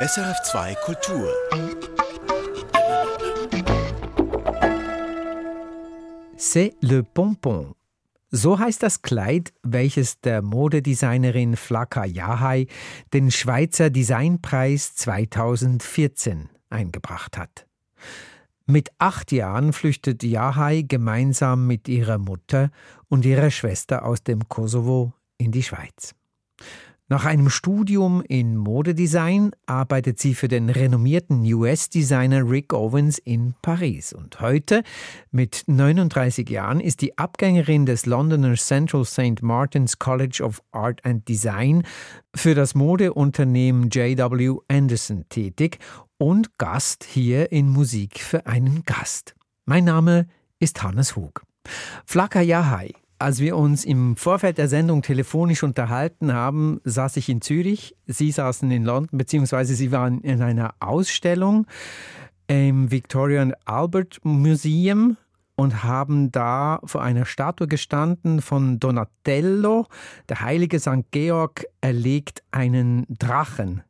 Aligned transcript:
SRF2 0.00 0.76
Kultur. 0.84 1.28
C'est 6.36 6.76
le 6.80 7.02
pompon. 7.02 7.74
So 8.30 8.60
heißt 8.60 8.84
das 8.84 9.02
Kleid, 9.02 9.52
welches 9.64 10.20
der 10.20 10.40
Modedesignerin 10.40 11.56
Flaka 11.56 12.04
Yahai 12.04 12.68
den 13.12 13.32
Schweizer 13.32 13.90
Designpreis 13.90 14.94
2014 14.94 16.48
eingebracht 16.70 17.36
hat. 17.36 17.66
Mit 18.66 18.90
acht 18.98 19.32
Jahren 19.32 19.72
flüchtet 19.72 20.22
Yahai 20.22 20.82
gemeinsam 20.82 21.66
mit 21.66 21.88
ihrer 21.88 22.18
Mutter 22.18 22.70
und 23.08 23.24
ihrer 23.24 23.50
Schwester 23.50 24.04
aus 24.04 24.22
dem 24.22 24.48
Kosovo 24.48 25.12
in 25.38 25.50
die 25.50 25.64
Schweiz. 25.64 26.14
Nach 27.10 27.24
einem 27.24 27.48
Studium 27.48 28.22
in 28.28 28.54
Modedesign 28.58 29.52
arbeitet 29.64 30.18
sie 30.18 30.34
für 30.34 30.46
den 30.46 30.68
renommierten 30.68 31.42
US-Designer 31.42 32.46
Rick 32.50 32.74
Owens 32.74 33.16
in 33.16 33.54
Paris. 33.62 34.12
Und 34.12 34.42
heute, 34.42 34.82
mit 35.30 35.64
39 35.68 36.50
Jahren, 36.50 36.80
ist 36.80 37.00
die 37.00 37.16
Abgängerin 37.16 37.86
des 37.86 38.04
Londoner 38.04 38.56
Central 38.56 39.06
St. 39.06 39.40
Martin's 39.40 39.98
College 39.98 40.42
of 40.44 40.60
Art 40.70 41.02
and 41.06 41.26
Design 41.26 41.84
für 42.36 42.54
das 42.54 42.74
Modeunternehmen 42.74 43.88
JW 43.88 44.58
Anderson 44.68 45.24
tätig 45.30 45.78
und 46.18 46.58
Gast 46.58 47.04
hier 47.04 47.50
in 47.52 47.70
Musik 47.70 48.20
für 48.20 48.46
einen 48.46 48.82
Gast. 48.84 49.34
Mein 49.64 49.84
Name 49.84 50.26
ist 50.58 50.82
Hannes 50.82 51.16
Hug. 51.16 51.40
Flaka 52.04 52.42
Yahai 52.42 52.92
als 53.18 53.40
wir 53.40 53.56
uns 53.56 53.84
im 53.84 54.16
Vorfeld 54.16 54.58
der 54.58 54.68
Sendung 54.68 55.02
telefonisch 55.02 55.62
unterhalten 55.62 56.32
haben, 56.32 56.80
saß 56.84 57.16
ich 57.16 57.28
in 57.28 57.40
Zürich, 57.40 57.96
Sie 58.06 58.30
saßen 58.30 58.70
in 58.70 58.84
London, 58.84 59.18
beziehungsweise 59.18 59.74
Sie 59.74 59.90
waren 59.90 60.20
in 60.20 60.40
einer 60.42 60.74
Ausstellung 60.80 61.66
im 62.46 62.90
Victoria 62.90 63.42
and 63.42 63.54
Albert 63.66 64.20
Museum 64.22 65.16
und 65.58 65.82
haben 65.82 66.30
da 66.30 66.80
vor 66.84 67.02
einer 67.02 67.24
Statue 67.24 67.66
gestanden 67.66 68.40
von 68.40 68.78
Donatello. 68.78 69.86
Der 70.28 70.40
heilige 70.40 70.78
St. 70.78 71.10
Georg 71.10 71.66
erlegt 71.80 72.42
einen 72.50 73.06
Drachen. 73.08 73.82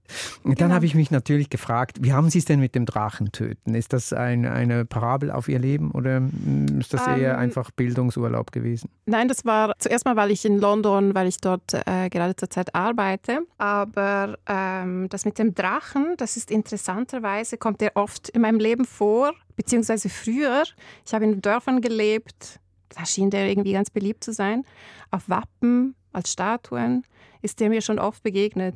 Und 0.42 0.60
dann 0.60 0.68
genau. 0.68 0.74
habe 0.74 0.86
ich 0.86 0.94
mich 0.94 1.10
natürlich 1.10 1.50
gefragt, 1.50 1.98
wie 2.00 2.12
haben 2.12 2.30
Sie 2.30 2.38
es 2.38 2.44
denn 2.44 2.60
mit 2.60 2.74
dem 2.74 2.86
Drachentöten? 2.86 3.74
Ist 3.74 3.92
das 3.92 4.12
ein, 4.12 4.46
eine 4.46 4.84
Parabel 4.84 5.30
auf 5.30 5.48
Ihr 5.48 5.58
Leben 5.58 5.90
oder 5.92 6.22
ist 6.78 6.92
das 6.92 7.06
eher 7.06 7.34
ähm, 7.34 7.38
einfach 7.38 7.70
Bildungsurlaub 7.70 8.52
gewesen? 8.52 8.90
Nein, 9.06 9.28
das 9.28 9.44
war 9.44 9.72
zuerst 9.78 10.04
mal, 10.04 10.16
weil 10.16 10.30
ich 10.30 10.44
in 10.44 10.58
London, 10.58 11.14
weil 11.14 11.28
ich 11.28 11.38
dort 11.38 11.74
äh, 11.74 12.08
gerade 12.10 12.36
zur 12.36 12.50
Zeit 12.50 12.74
arbeite. 12.74 13.40
Aber 13.56 14.38
ähm, 14.46 15.08
das 15.08 15.24
mit 15.24 15.38
dem 15.38 15.54
Drachen, 15.54 16.14
das 16.18 16.36
ist 16.36 16.50
interessanterweise, 16.50 17.56
kommt 17.56 17.80
der 17.80 17.96
oft 17.96 18.28
in 18.30 18.42
meinem 18.42 18.60
Leben 18.60 18.84
vor, 18.84 19.32
beziehungsweise 19.56 20.08
früher. 20.08 20.64
Ich 21.06 21.14
habe 21.14 21.24
in 21.24 21.40
Dörfern 21.40 21.80
gelebt, 21.80 22.60
da 22.90 23.06
schien 23.06 23.30
der 23.30 23.48
irgendwie 23.48 23.72
ganz 23.72 23.90
beliebt 23.90 24.24
zu 24.24 24.32
sein. 24.32 24.64
Auf 25.10 25.28
Wappen, 25.28 25.94
als 26.12 26.32
Statuen 26.32 27.04
ist 27.42 27.60
der 27.60 27.68
mir 27.68 27.82
schon 27.82 27.98
oft 27.98 28.22
begegnet. 28.22 28.74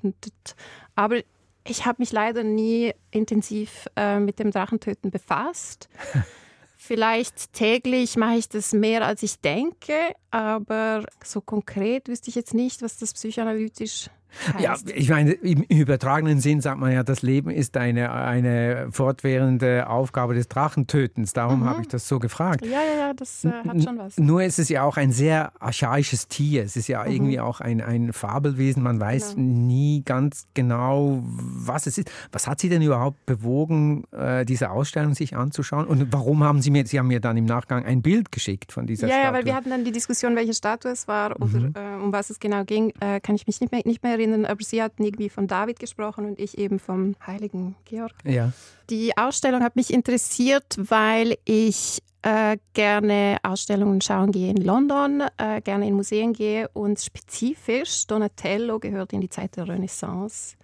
Aber 0.94 1.20
ich 1.66 1.86
habe 1.86 1.96
mich 2.00 2.12
leider 2.12 2.42
nie 2.42 2.92
intensiv 3.10 3.86
äh, 3.96 4.18
mit 4.18 4.38
dem 4.38 4.50
Drachentöten 4.50 5.10
befasst. 5.10 5.88
Vielleicht 6.76 7.52
täglich 7.52 8.16
mache 8.16 8.38
ich 8.38 8.48
das 8.48 8.72
mehr, 8.72 9.06
als 9.06 9.22
ich 9.22 9.38
denke, 9.38 9.94
aber 10.32 11.04
so 11.22 11.40
konkret 11.40 12.08
wüsste 12.08 12.28
ich 12.28 12.34
jetzt 12.34 12.54
nicht, 12.54 12.82
was 12.82 12.96
das 12.96 13.12
psychoanalytisch 13.12 14.10
ja, 14.58 14.76
ich 14.94 15.08
meine, 15.10 15.32
im 15.32 15.62
übertragenen 15.62 16.40
Sinn 16.40 16.60
sagt 16.60 16.78
man 16.78 16.92
ja, 16.92 17.02
das 17.02 17.22
Leben 17.22 17.50
ist 17.50 17.76
eine, 17.76 18.12
eine 18.12 18.88
fortwährende 18.90 19.88
Aufgabe 19.88 20.34
des 20.34 20.48
Drachentötens. 20.48 21.32
Darum 21.32 21.60
mhm. 21.60 21.64
habe 21.64 21.82
ich 21.82 21.88
das 21.88 22.08
so 22.08 22.18
gefragt. 22.18 22.64
Ja, 22.64 22.80
ja, 22.82 23.06
ja, 23.06 23.14
das 23.14 23.44
äh, 23.44 23.50
hat 23.50 23.82
schon 23.82 23.98
was. 23.98 24.18
Nur 24.18 24.42
ist 24.42 24.58
es 24.58 24.68
ja 24.68 24.82
auch 24.82 24.96
ein 24.96 25.12
sehr 25.12 25.52
archaisches 25.60 26.28
Tier. 26.28 26.64
Es 26.64 26.76
ist 26.76 26.88
ja 26.88 27.04
mhm. 27.04 27.12
irgendwie 27.12 27.40
auch 27.40 27.60
ein, 27.60 27.80
ein 27.80 28.12
Fabelwesen. 28.12 28.82
Man 28.82 29.00
weiß 29.00 29.34
genau. 29.36 29.66
nie 29.66 30.02
ganz 30.04 30.46
genau, 30.54 31.22
was 31.22 31.86
es 31.86 31.98
ist. 31.98 32.10
Was 32.32 32.46
hat 32.46 32.60
Sie 32.60 32.68
denn 32.68 32.82
überhaupt 32.82 33.24
bewogen, 33.26 34.04
äh, 34.12 34.44
diese 34.44 34.70
Ausstellung 34.70 35.14
sich 35.14 35.36
anzuschauen? 35.36 35.86
Und 35.86 36.12
warum 36.12 36.42
haben 36.42 36.62
Sie 36.62 36.70
mir, 36.70 36.86
Sie 36.86 36.98
haben 36.98 37.08
mir 37.08 37.20
dann 37.20 37.36
im 37.36 37.44
Nachgang 37.44 37.84
ein 37.84 38.02
Bild 38.02 38.32
geschickt 38.32 38.72
von 38.72 38.86
dieser 38.86 39.06
ja, 39.06 39.14
Statue? 39.14 39.26
Ja, 39.26 39.32
weil 39.32 39.44
wir 39.44 39.54
hatten 39.54 39.70
dann 39.70 39.84
die 39.84 39.92
Diskussion, 39.92 40.36
welche 40.36 40.54
Statue 40.54 40.90
es 40.90 41.06
war 41.06 41.36
oder 41.36 41.46
mhm. 41.46 41.74
äh, 41.74 42.02
um 42.02 42.12
was 42.12 42.30
es 42.30 42.40
genau 42.40 42.64
ging, 42.64 42.92
äh, 43.00 43.20
kann 43.20 43.34
ich 43.34 43.46
mich 43.46 43.60
nicht 43.60 43.72
mehr, 43.72 43.82
nicht 43.84 44.02
mehr 44.02 44.12
erinnern 44.12 44.21
erinnern, 44.22 44.46
aber 44.46 44.62
sie 44.62 44.82
hatten 44.82 45.04
irgendwie 45.04 45.28
von 45.28 45.46
David 45.46 45.78
gesprochen 45.78 46.26
und 46.26 46.38
ich 46.38 46.58
eben 46.58 46.78
vom 46.78 47.14
heiligen 47.26 47.76
Georg. 47.84 48.12
Ja. 48.24 48.52
Die 48.90 49.16
Ausstellung 49.16 49.62
hat 49.62 49.76
mich 49.76 49.92
interessiert, 49.92 50.76
weil 50.78 51.36
ich 51.44 52.02
äh, 52.22 52.56
gerne 52.74 53.38
Ausstellungen 53.42 54.00
schauen 54.00 54.32
gehe 54.32 54.50
in 54.50 54.58
London, 54.58 55.24
äh, 55.36 55.60
gerne 55.60 55.86
in 55.86 55.94
Museen 55.94 56.32
gehe 56.32 56.68
und 56.68 57.00
spezifisch 57.00 58.06
Donatello 58.06 58.78
gehört 58.78 59.12
in 59.12 59.20
die 59.20 59.28
Zeit 59.28 59.56
der 59.56 59.68
Renaissance 59.68 60.56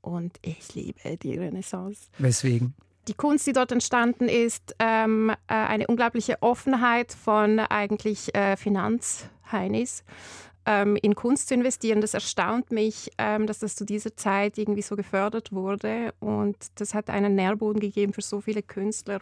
und 0.00 0.38
ich 0.42 0.74
liebe 0.74 1.16
die 1.16 1.36
Renaissance. 1.36 2.08
Weswegen? 2.18 2.74
Die 3.08 3.14
Kunst, 3.14 3.46
die 3.48 3.52
dort 3.52 3.72
entstanden 3.72 4.28
ist, 4.28 4.76
ähm, 4.78 5.30
äh, 5.30 5.34
eine 5.54 5.88
unglaubliche 5.88 6.40
Offenheit 6.40 7.12
von 7.12 7.58
eigentlich 7.58 8.32
äh, 8.34 8.56
Finanzheinis 8.56 10.04
ähm, 10.66 10.96
in 11.00 11.14
Kunst 11.14 11.48
zu 11.48 11.54
investieren. 11.54 12.00
Das 12.00 12.14
erstaunt 12.14 12.70
mich, 12.70 13.10
ähm, 13.18 13.46
dass 13.46 13.58
das 13.58 13.74
zu 13.74 13.84
dieser 13.84 14.16
Zeit 14.16 14.58
irgendwie 14.58 14.82
so 14.82 14.96
gefördert 14.96 15.52
wurde. 15.52 16.14
Und 16.20 16.56
das 16.76 16.94
hat 16.94 17.10
einen 17.10 17.34
Nährboden 17.34 17.80
gegeben 17.80 18.12
für 18.12 18.22
so 18.22 18.40
viele 18.40 18.62
Künstler, 18.62 19.20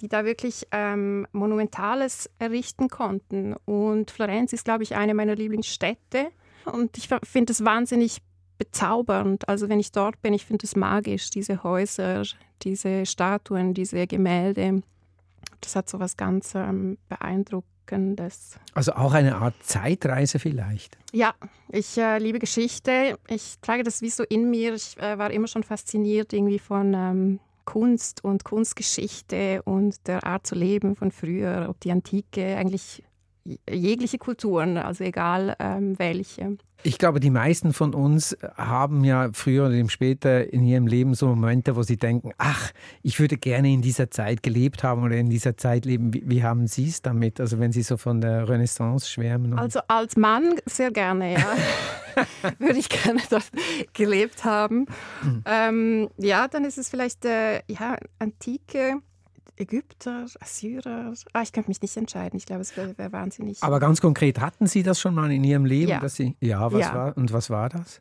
die 0.00 0.08
da 0.08 0.24
wirklich 0.24 0.66
ähm, 0.72 1.26
Monumentales 1.32 2.30
errichten 2.38 2.88
konnten. 2.88 3.54
Und 3.64 4.10
Florenz 4.10 4.52
ist, 4.52 4.64
glaube 4.64 4.82
ich, 4.82 4.94
eine 4.94 5.14
meiner 5.14 5.34
Lieblingsstädte. 5.34 6.28
Und 6.66 6.96
ich 6.98 7.08
finde 7.22 7.52
es 7.52 7.64
wahnsinnig 7.64 8.18
bezaubernd. 8.58 9.48
Also 9.48 9.68
wenn 9.68 9.80
ich 9.80 9.92
dort 9.92 10.20
bin, 10.22 10.34
ich 10.34 10.44
finde 10.44 10.64
es 10.64 10.76
magisch, 10.76 11.30
diese 11.30 11.62
Häuser, 11.62 12.22
diese 12.62 13.04
Statuen, 13.06 13.74
diese 13.74 14.06
Gemälde. 14.06 14.82
Das 15.60 15.76
hat 15.76 15.88
so 15.88 15.98
was 15.98 16.16
ganz 16.16 16.54
ähm, 16.54 16.98
beeindruckendes 17.08 17.73
Entzückendes. 17.84 18.58
Also 18.74 18.92
auch 18.92 19.12
eine 19.12 19.36
Art 19.36 19.54
Zeitreise 19.62 20.38
vielleicht? 20.38 20.96
Ja, 21.12 21.34
ich 21.68 21.96
äh, 21.98 22.18
liebe 22.18 22.38
Geschichte. 22.38 23.18
Ich 23.28 23.56
trage 23.60 23.82
das 23.82 24.02
wie 24.02 24.10
so 24.10 24.24
in 24.24 24.50
mir. 24.50 24.74
Ich 24.74 24.96
äh, 24.98 25.18
war 25.18 25.30
immer 25.30 25.46
schon 25.46 25.62
fasziniert 25.62 26.32
irgendwie 26.32 26.58
von 26.58 26.94
ähm, 26.94 27.40
Kunst 27.64 28.24
und 28.24 28.44
Kunstgeschichte 28.44 29.62
und 29.64 30.06
der 30.06 30.24
Art 30.24 30.46
zu 30.46 30.54
leben 30.54 30.96
von 30.96 31.10
früher, 31.10 31.66
ob 31.68 31.80
die 31.80 31.92
Antike, 31.92 32.56
eigentlich 32.56 33.02
jegliche 33.68 34.18
Kulturen, 34.18 34.78
also 34.78 35.04
egal 35.04 35.56
ähm, 35.58 35.98
welche. 35.98 36.56
Ich 36.82 36.98
glaube, 36.98 37.18
die 37.18 37.30
meisten 37.30 37.72
von 37.72 37.94
uns 37.94 38.36
haben 38.56 39.04
ja 39.04 39.30
früher 39.32 39.66
oder 39.68 39.88
später 39.88 40.52
in 40.52 40.66
ihrem 40.66 40.86
Leben 40.86 41.14
so 41.14 41.28
Momente, 41.28 41.76
wo 41.76 41.82
sie 41.82 41.96
denken, 41.96 42.32
ach, 42.36 42.72
ich 43.02 43.18
würde 43.20 43.38
gerne 43.38 43.72
in 43.72 43.80
dieser 43.80 44.10
Zeit 44.10 44.42
gelebt 44.42 44.82
haben 44.82 45.02
oder 45.02 45.16
in 45.16 45.30
dieser 45.30 45.56
Zeit 45.56 45.86
leben. 45.86 46.12
Wie, 46.12 46.22
wie 46.26 46.42
haben 46.42 46.66
Sie 46.66 46.88
es 46.88 47.00
damit? 47.00 47.40
Also 47.40 47.58
wenn 47.58 47.72
Sie 47.72 47.82
so 47.82 47.96
von 47.96 48.20
der 48.20 48.48
Renaissance 48.48 49.08
schwärmen? 49.08 49.58
Also 49.58 49.80
als 49.88 50.16
Mann 50.16 50.56
sehr 50.66 50.90
gerne, 50.90 51.32
ja. 51.34 51.56
würde 52.58 52.78
ich 52.78 52.88
gerne 52.88 53.22
dort 53.30 53.50
gelebt 53.94 54.44
haben. 54.44 54.86
Mhm. 55.22 55.44
Ähm, 55.46 56.08
ja, 56.18 56.48
dann 56.48 56.64
ist 56.64 56.78
es 56.78 56.90
vielleicht 56.90 57.24
äh, 57.24 57.62
ja, 57.66 57.96
Antike 58.18 59.00
Ägypter, 59.56 60.26
Assyrer. 60.40 61.12
Ah, 61.32 61.42
ich 61.42 61.52
könnte 61.52 61.70
mich 61.70 61.80
nicht 61.80 61.96
entscheiden. 61.96 62.36
Ich 62.36 62.46
glaube, 62.46 62.62
es 62.62 62.76
wäre 62.76 62.96
wär 62.98 63.12
wahnsinnig. 63.12 63.62
Aber 63.62 63.80
ganz 63.80 64.00
konkret, 64.00 64.40
hatten 64.40 64.66
Sie 64.66 64.82
das 64.82 65.00
schon 65.00 65.14
mal 65.14 65.30
in 65.30 65.44
Ihrem 65.44 65.64
Leben? 65.64 65.90
Ja. 65.90 66.00
Dass 66.00 66.16
Sie, 66.16 66.36
ja, 66.40 66.72
was 66.72 66.80
ja. 66.80 66.94
war 66.94 67.16
und 67.16 67.32
was 67.32 67.50
war 67.50 67.68
das? 67.68 68.00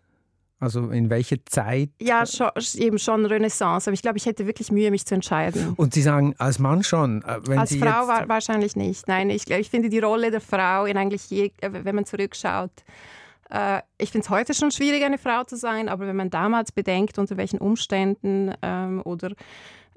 Also 0.60 0.92
in 0.92 1.10
welche 1.10 1.44
Zeit? 1.44 1.90
Ja, 2.00 2.26
schon, 2.26 2.50
eben 2.76 2.98
schon 2.98 3.26
Renaissance. 3.26 3.90
Aber 3.90 3.94
ich 3.94 4.02
glaube, 4.02 4.18
ich 4.18 4.26
hätte 4.26 4.48
wirklich 4.48 4.72
Mühe, 4.72 4.92
mich 4.92 5.06
zu 5.06 5.14
entscheiden. 5.14 5.74
Und 5.76 5.94
Sie 5.94 6.02
sagen, 6.02 6.36
als 6.38 6.58
Mann 6.58 6.84
schon? 6.84 7.22
Äh, 7.24 7.58
als 7.58 7.72
Sie 7.72 7.80
Frau 7.80 8.08
war, 8.08 8.30
wahrscheinlich 8.30 8.78
nicht. 8.78 9.08
Nein, 9.10 9.30
ich, 9.30 9.50
ich 9.50 9.70
finde 9.70 9.90
die 9.90 10.00
Rolle 10.00 10.32
der 10.32 10.40
Frau 10.40 10.86
in 10.86 10.96
eigentlich, 10.96 11.30
je, 11.30 11.52
äh, 11.60 11.70
wenn 11.72 11.96
man 11.96 12.06
zurückschaut, 12.06 12.72
äh, 13.50 13.82
ich 13.98 14.12
finde 14.12 14.26
es 14.26 14.30
heute 14.30 14.54
schon 14.54 14.72
schwierig, 14.72 15.04
eine 15.04 15.18
Frau 15.18 15.44
zu 15.44 15.58
sein, 15.58 15.90
aber 15.90 16.08
wenn 16.08 16.16
man 16.16 16.30
damals 16.30 16.72
bedenkt, 16.72 17.20
unter 17.20 17.36
welchen 17.36 17.60
Umständen 17.60 18.54
ähm, 18.62 19.02
oder 19.04 19.32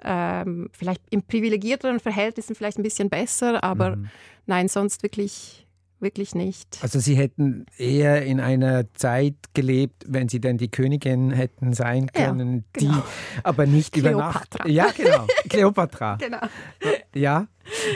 ähm, 0.02 0.68
vielleicht 0.72 1.02
in 1.10 1.22
privilegierteren 1.22 2.00
Verhältnissen 2.00 2.54
vielleicht 2.54 2.78
ein 2.78 2.82
bisschen 2.82 3.10
besser, 3.10 3.62
aber 3.62 3.96
mhm. 3.96 4.08
nein, 4.46 4.68
sonst 4.68 5.02
wirklich 5.02 5.66
wirklich 6.00 6.34
nicht. 6.34 6.78
Also 6.82 7.00
Sie 7.00 7.16
hätten 7.16 7.66
eher 7.78 8.24
in 8.24 8.40
einer 8.40 8.92
Zeit 8.94 9.34
gelebt, 9.54 10.04
wenn 10.06 10.28
Sie 10.28 10.40
denn 10.40 10.58
die 10.58 10.70
Königin 10.70 11.30
hätten 11.30 11.72
sein 11.72 12.12
können, 12.12 12.64
ja, 12.74 12.80
genau. 12.80 12.94
die 12.94 13.02
aber 13.42 13.66
nicht 13.66 13.96
über 13.96 14.10
Nacht. 14.12 14.56
Ja, 14.66 14.88
genau. 14.96 15.26
Kleopatra. 15.48 16.16
genau. 16.16 16.40
Ja, 17.14 17.46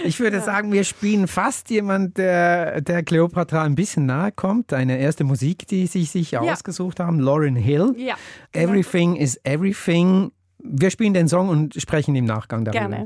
ich 0.05 0.19
würde 0.19 0.39
ja. 0.39 0.43
sagen, 0.43 0.73
wir 0.73 0.85
spielen 0.85 1.29
fast 1.29 1.71
jemand, 1.71 2.17
der, 2.17 2.81
der 2.81 3.03
Cleopatra 3.03 3.63
ein 3.63 3.75
bisschen 3.75 4.07
nahe 4.07 4.33
kommt. 4.33 4.73
Eine 4.73 4.99
erste 4.99 5.25
Musik, 5.25 5.67
die 5.67 5.87
sie 5.87 6.05
sich 6.05 6.33
ja. 6.33 6.41
ausgesucht 6.41 7.01
haben, 7.01 7.21
Lauren 7.21 7.57
Hill. 7.57 7.95
Ja. 7.97 8.15
Everything 8.53 9.17
is 9.17 9.39
Everything. 9.45 10.33
Wir 10.63 10.91
spielen 10.91 11.15
den 11.15 11.29
Song 11.29 11.49
und 11.49 11.75
sprechen 11.75 12.15
im 12.17 12.25
Nachgang 12.25 12.65
darüber. 12.65 12.89
Gerne. 12.89 13.05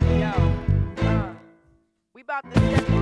Yo, 0.00 0.28
uh, 2.96 2.99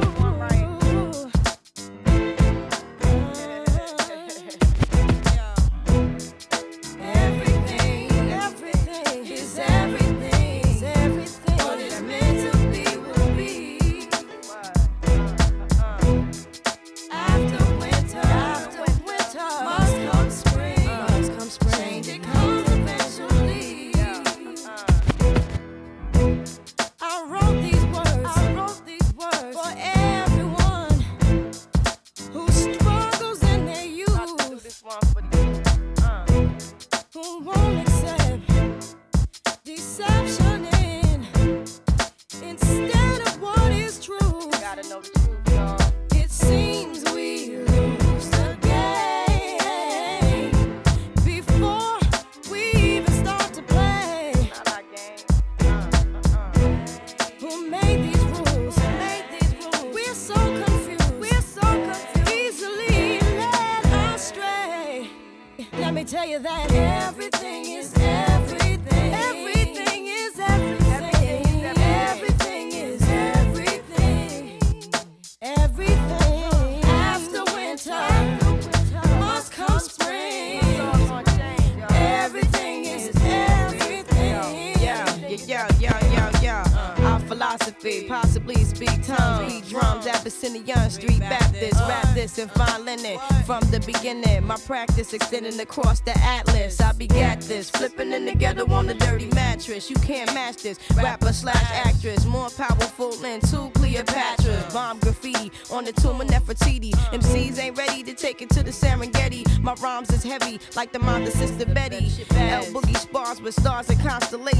extending 95.12 95.58
across 95.60 96.00
the 96.00 96.16
atlas. 96.18 96.80
I 96.80 96.92
be 96.92 97.06
got 97.06 97.40
this, 97.40 97.70
flipping 97.70 98.12
in 98.12 98.26
together 98.26 98.64
on 98.70 98.86
the 98.86 98.94
dirty 98.94 99.28
mattress. 99.34 99.90
You 99.90 99.96
can't 99.96 100.32
match 100.34 100.62
this. 100.62 100.78
Rapper 100.96 101.32
slash 101.32 101.70
actress, 101.86 102.24
more 102.24 102.50
powerful 102.50 103.12
than 103.12 103.40
two 103.40 103.70
Cleopatras. 103.70 104.72
Bomb 104.72 104.98
graffiti 105.00 105.50
on 105.70 105.84
the 105.84 105.92
tomb 105.92 106.20
of 106.20 106.28
Nefertiti. 106.28 106.92
MCs 107.12 107.58
ain't 107.58 107.76
ready 107.76 108.02
to 108.02 108.14
take 108.14 108.42
it 108.42 108.50
to 108.50 108.62
the 108.62 108.70
Serengeti. 108.70 109.44
My 109.62 109.74
rhymes 109.74 110.10
is 110.10 110.22
heavy, 110.22 110.60
like 110.76 110.92
the 110.92 110.98
mind 110.98 111.26
of 111.26 111.32
Sister 111.34 111.66
Betty. 111.66 112.10
L 112.36 112.64
Boogie 112.64 112.96
spars 112.96 113.40
with 113.40 113.54
stars 113.54 113.88
and 113.90 114.00
constellations. 114.00 114.57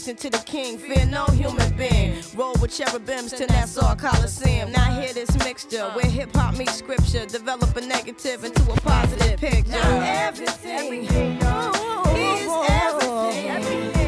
Adjacent 0.00 0.18
to 0.20 0.30
the 0.30 0.38
king, 0.46 0.78
fear 0.78 1.04
no 1.04 1.26
human 1.26 1.70
being. 1.76 2.22
Roll 2.34 2.54
with 2.54 2.70
cherubims 2.70 3.32
to 3.32 3.46
Nassau 3.48 3.94
Coliseum. 3.96 4.72
Now 4.72 4.98
hear 4.98 5.12
this 5.12 5.36
mixture 5.40 5.90
where 5.90 6.06
hip 6.06 6.34
hop 6.34 6.56
meets 6.56 6.76
scripture. 6.76 7.26
Develop 7.26 7.76
a 7.76 7.82
negative 7.82 8.42
into 8.42 8.62
a 8.62 8.76
positive 8.76 9.38
picture. 9.38 9.74
Everything, 9.74 11.06
everything 11.06 11.50
is 12.14 12.48
everything. 12.70 13.10
Sometimes 13.50 13.99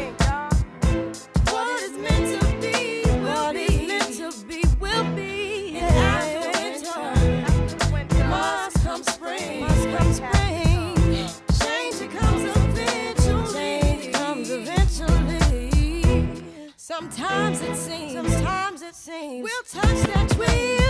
We'll 19.05 19.63
touch 19.69 20.07
that 20.07 20.29
twig. 20.29 20.82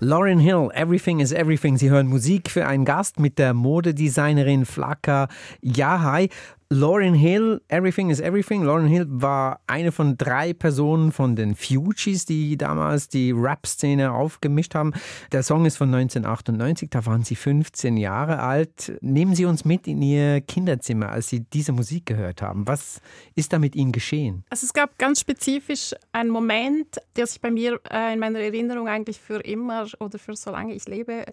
Lauren 0.00 0.38
Hill, 0.38 0.70
Everything 0.74 1.18
is 1.18 1.32
Everything. 1.32 1.76
Sie 1.76 1.90
hören 1.90 2.06
Musik 2.06 2.50
für 2.50 2.68
einen 2.68 2.84
Gast 2.84 3.18
mit 3.18 3.36
der 3.36 3.52
Modedesignerin 3.52 4.64
Flaka 4.64 5.26
Yahai. 5.60 6.28
Lauren 6.70 7.14
Hill, 7.14 7.62
Everything 7.68 8.10
is 8.10 8.20
Everything. 8.20 8.62
Lauren 8.62 8.88
Hill 8.88 9.06
war 9.08 9.62
eine 9.66 9.90
von 9.90 10.18
drei 10.18 10.52
Personen 10.52 11.12
von 11.12 11.34
den 11.34 11.54
Fugees, 11.54 12.26
die 12.26 12.58
damals 12.58 13.08
die 13.08 13.32
Rap-Szene 13.32 14.12
aufgemischt 14.12 14.74
haben. 14.74 14.92
Der 15.32 15.42
Song 15.42 15.64
ist 15.64 15.78
von 15.78 15.88
1998, 15.94 16.90
da 16.90 17.06
waren 17.06 17.22
Sie 17.22 17.36
15 17.36 17.96
Jahre 17.96 18.40
alt. 18.40 18.92
Nehmen 19.00 19.34
Sie 19.34 19.46
uns 19.46 19.64
mit 19.64 19.86
in 19.86 20.02
Ihr 20.02 20.42
Kinderzimmer, 20.42 21.08
als 21.08 21.28
Sie 21.28 21.40
diese 21.40 21.72
Musik 21.72 22.04
gehört 22.04 22.42
haben. 22.42 22.68
Was 22.68 23.00
ist 23.34 23.54
da 23.54 23.58
mit 23.58 23.74
Ihnen 23.74 23.92
geschehen? 23.92 24.44
Also 24.50 24.66
es 24.66 24.74
gab 24.74 24.98
ganz 24.98 25.20
spezifisch 25.20 25.94
einen 26.12 26.28
Moment, 26.28 26.98
der 27.16 27.26
sich 27.26 27.40
bei 27.40 27.50
mir 27.50 27.80
äh, 27.90 28.12
in 28.12 28.18
meiner 28.18 28.40
Erinnerung 28.40 28.88
eigentlich 28.88 29.18
für 29.18 29.40
immer 29.40 29.86
oder 30.00 30.18
für 30.18 30.36
solange 30.36 30.74
ich 30.74 30.86
lebe 30.86 31.24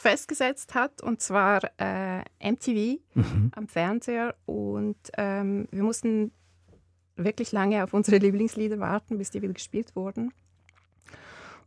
festgesetzt 0.00 0.74
hat, 0.74 1.02
und 1.02 1.20
zwar 1.20 1.60
äh, 1.78 2.20
MTV 2.40 3.00
mhm. 3.14 3.52
am 3.54 3.68
Fernseher. 3.68 4.34
Und 4.46 4.96
ähm, 5.18 5.68
wir 5.70 5.82
mussten 5.82 6.32
wirklich 7.16 7.52
lange 7.52 7.84
auf 7.84 7.92
unsere 7.92 8.16
Lieblingslieder 8.16 8.78
warten, 8.78 9.18
bis 9.18 9.30
die 9.30 9.42
wieder 9.42 9.52
gespielt 9.52 9.94
wurden. 9.94 10.32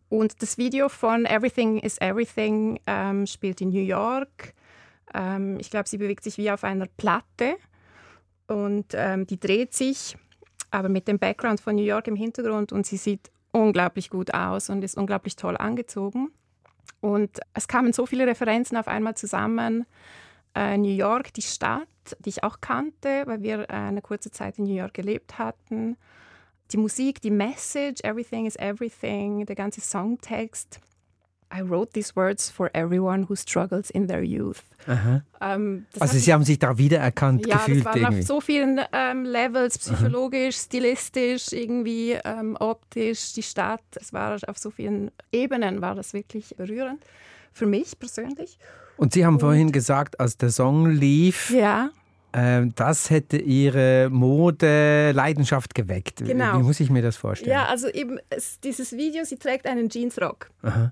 Und 0.09 0.41
das 0.41 0.57
Video 0.57 0.89
von 0.89 1.25
Everything 1.25 1.77
is 1.77 2.01
Everything 2.01 2.79
ähm, 2.87 3.27
spielt 3.27 3.61
in 3.61 3.69
New 3.69 3.81
York. 3.81 4.53
Ähm, 5.13 5.59
ich 5.59 5.69
glaube, 5.69 5.87
sie 5.87 5.99
bewegt 5.99 6.23
sich 6.23 6.37
wie 6.39 6.49
auf 6.49 6.63
einer 6.63 6.87
Platte. 6.97 7.55
Und 8.47 8.93
ähm, 8.93 9.27
die 9.27 9.39
dreht 9.39 9.73
sich, 9.73 10.17
aber 10.71 10.89
mit 10.89 11.07
dem 11.07 11.19
Background 11.19 11.61
von 11.61 11.75
New 11.75 11.83
York 11.83 12.07
im 12.07 12.15
Hintergrund 12.15 12.71
und 12.71 12.85
sie 12.87 12.97
sieht 12.97 13.31
unglaublich 13.51 14.09
gut 14.09 14.33
aus 14.33 14.69
und 14.69 14.83
ist 14.83 14.97
unglaublich 14.97 15.35
toll 15.35 15.55
angezogen. 15.55 16.31
Und 17.01 17.39
es 17.53 17.67
kamen 17.67 17.93
so 17.93 18.05
viele 18.05 18.25
Referenzen 18.27 18.77
auf 18.77 18.87
einmal 18.87 19.15
zusammen. 19.15 19.85
Äh, 20.55 20.77
New 20.77 20.95
York, 20.95 21.33
die 21.33 21.41
Stadt, 21.41 21.87
die 22.19 22.29
ich 22.29 22.43
auch 22.43 22.61
kannte, 22.61 23.23
weil 23.25 23.41
wir 23.41 23.61
äh, 23.61 23.73
eine 23.73 24.01
kurze 24.01 24.31
Zeit 24.31 24.57
in 24.57 24.65
New 24.65 24.75
York 24.75 24.93
gelebt 24.93 25.37
hatten. 25.37 25.97
Die 26.71 26.77
Musik, 26.77 27.21
die 27.21 27.31
Message, 27.31 28.01
Everything 28.03 28.45
is 28.45 28.55
Everything, 28.55 29.45
der 29.45 29.55
ganze 29.55 29.81
Songtext. 29.81 30.79
I 31.53 31.61
wrote 31.61 31.93
these 31.93 32.15
words 32.15 32.49
for 32.49 32.71
everyone 32.73 33.27
who 33.29 33.35
struggles 33.35 33.89
in 33.91 34.07
their 34.07 34.23
youth. 34.23 34.63
Ähm, 35.41 35.85
also 35.99 36.17
Sie 36.17 36.33
haben 36.33 36.43
sich 36.43 36.59
da 36.59 36.77
wiedererkannt 36.77 37.45
ja, 37.45 37.57
gefühlt? 37.57 37.79
Ja, 37.79 37.83
das 37.83 37.93
war 37.93 37.95
irgendwie. 37.95 38.21
auf 38.21 38.27
so 38.27 38.41
vielen 38.41 38.81
ähm, 38.91 39.23
Levels, 39.23 39.77
psychologisch, 39.77 40.55
Aha. 40.55 40.63
stilistisch, 40.65 41.53
irgendwie 41.53 42.17
ähm, 42.23 42.57
optisch, 42.59 43.33
die 43.33 43.43
Stadt. 43.43 43.83
Es 43.95 44.11
war 44.13 44.37
auf 44.47 44.57
so 44.57 44.71
vielen 44.71 45.11
Ebenen 45.31 45.81
war 45.81 45.95
das 45.95 46.13
wirklich 46.13 46.55
berührend 46.57 47.03
für 47.53 47.67
mich 47.67 47.97
persönlich. 47.99 48.57
Und 48.97 49.13
Sie 49.13 49.25
haben 49.25 49.35
Und, 49.35 49.41
vorhin 49.41 49.71
gesagt, 49.71 50.19
als 50.19 50.37
der 50.37 50.49
Song 50.49 50.89
lief, 50.89 51.49
ja. 51.51 51.89
äh, 52.31 52.65
das 52.75 53.09
hätte 53.09 53.37
Ihre 53.37 54.09
Mode-Leidenschaft 54.09 55.75
geweckt. 55.75 56.23
Genau. 56.25 56.59
Wie 56.59 56.63
muss 56.63 56.79
ich 56.79 56.89
mir 56.89 57.01
das 57.01 57.15
vorstellen? 57.15 57.51
Ja, 57.51 57.65
also 57.67 57.87
eben 57.89 58.19
es, 58.29 58.59
dieses 58.59 58.93
Video, 58.93 59.23
sie 59.23 59.37
trägt 59.37 59.65
einen 59.67 59.89
Jeansrock. 59.89 60.49
Aha. 60.63 60.91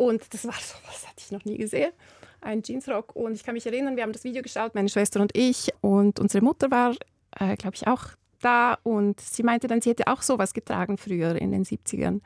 Und 0.00 0.32
das 0.32 0.46
war 0.46 0.54
so, 0.60 0.76
was 0.86 1.06
hatte 1.06 1.18
ich 1.18 1.30
noch 1.30 1.44
nie 1.44 1.58
gesehen. 1.58 1.92
Ein 2.40 2.62
Jeansrock. 2.62 3.14
Und 3.14 3.34
ich 3.34 3.44
kann 3.44 3.52
mich 3.52 3.66
erinnern, 3.66 3.96
wir 3.96 4.02
haben 4.02 4.14
das 4.14 4.24
Video 4.24 4.42
geschaut, 4.42 4.74
meine 4.74 4.88
Schwester 4.88 5.20
und 5.20 5.36
ich. 5.36 5.68
Und 5.82 6.18
unsere 6.18 6.42
Mutter 6.42 6.70
war, 6.70 6.94
äh, 7.38 7.54
glaube 7.56 7.76
ich, 7.76 7.86
auch 7.86 8.04
da. 8.40 8.78
Und 8.82 9.20
sie 9.20 9.42
meinte 9.42 9.66
dann, 9.66 9.82
sie 9.82 9.90
hätte 9.90 10.06
auch 10.06 10.22
sowas 10.22 10.54
getragen 10.54 10.96
früher 10.96 11.36
in 11.36 11.52
den 11.52 11.64
70ern. 11.64 12.22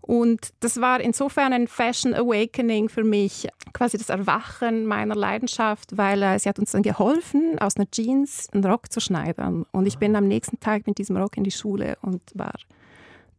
Und 0.00 0.52
das 0.58 0.80
war 0.80 1.00
insofern 1.00 1.52
ein 1.52 1.68
Fashion 1.68 2.14
Awakening 2.14 2.88
für 2.88 3.04
mich, 3.04 3.48
quasi 3.72 3.96
das 3.96 4.08
Erwachen 4.08 4.84
meiner 4.84 5.14
Leidenschaft, 5.14 5.96
weil 5.96 6.20
äh, 6.20 6.38
sie 6.40 6.48
hat 6.48 6.58
uns 6.58 6.72
dann 6.72 6.82
geholfen, 6.82 7.60
aus 7.60 7.76
einer 7.76 7.90
Jeans 7.90 8.48
einen 8.52 8.64
Rock 8.64 8.92
zu 8.92 8.98
schneidern. 9.00 9.66
Und 9.70 9.86
ich 9.86 9.98
bin 9.98 10.16
am 10.16 10.26
nächsten 10.26 10.58
Tag 10.58 10.88
mit 10.88 10.98
diesem 10.98 11.16
Rock 11.16 11.36
in 11.36 11.44
die 11.44 11.52
Schule 11.52 11.96
und 12.02 12.20
war 12.34 12.54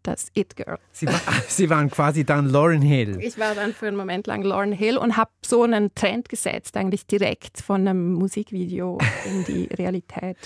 das 0.08 0.28
It 0.34 0.56
Girl. 0.56 0.78
Sie, 0.92 1.08
war, 1.08 1.20
Sie, 1.48 1.70
waren 1.70 1.90
quasi 1.90 2.24
dann 2.24 2.50
Lauren 2.50 2.82
Hill. 2.82 3.18
Ich 3.22 3.38
war 3.38 3.56
dann 3.56 3.74
für 3.74 3.88
einen 3.88 3.98
Moment 3.98 4.28
lang 4.28 4.44
Lauren 4.44 4.72
Hill 4.72 4.98
und 4.98 5.18
habe 5.18 5.32
so 5.46 5.64
einen 5.64 5.94
Trend 5.96 6.30
gesetzt, 6.30 6.78
eigentlich 6.78 7.08
direkt 7.08 7.60
von 7.62 7.88
einem 7.88 8.14
Musikvideo 8.14 8.98
in 9.26 9.46
die 9.46 9.66
Realität. 9.74 10.38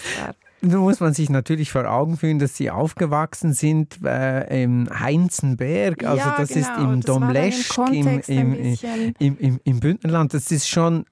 Nun 0.61 0.81
muss 0.81 0.99
man 0.99 1.13
sich 1.13 1.29
natürlich 1.29 1.71
vor 1.71 1.85
Augen 1.85 2.17
führen, 2.17 2.39
dass 2.39 2.57
Sie 2.57 2.69
aufgewachsen 2.69 3.53
sind 3.53 3.99
äh, 4.03 4.63
im 4.63 4.89
Heinzenberg. 4.91 6.03
Also 6.03 6.17
ja, 6.17 6.35
das 6.37 6.49
genau. 6.49 6.59
ist 6.59 6.77
im 6.77 7.01
Domleschg, 7.01 7.77
im, 7.91 8.21
im, 8.27 8.77
im, 9.19 9.37
im, 9.37 9.59
im 9.63 9.79
Bündnerland. 9.79 10.33
Das 10.33 10.51
ist 10.51 10.67
schon 10.67 11.05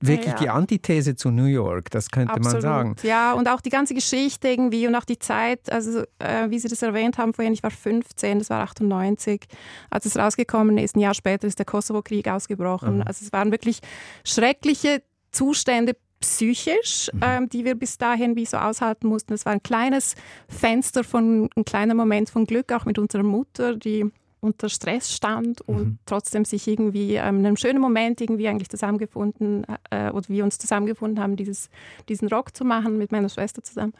wirklich 0.00 0.34
ja. 0.34 0.38
die 0.38 0.48
Antithese 0.50 1.16
zu 1.16 1.30
New 1.30 1.44
York, 1.44 1.90
das 1.90 2.10
könnte 2.10 2.34
Absolut. 2.34 2.52
man 2.52 2.62
sagen. 2.62 2.96
Ja, 3.02 3.32
und 3.32 3.48
auch 3.48 3.60
die 3.60 3.70
ganze 3.70 3.94
Geschichte 3.94 4.48
irgendwie 4.48 4.86
und 4.86 4.94
auch 4.94 5.04
die 5.04 5.18
Zeit, 5.18 5.72
also 5.72 6.00
äh, 6.18 6.50
wie 6.50 6.58
Sie 6.58 6.68
das 6.68 6.82
erwähnt 6.82 7.18
haben 7.18 7.32
vorhin, 7.32 7.52
ich 7.52 7.62
war 7.62 7.70
15, 7.70 8.40
das 8.40 8.50
war 8.50 8.62
98, 8.62 9.46
als 9.90 10.06
es 10.06 10.16
rausgekommen 10.16 10.78
ist, 10.78 10.96
ein 10.96 11.00
Jahr 11.00 11.14
später 11.14 11.46
ist 11.46 11.58
der 11.58 11.66
Kosovo-Krieg 11.66 12.28
ausgebrochen. 12.28 12.96
Mhm. 12.96 13.02
Also 13.02 13.24
es 13.24 13.32
waren 13.32 13.50
wirklich 13.50 13.80
schreckliche 14.24 15.02
Zustände 15.30 15.96
psychisch, 16.20 17.10
mhm. 17.12 17.20
ähm, 17.22 17.48
die 17.48 17.64
wir 17.64 17.74
bis 17.74 17.98
dahin 17.98 18.36
wie 18.36 18.46
so 18.46 18.56
aushalten 18.56 19.06
mussten. 19.06 19.32
Es 19.32 19.46
war 19.46 19.52
ein 19.52 19.62
kleines 19.62 20.14
Fenster 20.48 21.04
von, 21.04 21.48
ein 21.56 21.64
kleiner 21.64 21.94
Moment 21.94 22.30
von 22.30 22.44
Glück, 22.44 22.72
auch 22.72 22.84
mit 22.84 22.98
unserer 22.98 23.22
Mutter, 23.22 23.76
die 23.76 24.10
unter 24.46 24.68
Stress 24.68 25.12
stand 25.12 25.60
und 25.62 25.78
mhm. 25.78 25.98
trotzdem 26.06 26.44
sich 26.44 26.66
irgendwie 26.66 27.16
ähm, 27.16 27.40
in 27.40 27.46
einem 27.46 27.56
schönen 27.56 27.80
Moment 27.80 28.20
irgendwie 28.20 28.48
eigentlich 28.48 28.70
zusammengefunden 28.70 29.66
äh, 29.90 30.10
oder 30.10 30.28
wir 30.28 30.44
uns 30.44 30.58
zusammengefunden 30.58 31.22
haben, 31.22 31.36
dieses, 31.36 31.68
diesen 32.08 32.28
Rock 32.28 32.56
zu 32.56 32.64
machen 32.64 32.96
mit 32.96 33.12
meiner 33.12 33.28
Schwester 33.28 33.62
zusammen. 33.62 33.92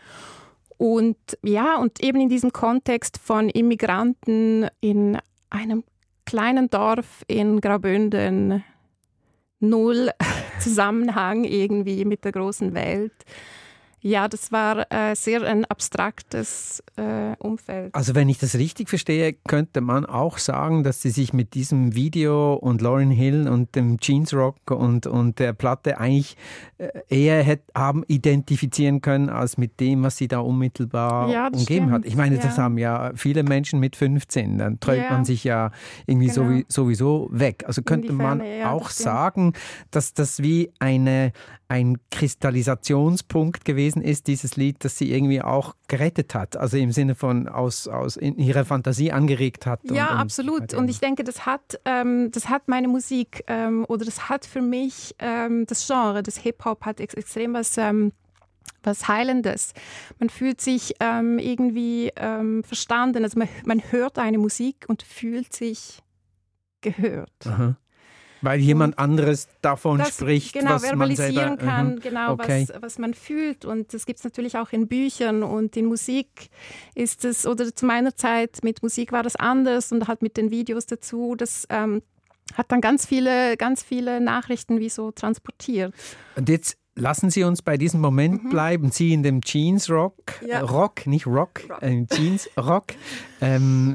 Und 0.79 1.17
ja, 1.43 1.79
und 1.79 2.03
eben 2.03 2.21
in 2.21 2.29
diesem 2.29 2.53
Kontext 2.53 3.19
von 3.19 3.49
Immigranten 3.49 4.69
in 4.81 5.19
einem 5.50 5.85
kleinen 6.25 6.69
Dorf 6.69 7.25
in 7.29 7.61
Graubünden, 7.61 8.62
null 9.61 10.11
Zusammenhang 10.61 11.45
irgendwie 11.45 12.05
mit 12.05 12.25
der 12.25 12.33
großen 12.33 12.75
Welt. 12.75 13.12
Ja, 14.07 14.29
das 14.29 14.53
war 14.53 14.87
äh, 14.93 15.17
sehr 15.17 15.43
ein 15.43 15.65
abstraktes 15.65 16.81
äh, 16.95 17.35
Umfeld. 17.41 17.93
Also 17.93 18.15
wenn 18.15 18.29
ich 18.29 18.39
das 18.39 18.55
richtig 18.55 18.89
verstehe, 18.89 19.33
könnte 19.33 19.81
man 19.81 20.07
auch 20.07 20.39
sagen, 20.39 20.85
dass 20.85 21.03
Sie 21.03 21.11
sich 21.11 21.33
mit 21.33 21.55
diesem 21.55 21.97
Video 21.97 22.55
und 22.55 22.83
Lauren 22.83 23.11
Hill 23.11 23.49
und 23.49 23.75
dem 23.75 23.99
Jeans 23.99 24.33
Rock 24.33 24.71
und, 24.71 25.09
und 25.09 25.41
der 25.41 25.55
Platte 25.55 25.99
eigentlich 25.99 26.37
äh, 26.79 26.89
eher 27.09 27.43
hätt, 27.43 27.63
haben 27.75 28.05
identifizieren 28.07 29.01
können, 29.01 29.29
als 29.29 29.59
mit 29.59 29.81
dem, 29.81 30.05
was 30.05 30.17
Sie 30.19 30.29
da 30.29 30.39
unmittelbar 30.39 31.29
ja, 31.29 31.47
umgeben 31.49 31.65
stimmt. 31.65 31.91
hat. 31.91 32.05
Ich 32.05 32.15
meine, 32.15 32.37
ja. 32.37 32.43
das 32.43 32.59
haben 32.59 32.79
ja 32.79 33.11
viele 33.17 33.43
Menschen 33.43 33.81
mit 33.81 33.97
15. 33.97 34.59
Dann 34.59 34.79
träumt 34.79 35.03
ja. 35.03 35.11
man 35.11 35.25
sich 35.25 35.43
ja 35.43 35.73
irgendwie 36.07 36.29
genau. 36.29 36.63
sowieso 36.69 37.29
weg. 37.33 37.65
Also 37.67 37.83
könnte 37.83 38.13
man 38.13 38.39
Ferne, 38.39 38.71
auch 38.71 38.89
sagen, 38.91 39.53
dass 39.91 40.15
das 40.15 40.45
wie 40.45 40.71
eine 40.79 41.33
ein 41.69 41.99
Kristallisationspunkt 42.11 43.65
gewesen 43.65 43.96
ist, 44.03 44.26
dieses 44.26 44.57
Lied, 44.57 44.85
das 44.85 44.99
sie 44.99 45.12
irgendwie 45.12 45.43
auch 45.43 45.75
gerettet 45.88 46.35
hat, 46.35 46.57
also 46.57 46.76
im 46.76 46.93
Sinne 46.93 47.15
von 47.15 47.49
aus, 47.49 47.88
aus 47.88 48.17
in 48.17 48.37
ihrer 48.38 48.65
Fantasie 48.65 49.12
angeregt 49.12 49.67
hat. 49.67 49.81
Ja, 49.91 50.12
und, 50.12 50.19
absolut. 50.19 50.75
Und 50.75 50.88
ich 50.88 51.00
denke, 51.00 51.25
das 51.25 51.47
hat, 51.47 51.81
ähm, 51.85 52.31
das 52.33 52.49
hat 52.49 52.69
meine 52.69 52.88
Musik 52.88 53.45
ähm, 53.47 53.85
oder 53.88 54.05
das 54.05 54.29
hat 54.29 54.47
für 54.47 54.62
mich 54.62 55.15
ähm, 55.19 55.67
das 55.67 55.87
Genre 55.87 56.23
des 56.23 56.38
Hip-Hop 56.38 56.85
hat 56.85 57.00
ex 57.00 57.15
extrem 57.15 57.55
was 57.55 57.76
ähm, 57.79 58.12
was 58.83 59.09
Heilendes. 59.09 59.73
Man 60.19 60.31
fühlt 60.31 60.61
sich 60.61 60.95
ähm, 61.00 61.38
irgendwie 61.38 62.12
ähm, 62.17 62.62
verstanden. 62.62 63.25
Also 63.25 63.38
man, 63.38 63.49
man 63.65 63.83
hört 63.91 64.19
eine 64.19 64.38
Musik 64.38 64.85
und 64.88 65.03
fühlt 65.03 65.53
sich 65.53 66.03
gehört. 66.81 67.33
Aha. 67.47 67.76
Weil 68.43 68.61
jemand 68.61 68.99
anderes 68.99 69.49
davon 69.62 69.99
das, 69.99 70.09
spricht, 70.11 70.52
genau, 70.52 70.73
was 70.73 70.95
man 70.95 71.16
selber, 71.16 71.57
kann, 71.57 71.97
uh 71.97 72.00
genau, 72.00 72.33
okay. 72.33 72.66
was, 72.69 72.83
was 72.83 72.99
man 72.99 73.14
fühlt. 73.14 73.64
Und 73.64 73.95
das 73.95 74.07
gibt 74.07 74.19
es 74.19 74.25
natürlich 74.25 74.57
auch 74.59 74.73
in 74.73 74.88
Büchern 74.88 75.43
und 75.43 75.76
in 75.76 75.87
Musik 75.87 76.50
ist 76.95 77.25
es, 77.25 77.47
oder 77.47 77.75
zu 77.75 77.87
meiner 77.87 78.14
Zeit 78.14 78.59
mit 78.62 78.83
Musik 78.83 79.12
war 79.12 79.23
das 79.23 79.37
anders 79.37 79.90
und 79.93 80.07
halt 80.07 80.23
mit 80.23 80.37
den 80.37 80.50
Videos 80.50 80.87
dazu, 80.87 81.35
das 81.35 81.66
ähm, 81.71 82.02
hat 82.55 82.71
dann 82.71 82.81
ganz 82.81 83.07
viele, 83.07 83.57
ganz 83.57 83.83
viele 83.83 84.21
Nachrichten 84.21 84.81
wie 84.81 84.90
so 84.90 85.11
transportiert. 85.11 85.95
Und 86.37 86.49
jetzt 86.49 86.76
Lassen 86.99 87.28
Sie 87.28 87.45
uns 87.45 87.61
bei 87.61 87.76
diesem 87.76 88.00
Moment 88.00 88.45
mhm. 88.45 88.49
bleiben. 88.49 88.90
Sie 88.90 89.12
in 89.12 89.23
dem 89.23 89.43
Jeans 89.43 89.90
Rock, 89.90 90.40
ja. 90.47 90.61
Rock, 90.61 91.07
nicht 91.07 91.26
Rock, 91.26 91.61
Rock. 91.69 91.83
Äh, 91.83 92.07
Jeans 92.07 92.49
Rock. 92.57 92.87
Ähm, 93.43 93.95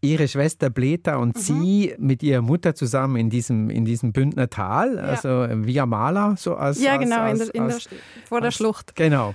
Ihre 0.00 0.28
Schwester 0.28 0.70
Bleta 0.70 1.16
und 1.16 1.36
mhm. 1.36 1.40
Sie 1.40 1.94
mit 1.98 2.22
ihrer 2.22 2.42
Mutter 2.42 2.74
zusammen 2.74 3.16
in 3.16 3.30
diesem, 3.30 3.68
in 3.68 3.84
diesem 3.84 4.12
Bündner 4.12 4.48
Tal, 4.48 4.96
ja. 4.96 5.02
also 5.02 5.28
Via 5.66 5.86
Mala, 5.86 6.36
so 6.36 6.54
als. 6.54 6.80
Ja, 6.80 6.92
als, 6.92 7.02
genau, 7.02 7.20
als, 7.20 7.40
in 7.40 7.46
der, 7.46 7.54
in 7.54 7.62
als, 7.62 7.84
der, 7.84 7.98
vor 8.26 8.40
der 8.40 8.50
Schlucht. 8.50 8.94
Genau. 8.94 9.34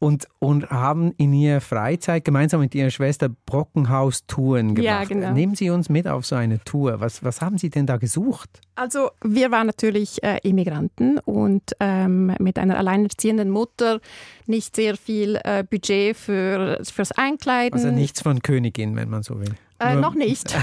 Und, 0.00 0.28
und 0.38 0.70
haben 0.70 1.12
in 1.18 1.34
ihrer 1.34 1.60
Freizeit 1.60 2.24
gemeinsam 2.24 2.60
mit 2.60 2.74
ihrer 2.74 2.88
Schwester 2.88 3.28
Brockenhaus-Touren 3.28 4.74
gemacht. 4.74 4.84
Ja, 4.84 5.04
genau. 5.04 5.32
Nehmen 5.32 5.54
Sie 5.54 5.68
uns 5.68 5.90
mit 5.90 6.08
auf 6.08 6.24
so 6.24 6.36
eine 6.36 6.58
Tour. 6.64 7.00
Was, 7.00 7.22
was 7.22 7.42
haben 7.42 7.58
Sie 7.58 7.68
denn 7.68 7.84
da 7.86 7.98
gesucht? 7.98 8.60
Also, 8.76 9.10
wir 9.22 9.50
waren 9.50 9.66
natürlich 9.66 10.22
äh, 10.22 10.38
Immigranten 10.42 11.18
und 11.18 11.76
ähm, 11.80 12.34
mit 12.38 12.58
einer 12.58 12.78
alleinerziehenden 12.78 13.50
Mutter 13.50 14.00
nicht 14.46 14.74
sehr 14.74 14.96
viel 14.96 15.38
äh, 15.44 15.64
Budget 15.64 16.16
für, 16.16 16.80
fürs 16.82 17.12
Einkleiden. 17.12 17.74
Also 17.74 17.90
nichts 17.90 18.22
von 18.22 18.40
Königin, 18.40 18.96
wenn 18.96 19.10
man 19.10 19.22
so 19.22 19.38
will. 19.38 19.54
Äh, 19.80 19.96
noch 19.96 20.14
nicht. 20.14 20.54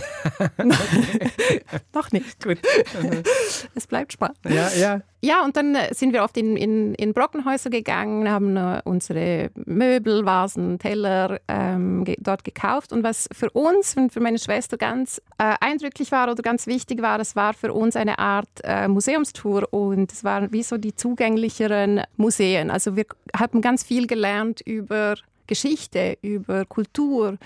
noch 1.94 2.12
nicht. 2.12 2.44
Gut. 2.44 2.60
es 3.76 3.88
bleibt 3.88 4.14
spannend. 4.14 4.38
Ja, 4.48 4.70
ja. 4.70 5.02
Ja, 5.20 5.44
und 5.44 5.58
dann 5.58 5.74
äh, 5.74 5.94
sind 5.96 6.14
wir 6.14 6.24
oft 6.24 6.38
in, 6.38 6.56
in, 6.56 6.94
in 6.94 7.14
Brockenhäuser 7.14 7.72
gegangen, 7.72 8.30
haben 8.30 8.56
äh, 8.56 8.82
unsere 8.86 9.50
Möbel, 9.66 10.26
Vasen, 10.26 10.78
Teller 10.78 11.40
ähm, 11.48 12.06
dort 12.20 12.44
gekauft. 12.44 12.94
Und 12.94 13.04
was 13.04 13.28
für 13.32 13.50
uns 13.50 13.98
und 13.98 14.14
für 14.14 14.20
meine 14.20 14.38
Schwester 14.38 14.78
ganz 14.78 15.20
äh, 15.40 15.56
eindrücklich 15.60 16.12
war 16.12 16.32
oder 16.32 16.44
ganz 16.44 16.68
wichtig 16.68 17.02
war, 17.02 17.20
es 17.20 17.36
war 17.36 17.54
für 17.54 17.74
uns 17.74 17.96
eine 17.96 18.20
Art 18.20 18.48
äh, 18.64 18.88
Museumstour 18.88 19.74
und 19.74 20.12
es 20.12 20.24
waren 20.24 20.52
wie 20.52 20.62
so 20.62 20.78
die 20.78 20.96
zugänglicheren 20.96 22.04
Museen. 22.16 22.70
Also 22.70 22.96
wir 22.96 23.06
haben 23.36 23.62
ganz 23.62 23.84
viel 23.84 24.06
gelernt 24.06 24.62
über 24.62 25.16
Geschichte, 25.48 26.18
über 26.22 26.66
Kultur. 26.66 27.38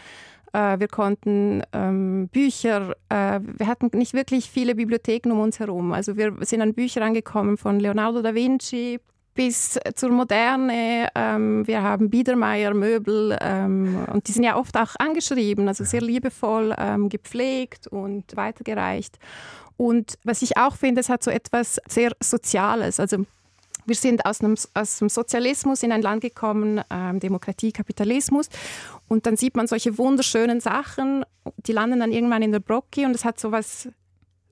Äh, 0.54 0.80
wir 0.80 0.88
konnten 0.88 1.64
ähm, 1.74 2.28
Bücher, 2.30 2.96
äh, 3.10 3.40
wir 3.42 3.68
hatten 3.68 3.90
nicht 3.94 4.14
wirklich 4.14 4.50
viele 4.50 4.76
Bibliotheken 4.76 5.32
um 5.32 5.40
uns 5.40 5.60
herum. 5.60 5.94
Also 5.94 6.18
wir 6.18 6.34
sind 6.42 6.62
an 6.62 6.74
Bücher 6.74 7.02
angekommen 7.02 7.58
von 7.58 7.80
Leonardo 7.80 8.22
da 8.22 8.36
Vinci, 8.36 9.00
bis 9.34 9.80
zur 9.96 10.10
Moderne. 10.10 11.08
Ähm, 11.16 11.66
wir 11.66 11.82
haben 11.82 12.10
Biedermeier 12.10 12.74
Möbel 12.74 13.38
ähm, 13.42 14.06
und 14.12 14.28
die 14.28 14.34
sind 14.34 14.44
ja 14.44 14.58
oft 14.58 14.78
auch 14.78 14.96
angeschrieben, 15.00 15.68
also 15.68 15.84
sehr 15.84 16.02
liebevoll 16.02 16.76
ähm, 16.78 17.10
gepflegt 17.10 17.88
und 17.88 18.36
weitergereicht. 18.36 19.18
Und 19.78 20.16
was 20.24 20.42
ich 20.42 20.58
auch 20.58 20.76
finde, 20.76 21.02
es 21.02 21.10
hat 21.10 21.24
so 21.24 21.32
etwas 21.32 21.80
sehr 21.88 22.12
Soziales. 22.20 23.00
Also 23.00 23.26
wir 23.86 23.96
sind 23.96 24.26
aus, 24.26 24.42
einem, 24.42 24.56
aus 24.74 25.00
dem 25.00 25.10
Sozialismus 25.10 25.84
in 25.84 25.92
ein 25.92 26.02
Land 26.02 26.22
gekommen, 26.22 26.82
ähm, 26.90 27.20
Demokratie, 27.20 27.72
Kapitalismus. 27.72 28.50
Und 29.08 29.26
dann 29.26 29.38
sieht 29.38 29.56
man 29.56 29.68
solche 29.68 29.98
wunderschönen 29.98 30.60
Sachen, 30.60 31.26
die 31.58 31.72
landen 31.72 32.00
dann 32.00 32.12
irgendwann 32.12 32.42
in 32.42 32.52
der 32.52 32.60
Brocki 32.60 33.06
und 33.06 33.16
es 33.16 33.26
hat 33.26 33.40
so 33.40 33.52
was, 33.52 33.90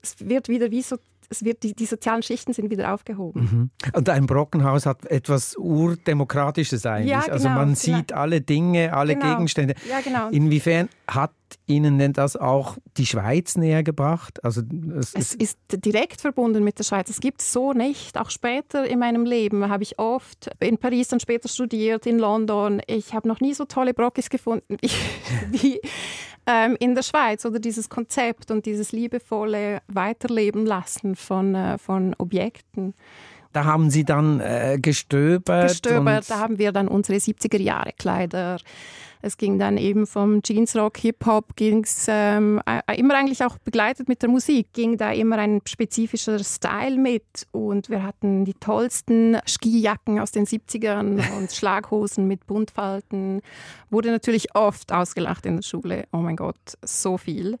es 0.02 0.16
wird 0.20 0.48
wieder 0.48 0.70
wie 0.70 0.82
so 0.82 0.96
es 1.30 1.44
wird, 1.44 1.62
die, 1.62 1.74
die 1.74 1.86
sozialen 1.86 2.22
Schichten 2.22 2.52
sind 2.52 2.70
wieder 2.70 2.92
aufgehoben. 2.92 3.42
Mhm. 3.42 3.70
Und 3.96 4.08
ein 4.08 4.26
Brockenhaus 4.26 4.84
hat 4.84 5.06
etwas 5.06 5.56
Urdemokratisches 5.56 6.84
eigentlich. 6.84 7.10
Ja, 7.10 7.20
also 7.20 7.30
genau, 7.30 7.34
also 7.34 7.48
man 7.48 7.74
genau. 7.74 7.98
sieht 7.98 8.12
alle 8.12 8.40
Dinge, 8.40 8.92
alle 8.92 9.14
genau. 9.14 9.36
Gegenstände. 9.36 9.74
Ja, 9.88 10.00
genau. 10.00 10.28
Inwiefern 10.30 10.88
hat 11.06 11.32
Ihnen 11.66 11.98
denn 11.98 12.12
das 12.12 12.36
auch 12.36 12.76
die 12.96 13.06
Schweiz 13.06 13.56
näher 13.56 13.82
gebracht? 13.82 14.42
Also 14.44 14.62
es, 14.98 15.14
es 15.14 15.34
ist 15.34 15.58
direkt 15.72 16.20
verbunden 16.20 16.64
mit 16.64 16.78
der 16.78 16.84
Schweiz. 16.84 17.10
Es 17.10 17.20
gibt 17.20 17.40
es 17.40 17.52
so 17.52 17.72
nicht. 17.72 18.18
Auch 18.18 18.30
später 18.30 18.86
in 18.86 18.98
meinem 18.98 19.24
Leben 19.24 19.68
habe 19.68 19.82
ich 19.82 19.98
oft 19.98 20.50
in 20.60 20.78
Paris 20.78 21.08
dann 21.08 21.20
später 21.20 21.48
studiert, 21.48 22.06
in 22.06 22.18
London. 22.18 22.80
Ich 22.86 23.14
habe 23.14 23.28
noch 23.28 23.40
nie 23.40 23.54
so 23.54 23.64
tolle 23.64 23.94
Brockis 23.94 24.30
gefunden 24.30 24.76
wie, 24.80 24.90
wie 25.50 25.80
ähm, 26.50 26.76
in 26.80 26.94
der 26.94 27.02
Schweiz 27.02 27.44
oder 27.44 27.60
dieses 27.60 27.88
Konzept 27.88 28.50
und 28.50 28.66
dieses 28.66 28.92
liebevolle 28.92 29.82
Weiterleben 29.86 30.66
lassen 30.66 31.14
von, 31.14 31.54
äh, 31.54 31.78
von 31.78 32.14
Objekten. 32.18 32.94
Da 33.52 33.64
haben 33.64 33.90
Sie 33.90 34.04
dann 34.04 34.40
äh, 34.40 34.78
gestöbert. 34.80 35.68
Gestöbert, 35.68 36.30
da 36.30 36.38
haben 36.38 36.58
wir 36.58 36.72
dann 36.72 36.88
unsere 36.88 37.18
70er 37.18 37.60
Jahre 37.60 37.92
Kleider 37.98 38.58
es 39.22 39.36
ging 39.36 39.58
dann 39.58 39.76
eben 39.76 40.06
vom 40.06 40.40
Jeansrock, 40.42 40.96
Hip-Hop, 40.98 41.54
ging 41.56 41.84
es 41.84 42.06
ähm, 42.08 42.60
immer 42.96 43.14
eigentlich 43.14 43.44
auch 43.44 43.58
begleitet 43.58 44.08
mit 44.08 44.22
der 44.22 44.30
Musik, 44.30 44.72
ging 44.72 44.96
da 44.96 45.12
immer 45.12 45.36
ein 45.38 45.60
spezifischer 45.66 46.42
Style 46.42 46.96
mit 46.96 47.46
und 47.52 47.90
wir 47.90 48.02
hatten 48.02 48.46
die 48.46 48.54
tollsten 48.54 49.36
Skijacken 49.46 50.20
aus 50.20 50.30
den 50.30 50.46
70ern 50.46 51.20
und 51.36 51.52
Schlaghosen 51.52 52.26
mit 52.26 52.46
Buntfalten. 52.46 53.42
Wurde 53.90 54.10
natürlich 54.10 54.54
oft 54.54 54.90
ausgelacht 54.92 55.44
in 55.44 55.56
der 55.56 55.62
Schule. 55.62 56.04
Oh 56.12 56.18
mein 56.18 56.36
Gott, 56.36 56.78
so 56.82 57.18
viel. 57.18 57.58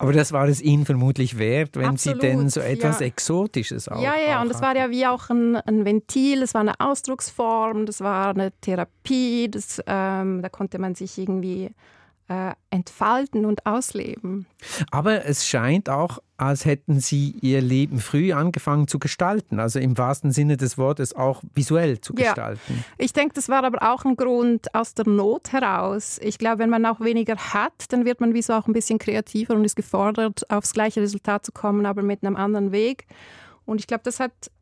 Aber 0.00 0.14
das 0.14 0.32
war 0.32 0.48
es 0.48 0.62
Ihnen 0.62 0.86
vermutlich 0.86 1.38
wert, 1.38 1.76
wenn 1.76 1.84
Absolut, 1.84 2.22
Sie 2.22 2.26
denn 2.26 2.48
so 2.48 2.60
etwas 2.60 3.00
ja. 3.00 3.06
Exotisches 3.06 3.86
auch 3.86 4.02
Ja, 4.02 4.14
ja, 4.16 4.38
auch 4.38 4.44
und 4.44 4.50
es 4.50 4.62
war 4.62 4.74
ja 4.74 4.88
wie 4.88 5.06
auch 5.06 5.28
ein, 5.28 5.56
ein, 5.56 5.84
Ventil, 5.84 6.42
es 6.42 6.54
war 6.54 6.62
eine 6.62 6.72
Ausdrucksform, 6.80 7.84
das 7.84 8.00
war 8.00 8.30
eine 8.30 8.50
Therapie, 8.62 9.50
das, 9.50 9.78
ähm, 9.86 10.40
da 10.40 10.48
konnte 10.48 10.78
man 10.78 10.94
sich 10.94 11.18
irgendwie 11.18 11.70
äh, 12.30 12.52
entfalten 12.70 13.44
und 13.44 13.66
ausleben. 13.66 14.46
Aber 14.92 15.24
es 15.24 15.48
scheint 15.48 15.90
auch, 15.90 16.20
als 16.36 16.64
hätten 16.64 17.00
Sie 17.00 17.34
Ihr 17.42 17.60
Leben 17.60 17.98
früh 17.98 18.32
angefangen 18.32 18.86
zu 18.86 19.00
gestalten, 19.00 19.58
also 19.58 19.80
im 19.80 19.98
wahrsten 19.98 20.30
Sinne 20.30 20.56
des 20.56 20.78
Wortes 20.78 21.14
auch 21.14 21.42
visuell 21.54 22.00
zu 22.00 22.14
gestalten. 22.14 22.74
Ja. 22.76 22.94
Ich 22.98 23.12
denke, 23.12 23.34
das 23.34 23.48
war 23.48 23.64
aber 23.64 23.92
auch 23.92 24.04
ein 24.04 24.14
Grund 24.14 24.72
aus 24.76 24.94
der 24.94 25.08
Not 25.08 25.52
heraus. 25.52 26.20
Ich 26.22 26.38
glaube, 26.38 26.60
wenn 26.60 26.70
man 26.70 26.86
auch 26.86 27.00
weniger 27.00 27.36
hat, 27.36 27.86
dann 27.88 28.04
wird 28.04 28.20
man 28.20 28.32
wie 28.32 28.42
so 28.42 28.52
auch 28.52 28.68
ein 28.68 28.72
bisschen 28.74 29.00
kreativer 29.00 29.54
und 29.54 29.64
ist 29.64 29.74
gefordert, 29.74 30.48
aufs 30.48 30.72
gleiche 30.72 31.02
Resultat 31.02 31.44
zu 31.44 31.50
kommen, 31.50 31.84
aber 31.84 32.02
mit 32.02 32.24
einem 32.24 32.36
anderen 32.36 32.70
Weg. 32.70 33.06
Und 33.66 33.80
ich 33.80 33.88
glaube, 33.88 34.04
das 34.04 34.20
hat 34.20 34.52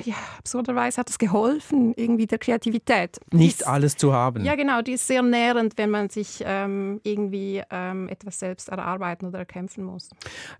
ja, 0.00 0.14
absurderweise 0.38 0.98
hat 0.98 1.10
es 1.10 1.18
geholfen, 1.18 1.92
irgendwie 1.96 2.26
der 2.26 2.38
Kreativität. 2.38 3.18
Nicht 3.32 3.60
ist, 3.60 3.66
alles 3.66 3.96
zu 3.96 4.12
haben. 4.12 4.44
Ja, 4.44 4.54
genau, 4.54 4.82
die 4.82 4.92
ist 4.92 5.06
sehr 5.06 5.22
nährend, 5.22 5.76
wenn 5.76 5.90
man 5.90 6.08
sich 6.08 6.42
ähm, 6.44 7.00
irgendwie 7.04 7.62
ähm, 7.70 8.08
etwas 8.08 8.38
selbst 8.38 8.68
erarbeiten 8.68 9.26
oder 9.26 9.40
erkämpfen 9.40 9.84
muss. 9.84 10.08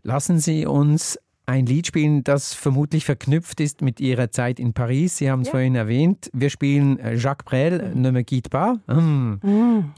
Lassen 0.02 0.38
Sie 0.38 0.66
uns 0.66 1.18
ein 1.46 1.66
Lied 1.66 1.86
spielen, 1.86 2.22
das 2.22 2.54
vermutlich 2.54 3.04
verknüpft 3.04 3.60
ist 3.60 3.82
mit 3.82 4.00
Ihrer 4.00 4.30
Zeit 4.30 4.60
in 4.60 4.74
Paris. 4.74 5.16
Sie 5.16 5.30
haben 5.30 5.40
es 5.40 5.48
ja. 5.48 5.52
vorhin 5.52 5.74
erwähnt. 5.74 6.30
Wir 6.32 6.50
spielen 6.50 6.98
äh, 6.98 7.16
Jacques 7.16 7.44
Brel, 7.44 7.92
Ne 7.94 8.12
me 8.12 8.24
quitte 8.24 8.48
pas. 8.48 8.76
Mm. 8.86 9.34
Mm. 9.42 9.92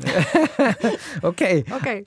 okay. 1.23 1.65
Okay. 1.71 2.07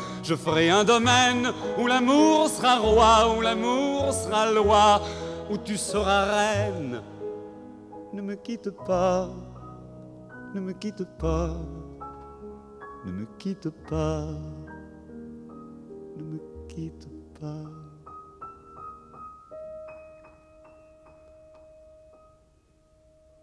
je 0.23 0.35
ferai 0.35 0.69
un 0.69 0.83
domaine 0.83 1.51
où 1.77 1.87
l'amour 1.87 2.47
sera 2.47 2.77
roi, 2.77 3.35
où 3.35 3.41
l'amour 3.41 4.13
sera 4.13 4.51
loi, 4.51 5.01
où 5.49 5.57
tu 5.57 5.77
seras 5.77 6.25
reine. 6.25 7.01
Ne 8.13 8.21
me 8.21 8.35
quitte 8.35 8.69
pas, 8.85 9.29
ne 10.53 10.59
me 10.59 10.73
quitte 10.73 11.05
pas, 11.17 11.55
ne 13.05 13.11
me 13.11 13.25
quitte 13.37 13.69
pas, 13.89 14.27
ne 16.17 16.23
me 16.23 16.39
quitte 16.67 17.07
pas. 17.39 17.69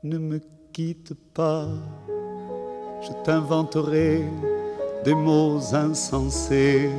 Ne 0.04 0.16
me 0.16 0.40
quitte 0.72 1.14
pas, 1.34 1.66
je 3.02 3.10
t'inventerai 3.24 4.24
des 5.08 5.14
mots 5.14 5.58
insensés 5.72 6.90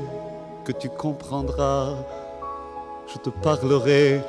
que 0.65 0.71
tu 0.71 0.89
comprendras. 0.89 1.93
Je 3.11 3.19
te 3.19 3.29
parlerai 3.29 4.19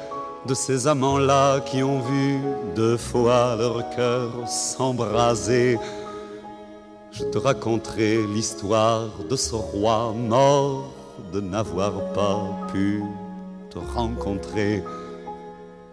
de 0.46 0.52
ces 0.52 0.86
amants-là 0.86 1.60
qui 1.60 1.82
ont 1.82 2.00
vu 2.00 2.40
deux 2.76 2.98
fois 2.98 3.56
leur 3.56 3.78
cœur 3.96 4.28
s'embraser. 4.46 5.78
Je 7.10 7.24
te 7.24 7.38
raconterai 7.38 8.26
l'histoire 8.34 9.08
de 9.30 9.36
ce 9.36 9.54
roi 9.54 10.12
mort 10.12 10.92
de 11.32 11.40
n'avoir 11.40 11.94
pas 12.12 12.40
pu 12.70 13.02
te 13.70 13.78
rencontrer. 13.96 14.84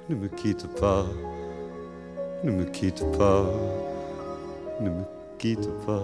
Ne 0.10 0.16
me 0.16 0.28
quitte 0.28 0.68
pas, 0.82 1.06
ne 2.44 2.52
me 2.52 2.66
quitte 2.66 3.04
pas, 3.18 3.46
ne 4.82 4.90
me 4.90 5.04
quitte 5.40 5.70
pas 5.86 6.04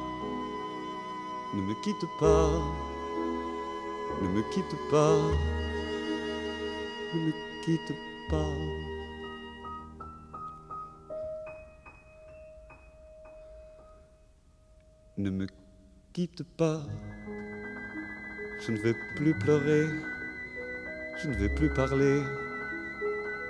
ne 1.53 1.61
me 1.61 1.73
quitte 1.81 2.05
pas, 2.17 2.49
ne 4.21 4.27
me 4.29 4.41
quitte 4.51 4.75
pas, 4.89 5.17
ne 7.13 7.19
me 7.19 7.33
quitte 7.63 7.93
pas. 8.29 8.55
Ne 15.17 15.29
me 15.29 15.45
quitte 16.13 16.43
pas, 16.57 16.81
je 18.61 18.71
ne 18.71 18.77
vais 18.77 18.95
plus 19.17 19.37
pleurer, 19.37 19.87
je 21.21 21.27
ne 21.27 21.35
vais 21.35 21.49
plus 21.49 21.69
parler, 21.69 22.23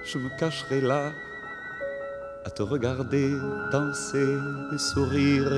je 0.03 0.17
me 0.17 0.29
cacherai 0.39 0.81
là 0.81 1.13
à 2.45 2.49
te 2.49 2.63
regarder 2.63 3.37
danser 3.71 4.37
et 4.73 4.77
sourire 4.79 5.53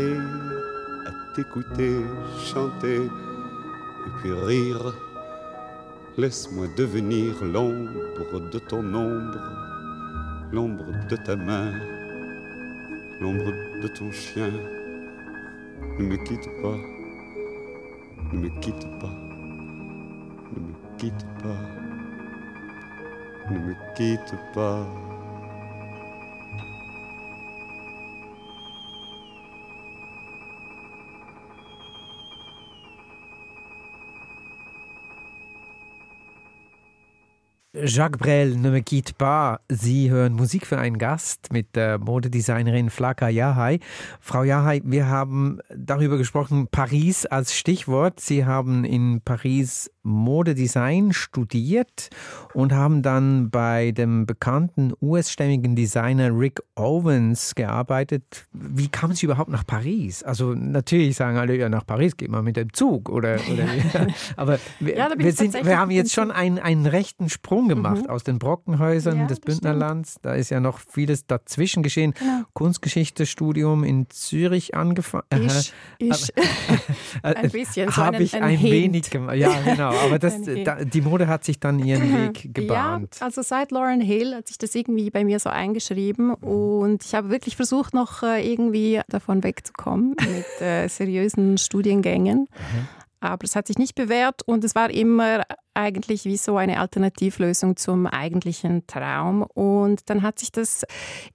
t'écouter 1.33 1.97
chanter 2.37 3.01
et 3.05 4.09
puis 4.21 4.31
rire. 4.31 4.93
Laisse-moi 6.17 6.67
devenir 6.77 7.43
l'ombre 7.43 8.39
de 8.51 8.59
ton 8.59 8.83
ombre, 8.93 9.39
l'ombre 10.51 10.85
de 11.09 11.15
ta 11.15 11.35
main, 11.35 11.73
l'ombre 13.19 13.51
de 13.81 13.87
ton 13.87 14.11
chien. 14.11 14.51
Ne 15.97 16.05
me 16.05 16.17
quitte 16.17 16.49
pas, 16.61 16.77
ne 18.31 18.39
me 18.39 18.49
quitte 18.59 18.87
pas, 18.99 19.15
ne 20.55 20.59
me 20.59 20.73
quitte 20.97 21.25
pas, 21.41 21.59
ne 23.51 23.57
me 23.57 23.73
quitte 23.95 24.35
pas. 24.53 25.12
Jacques 37.85 38.17
Brel, 38.17 38.55
Ne 38.55 38.71
me 38.71 38.81
quitte 38.81 39.13
pas. 39.17 39.59
Sie 39.67 40.09
hören 40.09 40.33
Musik 40.33 40.65
für 40.65 40.77
einen 40.77 40.97
Gast 40.97 41.51
mit 41.51 41.75
der 41.75 41.99
Modedesignerin 41.99 42.89
Flaka 42.89 43.27
Yahai. 43.27 43.79
Frau 44.21 44.43
Yahai, 44.43 44.81
wir 44.85 45.09
haben 45.09 45.59
darüber 45.75 46.17
gesprochen, 46.17 46.67
Paris 46.71 47.25
als 47.25 47.53
Stichwort. 47.53 48.21
Sie 48.21 48.45
haben 48.45 48.85
in 48.85 49.21
Paris 49.23 49.91
Modedesign 50.03 51.13
studiert 51.13 52.09
und 52.53 52.73
haben 52.73 53.01
dann 53.01 53.49
bei 53.49 53.91
dem 53.91 54.25
bekannten 54.25 54.93
US-stämmigen 55.01 55.75
Designer 55.75 56.37
Rick 56.37 56.61
Owens 56.75 57.55
gearbeitet. 57.55 58.45
Wie 58.51 58.89
kam 58.89 59.13
Sie 59.13 59.25
überhaupt 59.25 59.49
nach 59.49 59.65
Paris? 59.65 60.21
Also 60.23 60.53
natürlich 60.53 61.15
sagen 61.15 61.37
alle, 61.37 61.55
ja, 61.55 61.69
nach 61.69 61.85
Paris 61.85 62.17
geht 62.17 62.29
man 62.29 62.43
mit 62.43 62.57
dem 62.57 62.73
Zug 62.73 63.09
oder, 63.09 63.37
oder 63.51 63.63
ja. 63.93 64.07
aber 64.35 64.59
wir, 64.79 64.97
ja, 64.97 65.09
wir, 65.17 65.31
sind, 65.31 65.53
wir 65.53 65.77
haben 65.77 65.91
jetzt 65.91 66.13
schon 66.13 66.31
einen, 66.31 66.59
einen 66.59 66.85
rechten 66.85 67.29
Sprung 67.29 67.69
gemacht 67.75 68.03
mhm. 68.03 68.09
aus 68.09 68.23
den 68.23 68.39
Brockenhäusern 68.39 69.19
ja, 69.19 69.25
des 69.25 69.39
Bündnerlands. 69.39 70.17
Da 70.21 70.35
ist 70.35 70.49
ja 70.49 70.59
noch 70.59 70.79
vieles 70.79 71.25
dazwischen 71.25 71.83
geschehen. 71.83 72.13
Genau. 72.13 72.41
Kunstgeschichtestudium 72.53 73.83
in 73.83 74.09
Zürich 74.09 74.75
angefangen. 74.75 75.23
Ich, 75.31 75.73
ich. 75.97 76.33
ein 77.23 77.49
bisschen. 77.49 77.89
So 77.89 77.97
Habe 77.97 78.23
ich 78.23 78.35
ein, 78.35 78.43
ein 78.43 78.61
wenig 78.61 79.09
gemacht. 79.09 79.37
Ja, 79.37 79.53
genau 79.65 79.93
aber 80.03 80.19
das, 80.19 80.35
da, 80.63 80.83
die 80.83 81.01
Mode 81.01 81.27
hat 81.27 81.43
sich 81.43 81.59
dann 81.59 81.79
ihren 81.79 82.13
Weg 82.17 82.53
gebahnt. 82.53 83.17
Ja, 83.19 83.25
also 83.25 83.41
seit 83.41 83.71
Lauren 83.71 84.01
Hill 84.01 84.35
hat 84.35 84.47
sich 84.47 84.57
das 84.57 84.75
irgendwie 84.75 85.09
bei 85.09 85.23
mir 85.23 85.39
so 85.39 85.49
eingeschrieben 85.49 86.27
mhm. 86.27 86.47
und 86.47 87.05
ich 87.05 87.15
habe 87.15 87.29
wirklich 87.29 87.55
versucht, 87.55 87.93
noch 87.93 88.23
äh, 88.23 88.49
irgendwie 88.49 89.01
davon 89.09 89.43
wegzukommen 89.43 90.15
mit 90.19 90.61
äh, 90.61 90.87
seriösen 90.87 91.57
Studiengängen. 91.57 92.41
Mhm. 92.41 92.87
Aber 93.23 93.45
es 93.45 93.55
hat 93.55 93.67
sich 93.67 93.77
nicht 93.77 93.95
bewährt 93.95 94.41
und 94.45 94.65
es 94.65 94.75
war 94.75 94.89
immer 94.89 95.43
eigentlich 95.73 96.25
wie 96.25 96.35
so 96.35 96.57
eine 96.57 96.79
Alternativlösung 96.79 97.77
zum 97.77 98.05
eigentlichen 98.05 98.85
Traum. 98.85 99.43
Und 99.43 100.09
dann 100.09 100.21
hat 100.23 100.39
sich 100.39 100.51
das, 100.51 100.83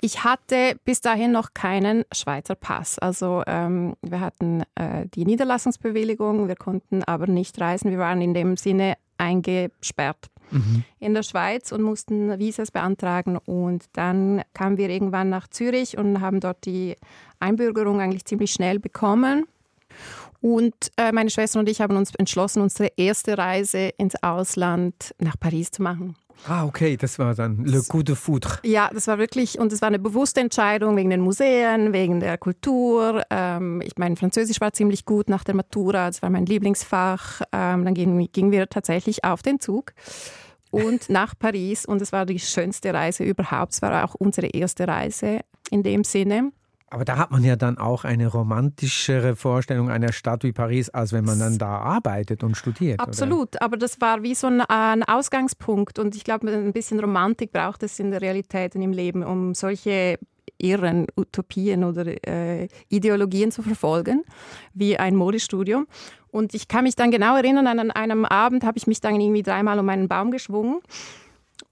ich 0.03 0.23
hatte 0.23 0.77
bis 0.85 1.01
dahin 1.01 1.33
noch 1.33 1.55
keinen 1.55 2.05
Schweizer 2.13 2.57
Pass. 2.57 2.99
Also 2.99 3.43
ähm, 3.47 3.95
wir 4.03 4.21
hatten 4.21 4.65
äh, 4.75 5.07
die 5.15 5.25
Niederlassungsbewilligung, 5.25 6.47
wir 6.47 6.57
konnten 6.57 7.05
aber 7.05 7.27
nicht 7.27 7.59
reisen. 7.59 7.91
Wir 7.91 7.99
waren 7.99 8.21
in 8.21 8.35
dem 8.35 8.59
Sinne 8.59 8.99
eingesperrt 9.17 10.29
mhm. 10.51 10.85
in 10.99 11.15
der 11.15 11.23
Schweiz 11.23 11.73
und 11.73 11.81
mussten 11.81 12.39
Visas 12.39 12.71
beantragen. 12.71 13.39
Und 13.39 13.87
dann 13.95 14.43
kamen 14.53 14.77
wir 14.77 14.91
irgendwann 14.91 15.31
nach 15.31 15.49
Zürich 15.49 15.97
und 15.97 16.21
haben 16.21 16.41
dort 16.41 16.67
die 16.67 16.97
Einbürgerung 17.41 18.01
eigentlich 18.03 18.27
ziemlich 18.27 18.53
schnell 18.53 18.79
bekommen. 18.79 19.47
Und 20.41 20.75
äh, 20.97 21.13
meine 21.13 21.31
Schwester 21.31 21.59
und 21.59 21.69
ich 21.69 21.81
haben 21.81 21.97
uns 21.97 22.15
entschlossen, 22.15 22.63
unsere 22.63 22.91
erste 22.97 23.37
Reise 23.37 23.91
ins 23.99 24.23
Ausland 24.23 25.15
nach 25.19 25.39
Paris 25.39 25.71
zu 25.71 25.83
machen. 25.83 26.17
Ah, 26.47 26.65
okay, 26.65 26.97
das 26.97 27.19
war 27.19 27.35
dann 27.35 27.65
Le 27.65 27.83
Coup 27.83 28.05
de 28.05 28.15
Foudre. 28.15 28.59
Ja, 28.63 28.91
das 28.93 29.09
war 29.09 29.19
wirklich, 29.19 29.59
und 29.59 29.73
es 29.73 29.83
war 29.83 29.89
eine 29.89 29.99
bewusste 29.99 30.41
Entscheidung 30.41 30.97
wegen 30.97 31.11
den 31.11 31.21
Museen, 31.21 31.93
wegen 31.93 32.21
der 32.21 32.39
Kultur. 32.39 33.23
Ähm, 33.31 33.83
ich 33.85 33.97
meine, 33.97 34.15
Französisch 34.17 34.61
war 34.61 34.73
ziemlich 34.73 35.05
gut 35.05 35.29
nach 35.29 35.43
der 35.43 35.57
Matura, 35.57 36.07
das 36.07 36.23
war 36.23 36.31
mein 36.31 36.47
Lieblingsfach. 36.47 37.43
Ähm, 37.53 37.85
dann 37.85 37.95
gingen, 37.95 38.31
gingen 38.31 38.53
wir 38.53 38.69
tatsächlich 38.69 39.25
auf 39.25 39.43
den 39.43 39.59
Zug 39.59 39.93
und 40.71 41.09
nach 41.11 41.35
Paris 41.37 41.85
und 41.85 42.01
es 42.03 42.13
war 42.13 42.25
die 42.25 42.39
schönste 42.39 42.95
Reise 42.95 43.25
überhaupt. 43.25 43.73
Es 43.73 43.83
war 43.83 44.05
auch 44.05 44.15
unsere 44.15 44.47
erste 44.47 44.87
Reise 44.87 45.41
in 45.71 45.83
dem 45.83 46.05
Sinne. 46.05 46.53
Aber 46.91 47.05
da 47.05 47.19
hat 47.19 47.31
man 47.31 47.45
ja 47.45 47.57
dann 47.57 47.77
auch 47.79 48.05
eine 48.05 48.29
romantischere 48.29 49.37
Vorstellung 49.37 49.91
einer 49.91 50.13
Stadt 50.13 50.43
wie 50.45 50.53
Paris, 50.53 50.89
als 50.89 51.13
wenn 51.13 51.25
man 51.25 51.39
dann 51.39 51.59
da 51.59 51.79
arbeitet 51.79 52.43
und 52.43 52.57
studiert. 52.57 53.01
Absolut, 53.01 53.57
oder? 53.57 53.63
aber 53.63 53.77
das 53.77 54.01
war 54.01 54.23
wie 54.23 54.35
so 54.35 54.47
ein, 54.47 54.63
ein 54.63 55.03
Ausgangspunkt 55.03 55.99
und 55.99 56.17
ich 56.17 56.25
glaube, 56.25 56.51
ein 56.51 56.73
bisschen 56.73 56.99
Romantik 56.99 57.53
braucht 57.53 57.83
es 57.83 57.99
in 57.99 58.11
der 58.11 58.23
Realität 58.23 58.75
und 58.75 58.83
im 58.83 58.93
Leben, 58.93 59.23
um 59.23 59.55
solche 59.55 60.19
irren 60.57 61.07
Utopien 61.17 61.85
oder 61.85 62.07
äh, 62.27 62.69
Ideologien 62.89 63.53
zu 63.53 63.63
verfolgen, 63.63 64.25
wie 64.75 64.99
ein 64.99 65.15
Modestudium. 65.15 65.87
Und 66.31 66.55
ich 66.55 66.69
kann 66.69 66.85
mich 66.85 66.97
dann 66.97 67.11
genau 67.11 67.37
erinnern, 67.37 67.67
an 67.67 67.91
einem 67.91 68.25
Abend 68.25 68.65
habe 68.65 68.77
ich 68.79 68.87
mich 68.87 69.01
dann 69.01 69.19
irgendwie 69.21 69.43
dreimal 69.43 69.79
um 69.79 69.89
einen 69.89 70.09
Baum 70.09 70.31
geschwungen 70.31 70.81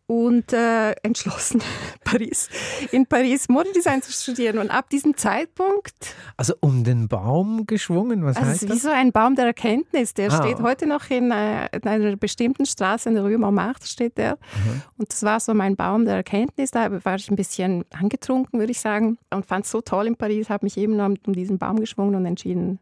und 0.07 0.53
äh, 0.53 0.93
entschlossen, 1.03 1.61
Paris, 2.05 2.49
in 2.93 3.07
Paris 3.07 3.49
Modedesign 3.49 4.03
zu 4.03 4.13
studieren. 4.13 4.59
Und 4.59 4.71
ab 4.71 4.89
diesem 4.89 5.17
Zeitpunkt. 5.17 6.15
Also 6.37 6.55
um 6.61 6.85
den 6.85 7.09
Baum 7.09 7.67
geschwungen, 7.67 8.25
was 8.25 8.37
also 8.37 8.51
heißt 8.51 8.63
das? 8.65 8.71
Wie 8.71 8.79
so 8.79 8.91
ein 8.91 9.11
Baum 9.11 9.35
der 9.35 9.47
Erkenntnis. 9.47 10.15
Der 10.15 10.33
ah. 10.33 10.43
steht 10.43 10.61
heute 10.61 10.87
noch 10.87 11.11
in, 11.11 11.31
äh, 11.33 11.67
in, 11.73 11.83
einer 11.83 12.17
bestimmten 12.17 12.67
Straße 12.67 13.09
in 13.09 13.17
der 13.17 13.25
Rue 13.25 13.37
Montmartre, 13.37 13.87
steht 13.87 14.17
der. 14.17 14.33
Mhm. 14.35 14.83
Und 14.99 15.13
das 15.13 15.23
war 15.25 15.41
so 15.41 15.55
mein 15.55 15.75
Baum 15.75 16.05
der 16.05 16.17
Erkenntnis. 16.17 16.71
Da 16.71 17.05
war 17.05 17.17
ich 17.17 17.29
ein 17.29 17.37
bisschen 17.37 17.85
angetrunken, 17.91 18.61
würde 18.61 18.71
ich 18.73 18.81
sagen. 18.81 19.19
Und 19.31 19.45
fand 19.47 19.65
es 19.65 19.73
so 19.73 19.81
toll 19.81 20.07
in 20.07 20.17
Paris, 20.17 20.49
habe 20.51 20.67
mich 20.67 20.77
eben 20.77 21.01
um 21.01 21.33
diesen 21.33 21.59
Baum 21.59 21.81
geschwungen 21.81 22.15
und 22.15 22.27
entschieden, 22.27 22.79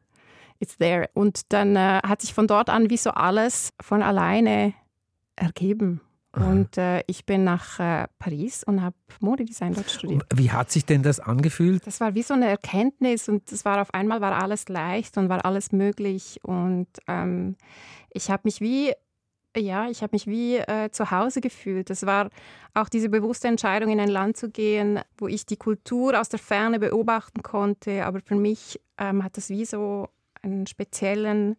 it's 0.60 0.76
there. 0.76 1.08
Und 1.14 1.52
dann 1.52 1.74
äh, 1.76 2.00
hat 2.06 2.20
sich 2.20 2.34
von 2.34 2.46
dort 2.46 2.68
an 2.68 2.90
wie 2.90 2.98
so 2.98 3.10
alles 3.10 3.72
von 3.80 4.02
alleine 4.02 4.74
ergeben. 5.36 6.00
Und 6.36 6.78
äh, 6.78 7.02
ich 7.06 7.26
bin 7.26 7.44
nach 7.44 7.78
äh, 7.78 8.06
Paris 8.18 8.64
und 8.64 8.82
habe 8.82 8.96
Modedesign 9.20 9.74
dort 9.74 9.90
studiert. 9.90 10.24
Wie 10.34 10.50
hat 10.50 10.70
sich 10.70 10.84
denn 10.84 11.02
das 11.02 11.20
angefühlt? 11.20 11.86
Das 11.86 12.00
war 12.00 12.14
wie 12.14 12.22
so 12.22 12.34
eine 12.34 12.48
Erkenntnis 12.48 13.28
und 13.28 13.50
es 13.52 13.64
war 13.64 13.80
auf 13.80 13.94
einmal 13.94 14.20
war 14.20 14.40
alles 14.40 14.68
leicht 14.68 15.16
und 15.16 15.28
war 15.28 15.44
alles 15.44 15.72
möglich 15.72 16.40
und 16.42 16.88
ähm, 17.06 17.56
ich 18.10 18.30
habe 18.30 18.42
mich 18.44 18.60
wie 18.60 18.92
ja, 19.56 19.88
ich 19.88 20.02
habe 20.02 20.10
mich 20.12 20.26
wie 20.26 20.56
äh, 20.56 20.90
zu 20.90 21.12
Hause 21.12 21.40
gefühlt. 21.40 21.88
Es 21.88 22.04
war 22.06 22.28
auch 22.74 22.88
diese 22.88 23.08
bewusste 23.08 23.46
Entscheidung, 23.46 23.92
in 23.92 24.00
ein 24.00 24.08
Land 24.08 24.36
zu 24.36 24.50
gehen, 24.50 24.98
wo 25.16 25.28
ich 25.28 25.46
die 25.46 25.56
Kultur 25.56 26.20
aus 26.20 26.28
der 26.28 26.40
Ferne 26.40 26.80
beobachten 26.80 27.42
konnte. 27.42 28.04
Aber 28.04 28.20
für 28.20 28.34
mich 28.34 28.80
ähm, 28.98 29.22
hat 29.22 29.36
das 29.36 29.50
wie 29.50 29.64
so 29.64 30.08
einen 30.42 30.66
speziellen 30.66 31.56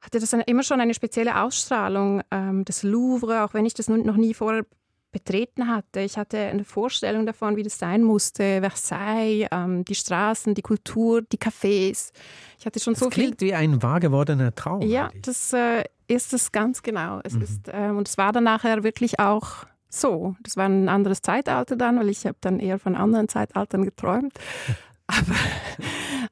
hatte 0.00 0.20
das 0.20 0.32
immer 0.32 0.62
schon 0.62 0.80
eine 0.80 0.94
spezielle 0.94 1.42
Ausstrahlung. 1.42 2.22
Ähm, 2.30 2.64
das 2.64 2.82
Louvre, 2.82 3.44
auch 3.44 3.54
wenn 3.54 3.66
ich 3.66 3.74
das 3.74 3.88
noch 3.88 4.16
nie 4.16 4.34
vorher 4.34 4.64
betreten 5.10 5.68
hatte. 5.68 6.00
Ich 6.00 6.18
hatte 6.18 6.38
eine 6.38 6.64
Vorstellung 6.64 7.24
davon, 7.24 7.56
wie 7.56 7.62
das 7.62 7.78
sein 7.78 8.02
musste. 8.02 8.60
Versailles, 8.60 9.48
ähm, 9.50 9.84
die 9.84 9.94
Straßen, 9.94 10.54
die 10.54 10.62
Kultur, 10.62 11.22
die 11.22 11.38
Cafés. 11.38 12.12
Ich 12.58 12.66
hatte 12.66 12.78
schon 12.78 12.92
das 12.94 13.00
so 13.00 13.08
klingt 13.08 13.40
wie 13.40 13.54
ein 13.54 13.82
wahr 13.82 14.00
gewordener 14.00 14.54
Traum. 14.54 14.82
Ja, 14.82 15.06
eigentlich. 15.06 15.22
das 15.22 15.52
äh, 15.52 15.84
ist 16.08 16.32
es 16.34 16.52
ganz 16.52 16.82
genau. 16.82 17.20
Es 17.24 17.34
mhm. 17.34 17.42
ist, 17.42 17.68
äh, 17.68 17.90
und 17.90 18.06
es 18.08 18.18
war 18.18 18.32
dann 18.32 18.44
nachher 18.44 18.82
wirklich 18.82 19.18
auch 19.18 19.64
so. 19.88 20.36
Das 20.42 20.56
war 20.56 20.66
ein 20.66 20.88
anderes 20.88 21.22
Zeitalter 21.22 21.76
dann, 21.76 21.98
weil 21.98 22.10
ich 22.10 22.26
habe 22.26 22.36
dann 22.40 22.60
eher 22.60 22.78
von 22.78 22.94
anderen 22.94 23.28
Zeitaltern 23.28 23.84
geträumt. 23.84 24.34
Aber, 25.06 25.34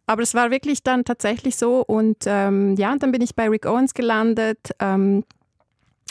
aber 0.06 0.22
es 0.22 0.34
war 0.34 0.50
wirklich 0.50 0.82
dann 0.82 1.04
tatsächlich 1.04 1.56
so. 1.56 1.82
Und 1.84 2.18
ähm, 2.26 2.76
ja, 2.76 2.92
und 2.92 3.02
dann 3.02 3.12
bin 3.12 3.22
ich 3.22 3.34
bei 3.34 3.48
Rick 3.48 3.66
Owens 3.66 3.94
gelandet. 3.94 4.70
Ähm, 4.78 5.24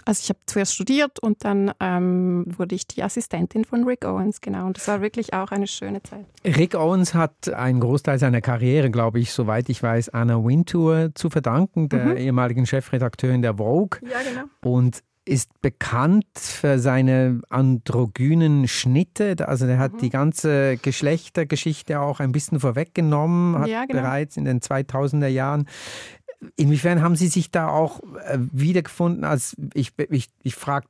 also 0.08 0.22
ich 0.22 0.30
habe 0.30 0.40
zuerst 0.46 0.76
studiert 0.76 1.18
und 1.20 1.44
dann 1.44 1.72
ähm, 1.80 2.46
wurde 2.58 2.76
ich 2.76 2.86
die 2.86 3.02
Assistentin 3.02 3.66
von 3.66 3.86
Rick 3.86 4.06
Owens, 4.06 4.40
genau. 4.40 4.68
Und 4.68 4.78
das 4.78 4.88
war 4.88 5.02
wirklich 5.02 5.34
auch 5.34 5.50
eine 5.50 5.66
schöne 5.66 6.04
Zeit. 6.04 6.26
Rick 6.46 6.76
Owens 6.76 7.16
hat 7.16 7.50
einen 7.50 7.80
Großteil 7.80 8.20
seiner 8.20 8.42
Karriere, 8.42 8.92
glaube 8.92 9.20
ich, 9.20 9.32
soweit 9.32 9.68
ich 9.68 9.82
weiß, 9.82 10.10
Anna 10.10 10.44
Wintour 10.44 11.10
zu 11.16 11.32
verdanken, 11.32 11.90
der 11.90 12.06
mhm. 12.06 12.18
ehemaligen 12.18 12.68
Chefredakteurin 12.68 13.42
der 13.42 13.56
Vogue. 13.56 14.00
Ja, 14.04 14.20
genau. 14.22 14.44
Und 14.64 15.02
ist 15.26 15.62
bekannt 15.62 16.26
für 16.38 16.80
seine 16.80 17.42
androgynen 17.50 18.68
Schnitte. 18.68 19.36
Also 19.48 19.66
er 19.66 19.80
hat 19.80 19.94
mhm. 19.94 19.98
die 19.98 20.10
ganze 20.10 20.78
Geschlechtergeschichte 20.78 22.00
auch 22.00 22.20
ein 22.20 22.32
bisschen 22.32 22.60
vorweggenommen, 22.60 23.58
hat 23.58 23.68
ja, 23.68 23.86
genau. 23.86 24.02
bereits 24.02 24.38
in 24.38 24.46
den 24.46 24.62
2000er 24.62 25.28
Jahren 25.28 25.68
Inwiefern 26.58 27.02
haben 27.02 27.16
Sie 27.16 27.28
sich 27.28 27.52
da 27.52 27.70
auch 27.70 28.02
äh, 28.26 28.38
wiedergefunden? 28.38 29.24
Als 29.24 29.56
ich, 29.74 29.94
ich, 30.10 30.28
ich 30.44 30.56
frage, 30.56 30.88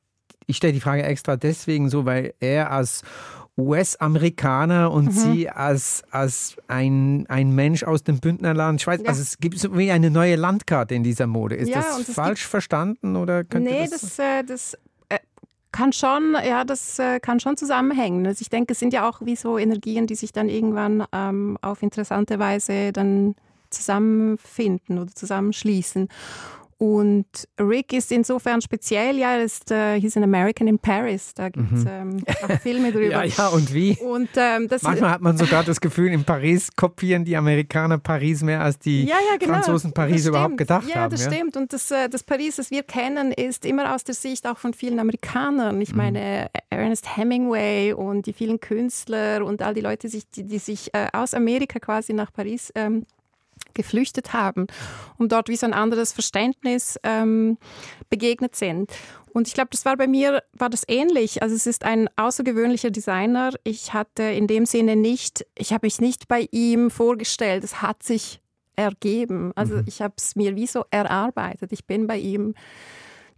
ich 0.48 0.58
stelle 0.58 0.74
die 0.74 0.82
Frage 0.82 1.04
extra 1.04 1.38
deswegen 1.38 1.90
so, 1.90 2.06
weil 2.06 2.34
er 2.40 2.72
als 2.72 3.04
US-Amerikaner 3.58 4.92
und 4.92 5.06
mhm. 5.06 5.12
sie 5.12 5.50
als, 5.50 6.04
als 6.12 6.58
ein, 6.68 7.26
ein 7.30 7.56
Mensch 7.56 7.84
aus 7.84 8.04
dem 8.04 8.20
Bündnerland 8.20 8.82
Schweiz. 8.82 9.02
Ja. 9.02 9.10
Also 9.10 9.22
es 9.22 9.38
gibt 9.38 9.60
so 9.60 9.78
wie 9.78 9.92
eine 9.92 10.12
neue 10.12 10.36
Landkarte 10.36 10.94
in 10.94 11.04
dieser 11.04 11.28
Mode. 11.28 11.56
Ist 11.56 11.70
ja, 11.70 11.78
das 11.78 12.12
falsch 12.12 12.46
verstanden 12.46 13.16
oder 13.16 13.44
könnte 13.44 13.72
nee, 13.72 13.88
das? 13.90 14.02
das, 14.02 14.20
äh, 14.20 14.44
das 14.44 14.78
äh, 15.08 15.20
kann 15.72 15.94
schon, 15.94 16.36
ja, 16.46 16.66
das 16.66 17.00
äh, 17.00 17.20
kann 17.22 17.40
schon 17.40 17.56
zusammenhängen. 17.56 18.28
Also 18.28 18.42
ich 18.42 18.50
denke, 18.50 18.74
es 18.74 18.80
sind 18.80 18.92
ja 18.92 19.08
auch 19.08 19.22
wie 19.22 19.38
so 19.38 19.58
Energien, 19.58 20.06
die 20.06 20.16
sich 20.16 20.34
dann 20.34 20.50
irgendwann 20.50 21.06
ähm, 21.14 21.58
auf 21.62 21.82
interessante 21.82 22.40
Weise 22.40 22.92
dann 22.92 23.36
zusammenfinden 23.70 25.00
oder 25.00 25.14
zusammenschließen. 25.14 26.10
Und 26.78 27.26
Rick 27.58 27.94
ist 27.94 28.12
insofern 28.12 28.62
speziell, 28.62 29.18
ja, 29.18 29.36
er 29.36 29.44
ist, 29.44 29.72
äh, 29.72 30.00
he's 30.00 30.18
an 30.18 30.24
American 30.24 30.68
in 30.68 30.78
Paris. 30.78 31.34
Da 31.34 31.48
gibt 31.48 31.72
es 31.72 31.86
mhm. 31.86 31.90
ähm, 31.90 32.24
auch 32.44 32.60
Filme 32.60 32.92
drüber. 32.92 33.06
ja, 33.12 33.24
ja, 33.24 33.48
und 33.48 33.74
wie? 33.74 33.98
Und, 33.98 34.30
ähm, 34.36 34.68
Manchmal 34.82 35.12
hat 35.12 35.22
man 35.22 35.38
sogar 35.38 35.64
das 35.66 35.80
Gefühl, 35.80 36.12
in 36.12 36.26
Paris 36.26 36.76
kopieren 36.76 37.24
die 37.24 37.38
Amerikaner 37.38 37.98
Paris 37.98 38.44
mehr, 38.44 38.62
als 38.62 38.78
die 38.78 39.06
ja, 39.06 39.16
ja, 39.32 39.38
genau. 39.38 39.54
Franzosen 39.54 39.94
Paris 39.94 40.26
überhaupt 40.26 40.58
gedacht 40.58 40.88
ja, 40.90 40.96
haben. 40.96 41.12
Das 41.12 41.24
ja, 41.24 41.30
das 41.30 41.36
stimmt. 41.36 41.56
Und 41.56 41.72
das, 41.72 41.92
äh, 41.92 42.10
das 42.10 42.24
Paris, 42.24 42.58
das 42.58 42.72
wir 42.72 42.84
kennen, 42.84 43.32
ist 43.32 43.66
immer 43.66 43.96
aus 43.96 44.04
der 44.04 44.16
Sicht 44.16 44.46
auch 44.46 44.58
von 44.58 44.74
vielen 44.74 45.00
Amerikanern. 45.00 45.80
Ich 45.80 45.92
mhm. 45.92 45.98
meine, 45.98 46.50
Ernest 46.70 47.16
Hemingway 47.16 47.94
und 47.94 48.26
die 48.26 48.34
vielen 48.34 48.60
Künstler 48.60 49.46
und 49.46 49.62
all 49.62 49.74
die 49.74 49.82
Leute, 49.82 50.10
die, 50.10 50.44
die 50.44 50.60
sich 50.60 50.94
äh, 50.94 51.08
aus 51.14 51.34
Amerika 51.34 51.80
quasi 51.80 52.14
nach 52.14 52.34
Paris 52.34 52.72
ähm, 52.76 53.06
geflüchtet 53.76 54.34
haben 54.34 54.68
und 55.18 55.32
dort 55.32 55.50
wie 55.50 55.56
so 55.56 55.66
ein 55.68 55.74
anderes 55.74 56.14
Verständnis 56.14 57.00
ähm, 57.04 57.58
begegnet 58.10 58.56
sind. 58.56 58.92
Und 59.34 59.48
ich 59.48 59.54
glaube, 59.54 59.70
das 59.72 59.86
war 59.86 59.98
bei 59.98 60.08
mir, 60.08 60.44
war 60.54 60.70
das 60.70 60.84
ähnlich. 60.88 61.44
Also 61.44 61.56
es 61.56 61.68
ist 61.68 61.84
ein 61.84 62.10
außergewöhnlicher 62.16 62.90
Designer. 62.90 63.52
Ich 63.64 63.94
hatte 63.94 64.24
in 64.24 64.48
dem 64.48 64.66
Sinne 64.66 64.96
nicht, 64.96 65.46
ich 65.58 65.74
habe 65.74 65.86
mich 65.86 66.00
nicht 66.00 66.28
bei 66.28 66.48
ihm 66.52 66.90
vorgestellt. 66.90 67.64
Es 67.64 67.82
hat 67.82 68.02
sich 68.02 68.40
ergeben. 68.78 69.52
Also 69.56 69.76
mhm. 69.76 69.84
ich 69.88 70.02
habe 70.02 70.14
es 70.18 70.36
mir 70.36 70.56
wie 70.56 70.68
so 70.68 70.86
erarbeitet. 70.90 71.74
Ich 71.74 71.86
bin 71.86 72.08
bei 72.08 72.18
ihm 72.18 72.56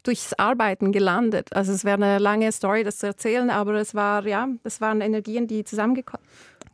durchs 0.04 0.34
Arbeiten 0.34 0.91
gelandet. 0.91 1.54
Also 1.54 1.73
es 1.73 1.84
wäre 1.84 1.95
eine 1.95 2.19
lange 2.19 2.52
Story, 2.52 2.84
das 2.84 3.00
zu 3.00 3.08
erzählen, 3.08 3.50
aber 3.50 3.73
es 3.73 3.95
war, 3.95 4.26
ja, 4.26 4.47
es 4.63 4.80
waren 4.80 5.02
Energien, 5.02 5.47
die 5.47 5.63
zusammengekommen 5.63 6.26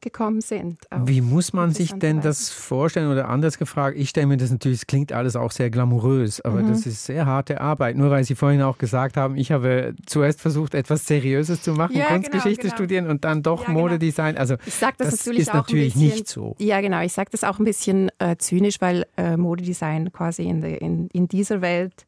gekommen 0.04 0.42
sind. 0.42 0.82
Wie 1.06 1.22
muss 1.22 1.54
man 1.54 1.72
sich 1.72 1.94
denn 1.94 2.22
das 2.22 2.50
vorstellen 2.50 3.12
oder 3.12 3.28
anders 3.30 3.58
gefragt? 3.58 3.98
Ich 3.98 4.10
stelle 4.10 4.28
mir 4.28 4.38
das 4.38 4.52
natürlich, 4.52 4.80
es 4.80 4.88
klingt 4.88 5.12
alles 5.12 5.36
auch 5.36 5.52
sehr 5.52 5.70
glamourös, 5.70 6.42
aber 6.42 6.62
mhm. 6.62 6.70
das 6.70 6.86
ist 6.86 7.06
sehr 7.06 7.26
harte 7.26 7.60
Arbeit. 7.60 7.98
Nur 7.98 8.12
weil 8.12 8.24
Sie 8.24 8.36
vorhin 8.36 8.62
auch 8.62 8.78
gesagt 8.78 9.18
haben, 9.18 9.36
ich 9.36 9.52
habe 9.52 9.96
zuerst 10.06 10.42
versucht, 10.42 10.76
etwas 10.76 11.08
Seriöses 11.08 11.62
zu 11.62 11.74
machen, 11.74 11.96
ja, 11.96 12.06
Kunstgeschichte 12.06 12.62
genau, 12.62 12.62
genau. 12.62 12.76
studieren 12.76 13.08
und 13.08 13.26
dann 13.26 13.42
doch 13.42 13.62
ja, 13.62 13.68
genau. 13.68 13.80
Modedesign. 13.80 14.38
Also 14.38 14.56
ich 14.66 14.76
sag 14.76 14.98
das, 14.98 15.10
das 15.10 15.20
natürlich 15.20 15.42
ist 15.42 15.54
natürlich 15.54 15.94
bisschen, 15.94 16.10
nicht 16.10 16.28
so. 16.28 16.56
Ja, 16.60 16.82
genau. 16.82 17.02
Ich 17.02 17.14
sage 17.14 17.30
das 17.32 17.44
auch 17.44 17.60
ein 17.60 17.66
bisschen 17.66 18.12
äh, 18.20 18.36
zynisch, 18.38 18.82
weil 18.82 19.06
äh, 19.18 19.38
Modedesign 19.38 20.12
quasi 20.12 20.44
in, 20.44 20.62
de, 20.62 20.78
in, 20.78 21.08
in 21.14 21.28
dieser 21.28 21.62
Welt 21.62 22.06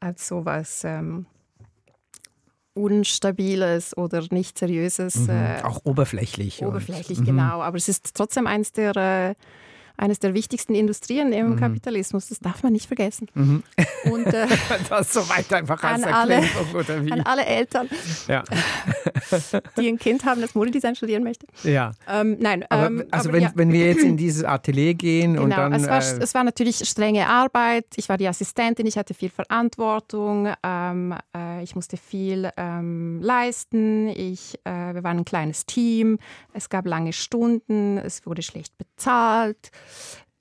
als 0.00 0.26
sowas 0.26 0.82
ähm, 0.84 1.26
Unstabiles 2.76 3.96
oder 3.96 4.22
nicht 4.30 4.58
Seriöses. 4.58 5.16
Mhm. 5.16 5.30
Äh, 5.30 5.62
auch 5.62 5.80
oberflächlich. 5.84 6.62
Oberflächlich, 6.62 7.18
und, 7.18 7.24
mhm. 7.24 7.36
genau. 7.38 7.62
Aber 7.62 7.76
es 7.76 7.88
ist 7.88 8.14
trotzdem 8.14 8.46
eins 8.46 8.72
der 8.72 8.96
äh, 8.96 9.34
eines 9.96 10.18
der 10.18 10.34
wichtigsten 10.34 10.74
Industrien 10.74 11.32
im 11.32 11.52
mhm. 11.52 11.56
Kapitalismus. 11.56 12.28
Das 12.28 12.38
darf 12.40 12.62
man 12.62 12.72
nicht 12.72 12.86
vergessen. 12.86 13.28
Mhm. 13.34 13.62
Und, 14.10 14.26
äh, 14.26 14.46
das 14.88 15.12
so 15.12 15.28
weit 15.28 15.52
einfach 15.52 15.82
als 15.82 16.02
an 16.02 16.12
alle? 16.12 16.42
An 17.10 17.20
alle 17.22 17.46
Eltern, 17.46 17.88
ja. 18.28 18.44
die 19.78 19.88
ein 19.88 19.98
Kind 19.98 20.24
haben, 20.24 20.40
das 20.40 20.54
Modedesign 20.54 20.96
studieren 20.96 21.24
möchte. 21.24 21.46
Ja. 21.62 21.92
Ähm, 22.08 22.36
nein. 22.40 22.64
Aber, 22.68 22.86
ähm, 22.86 23.04
also 23.10 23.28
aber, 23.28 23.38
wenn, 23.38 23.42
ja. 23.44 23.52
wenn 23.54 23.72
wir 23.72 23.86
jetzt 23.86 24.02
in 24.02 24.16
dieses 24.16 24.44
Atelier 24.44 24.94
gehen 24.94 25.34
genau, 25.34 25.44
und 25.44 25.50
dann... 25.50 25.72
Es 25.72 25.86
war, 25.86 25.98
äh, 25.98 26.22
es 26.22 26.34
war 26.34 26.44
natürlich 26.44 26.88
strenge 26.88 27.28
Arbeit. 27.28 27.86
Ich 27.96 28.08
war 28.08 28.18
die 28.18 28.28
Assistentin, 28.28 28.86
ich 28.86 28.96
hatte 28.96 29.14
viel 29.14 29.30
Verantwortung. 29.30 30.52
Ähm, 30.62 31.14
äh, 31.36 31.62
ich 31.62 31.74
musste 31.74 31.96
viel 31.96 32.50
ähm, 32.56 33.20
leisten. 33.22 34.08
Ich, 34.08 34.58
äh, 34.64 34.94
wir 34.94 35.04
waren 35.04 35.18
ein 35.18 35.24
kleines 35.24 35.66
Team. 35.66 36.18
Es 36.52 36.68
gab 36.68 36.86
lange 36.86 37.12
Stunden. 37.12 37.98
Es 37.98 38.26
wurde 38.26 38.42
schlecht 38.42 38.74
bezahlt. 38.78 39.70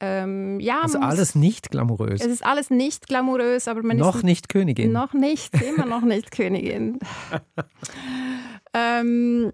Ähm, 0.01 0.59
ja, 0.59 0.81
also 0.81 0.99
alles 0.99 1.35
nicht 1.35 1.71
glamourös. 1.71 2.19
Es 2.19 2.27
ist 2.27 2.45
alles 2.45 2.69
nicht 2.69 3.07
glamourös, 3.07 3.67
aber 3.69 3.81
man 3.81 3.95
noch 3.95 4.17
ist 4.17 4.23
nicht 4.23 4.49
Königin. 4.49 4.91
Noch 4.91 5.13
nicht, 5.13 5.53
immer 5.61 5.85
noch 5.85 6.01
nicht 6.01 6.31
Königin. 6.31 6.99
ähm, 8.75 9.53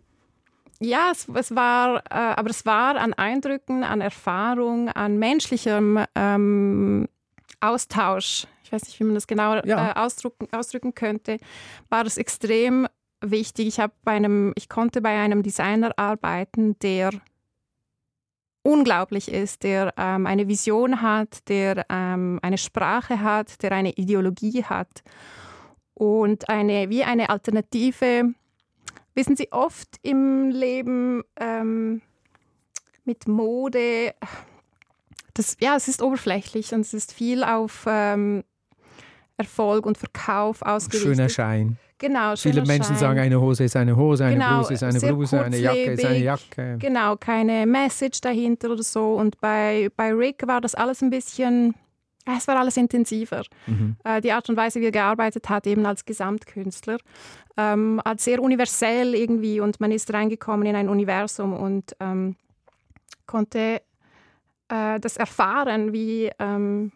ja, 0.79 1.11
es, 1.11 1.27
es 1.29 1.55
war, 1.55 1.97
äh, 2.09 2.09
aber 2.09 2.49
es 2.49 2.65
war 2.65 2.95
an 2.95 3.13
Eindrücken, 3.13 3.83
an 3.83 4.01
Erfahrung, 4.01 4.89
an 4.89 5.17
menschlichem 5.19 6.03
ähm, 6.15 7.07
Austausch. 7.59 8.47
Ich 8.63 8.71
weiß 8.71 8.83
nicht, 8.85 8.99
wie 8.99 9.03
man 9.03 9.13
das 9.13 9.27
genau 9.27 9.55
ja. 9.63 9.91
äh, 9.91 9.99
ausdrücken, 9.99 10.47
ausdrücken 10.51 10.95
könnte. 10.95 11.37
War 11.89 12.05
es 12.05 12.17
extrem 12.17 12.87
wichtig. 13.21 13.67
Ich 13.67 13.79
habe 13.79 13.93
bei 14.03 14.13
einem, 14.13 14.53
ich 14.55 14.69
konnte 14.69 15.01
bei 15.01 15.19
einem 15.19 15.43
Designer 15.43 15.91
arbeiten, 15.97 16.79
der 16.79 17.11
unglaublich 18.63 19.31
ist, 19.31 19.63
der 19.63 19.93
ähm, 19.97 20.25
eine 20.25 20.47
Vision 20.47 21.01
hat, 21.01 21.47
der 21.47 21.85
ähm, 21.89 22.39
eine 22.41 22.57
Sprache 22.57 23.21
hat, 23.21 23.61
der 23.61 23.71
eine 23.71 23.91
Ideologie 23.91 24.63
hat 24.63 25.03
und 25.93 26.49
eine 26.49 26.89
wie 26.89 27.03
eine 27.03 27.29
Alternative. 27.29 28.33
Wissen 29.13 29.35
Sie, 29.35 29.51
oft 29.51 29.97
im 30.03 30.49
Leben 30.49 31.23
ähm, 31.37 32.01
mit 33.03 33.27
Mode, 33.27 34.13
das, 35.33 35.57
ja, 35.59 35.75
es 35.75 35.87
ist 35.87 36.01
oberflächlich 36.01 36.73
und 36.73 36.81
es 36.81 36.93
ist 36.93 37.13
viel 37.13 37.43
auf 37.43 37.85
ähm, 37.87 38.43
Erfolg 39.37 39.85
und 39.85 39.97
Verkauf 39.97 40.61
ausgerichtet. 40.61 41.15
Schöner 41.15 41.29
Schein. 41.29 41.77
Genau, 41.97 42.35
Viele 42.35 42.63
Menschen 42.65 42.95
Schein. 42.95 42.97
sagen, 42.97 43.19
eine 43.19 43.39
Hose 43.39 43.63
ist 43.63 43.75
eine 43.75 43.95
Hose, 43.95 44.25
eine 44.25 44.33
genau, 44.33 44.57
Bluse 44.57 44.73
ist 44.73 44.83
eine 44.83 44.99
Bluse, 44.99 45.43
eine 45.43 45.57
Jacke 45.57 45.91
ist 45.91 46.05
eine 46.05 46.17
Jacke. 46.17 46.77
Genau, 46.79 47.15
keine 47.15 47.67
Message 47.67 48.21
dahinter 48.21 48.71
oder 48.71 48.81
so. 48.81 49.13
Und 49.13 49.39
bei, 49.39 49.89
bei 49.95 50.11
Rick 50.11 50.47
war 50.47 50.61
das 50.61 50.73
alles 50.73 51.03
ein 51.03 51.11
bisschen, 51.11 51.75
es 52.25 52.47
war 52.47 52.57
alles 52.57 52.77
intensiver. 52.77 53.43
Mhm. 53.67 53.95
Äh, 54.03 54.21
die 54.21 54.31
Art 54.31 54.49
und 54.49 54.57
Weise, 54.57 54.79
wie 54.79 54.85
er 54.85 54.91
gearbeitet 54.91 55.49
hat, 55.49 55.65
eben 55.67 55.85
als 55.85 56.05
Gesamtkünstler, 56.05 56.97
ähm, 57.57 58.01
als 58.03 58.23
sehr 58.23 58.41
universell 58.41 59.15
irgendwie. 59.15 59.59
Und 59.59 59.79
man 59.79 59.91
ist 59.91 60.13
reingekommen 60.13 60.67
in 60.67 60.75
ein 60.75 60.89
Universum 60.89 61.53
und 61.53 61.95
ähm, 61.99 62.35
konnte 63.25 63.81
äh, 64.69 64.99
das 64.99 65.17
erfahren, 65.17 65.93
wie, 65.93 66.29
ähm, 66.39 66.91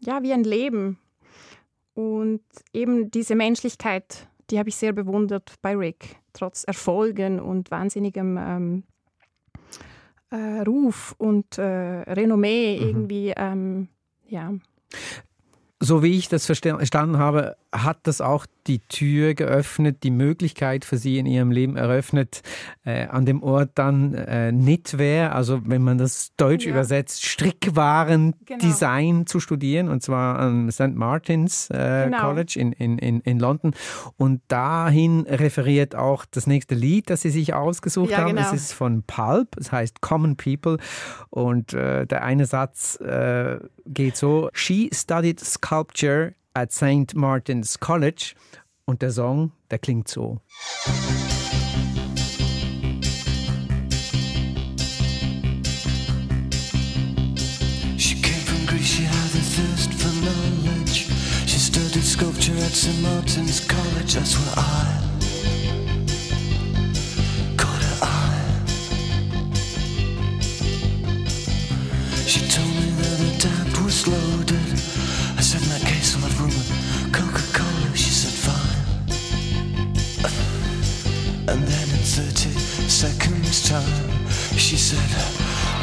ja, 0.00 0.22
wie 0.22 0.32
ein 0.32 0.44
Leben 0.44 0.98
und 1.96 2.42
eben 2.74 3.10
diese 3.10 3.34
Menschlichkeit, 3.34 4.28
die 4.50 4.58
habe 4.58 4.68
ich 4.68 4.76
sehr 4.76 4.92
bewundert 4.92 5.54
bei 5.62 5.74
Rick, 5.74 6.16
trotz 6.34 6.62
Erfolgen 6.64 7.40
und 7.40 7.70
wahnsinnigem 7.70 8.36
ähm, 8.38 8.82
äh, 10.30 10.60
Ruf 10.60 11.14
und 11.16 11.56
äh, 11.56 11.62
Renommee 11.62 12.78
mhm. 12.78 12.86
irgendwie, 12.86 13.32
ähm, 13.34 13.88
ja. 14.28 14.52
So 15.80 16.02
wie 16.02 16.16
ich 16.16 16.28
das 16.28 16.46
verstanden 16.46 17.18
habe, 17.18 17.56
hat 17.72 17.98
das 18.04 18.20
auch 18.20 18.46
die 18.66 18.80
Tür 18.80 19.34
geöffnet, 19.34 20.02
die 20.02 20.10
Möglichkeit 20.10 20.84
für 20.84 20.98
sie 20.98 21.18
in 21.18 21.26
ihrem 21.26 21.50
Leben 21.50 21.76
eröffnet, 21.76 22.42
äh, 22.84 23.06
an 23.06 23.24
dem 23.26 23.42
Ort 23.42 23.70
dann 23.74 24.14
äh, 24.14 24.52
Knitwear, 24.52 25.34
also 25.34 25.60
wenn 25.64 25.82
man 25.82 25.98
das 25.98 26.32
deutsch 26.36 26.64
ja. 26.64 26.72
übersetzt, 26.72 27.24
Strickwarendesign 27.24 29.14
genau. 29.14 29.24
zu 29.24 29.40
studieren, 29.40 29.88
und 29.88 30.02
zwar 30.02 30.38
am 30.38 30.70
St. 30.70 30.94
Martin's 30.94 31.70
äh, 31.70 32.04
genau. 32.06 32.20
College 32.20 32.58
in, 32.58 32.72
in, 32.72 33.20
in 33.20 33.38
London. 33.38 33.74
Und 34.16 34.42
dahin 34.48 35.26
referiert 35.28 35.94
auch 35.94 36.24
das 36.24 36.46
nächste 36.46 36.74
Lied, 36.74 37.10
das 37.10 37.22
sie 37.22 37.30
sich 37.30 37.54
ausgesucht 37.54 38.10
ja, 38.10 38.18
haben. 38.18 38.36
Genau. 38.36 38.40
Es 38.40 38.52
ist 38.52 38.72
von 38.72 39.02
Pulp, 39.02 39.56
es 39.58 39.72
heißt 39.72 40.00
Common 40.00 40.36
People. 40.36 40.78
Und 41.30 41.72
äh, 41.72 42.06
der 42.06 42.22
eine 42.22 42.46
Satz 42.46 42.96
äh, 43.00 43.58
geht 43.86 44.16
so, 44.16 44.50
She 44.52 44.90
studied 44.92 45.40
sculpture 45.40 46.34
at 46.56 46.72
St. 46.72 47.14
Martin's 47.14 47.78
College 47.80 48.32
und 48.86 49.02
der 49.02 49.10
Song, 49.10 49.52
der 49.70 49.78
klingt 49.78 50.08
so. 50.08 50.40
sculpture 62.02 62.56
at 62.64 62.72
St. 62.72 63.02
Martin's 63.02 63.60
College, 63.66 64.14
that's 64.14 64.36
where 64.38 64.54
I 64.56 64.86
caught 67.56 67.82
her 67.82 67.98
eye. 68.00 68.64
She 72.26 72.40
told 72.48 72.68
me 72.68 72.90
that 73.00 73.18
the 73.18 73.30
tap 73.38 73.84
was 73.84 74.06
loaded. 74.06 74.35
Said, 75.46 75.62
in 75.62 75.68
that 75.68 75.82
case, 75.82 76.16
I'll 76.16 76.22
have 76.22 76.40
room 76.40 76.50
Coca-Cola. 77.12 77.94
She 77.94 78.10
said, 78.10 78.34
fine. 78.34 78.82
And 81.46 81.62
then 81.62 81.86
in 81.94 82.02
30 82.02 82.50
seconds 82.90 83.68
time, 83.68 84.26
she 84.58 84.76
said, 84.76 84.98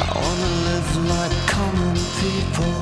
I 0.04 0.12
wanna 0.20 0.50
live 0.68 0.90
like 1.08 1.32
common 1.48 1.96
people. 2.20 2.76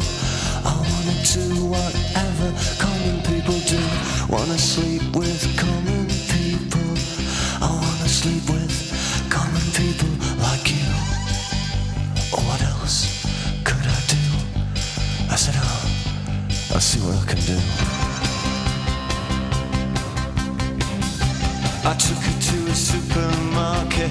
I 0.66 0.74
wanna 0.74 1.14
do 1.22 1.70
whatever 1.70 2.50
common 2.82 3.22
people 3.30 3.62
do. 3.62 3.78
Wanna 4.28 4.58
sleep 4.58 5.06
with 5.14 5.38
common 5.56 6.10
people. 6.34 6.98
I 7.62 7.70
wanna 7.70 8.08
sleep 8.10 8.42
with 8.50 8.74
common 9.30 9.66
people 9.78 10.31
do. 17.34 17.56
I 21.84 21.94
took 21.94 22.18
her 22.18 22.40
to 22.48 22.70
a 22.70 22.74
supermarket. 22.74 24.10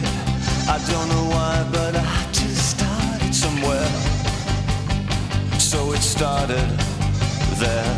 I 0.67 0.77
don't 0.89 1.07
know 1.09 1.25
why, 1.29 1.67
but 1.71 1.95
I 1.95 2.27
just 2.31 2.77
started 2.77 3.33
somewhere. 3.33 3.87
So 5.59 5.93
it 5.93 6.01
started 6.01 6.67
there. 7.61 7.93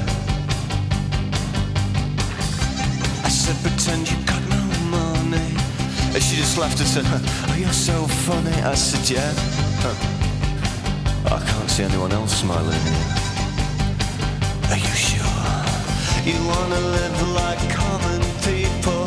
I 3.23 3.29
said, 3.29 3.55
pretend 3.61 4.11
you 4.11 4.17
got 4.25 4.43
no 4.49 4.63
money. 4.89 5.55
And 6.13 6.21
she 6.21 6.35
just 6.35 6.57
laughed 6.57 6.79
and 6.79 6.87
said, 6.87 7.05
oh, 7.07 7.55
you're 7.57 7.71
so 7.71 8.07
funny. 8.25 8.55
I 8.61 8.75
said, 8.75 9.09
yeah. 9.09 9.33
Huh. 9.81 11.35
I 11.35 11.39
can't 11.45 11.69
see 11.69 11.83
anyone 11.83 12.11
else 12.11 12.39
smiling 12.39 12.79
here. 12.79 13.22
You 16.25 16.35
wanna 16.47 16.79
live 16.79 17.31
like 17.33 17.59
common 17.69 18.21
people. 18.47 19.03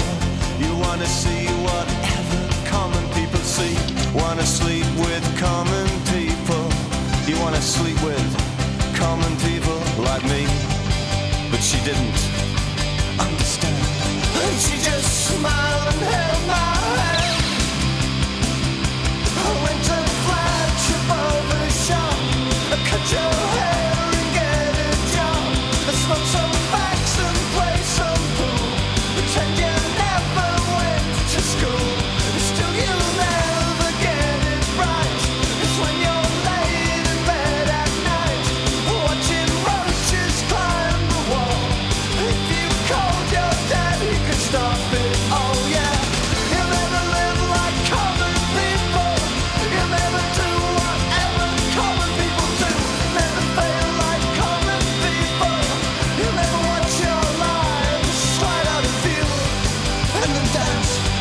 You 0.61 0.77
wanna 0.77 1.07
see 1.07 1.47
whatever 1.65 2.41
common 2.69 3.09
people 3.15 3.41
see. 3.41 3.75
Wanna 4.13 4.45
sleep 4.45 4.85
with 4.99 5.25
common 5.39 5.89
people. 6.13 6.69
You 7.27 7.41
wanna 7.41 7.63
sleep 7.63 7.97
with 8.03 8.29
common 9.01 9.35
people 9.49 9.81
like 10.05 10.25
me. 10.25 10.45
But 11.51 11.63
she 11.63 11.79
didn't 11.89 12.21
understand. 13.19 13.81
And 14.45 14.57
she 14.61 14.77
just 14.85 15.09
smiled 15.29 15.87
and 15.95 16.03
held 16.13 16.43
my 16.47 16.69
hand. 17.01 17.45
I 19.41 19.51
went 19.65 19.81
to 19.89 19.99
flash 20.25 20.85
above 21.01 21.45
the 21.49 21.65
shop. 21.81 22.17
I 22.75 22.77
cut 22.91 23.05
your 23.11 23.56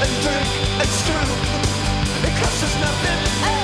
and 0.01 0.11
drink 0.21 0.49
and 0.81 0.89
screw. 0.89 1.27
Because 2.21 2.61
there's 2.61 2.77
nothing 2.79 3.54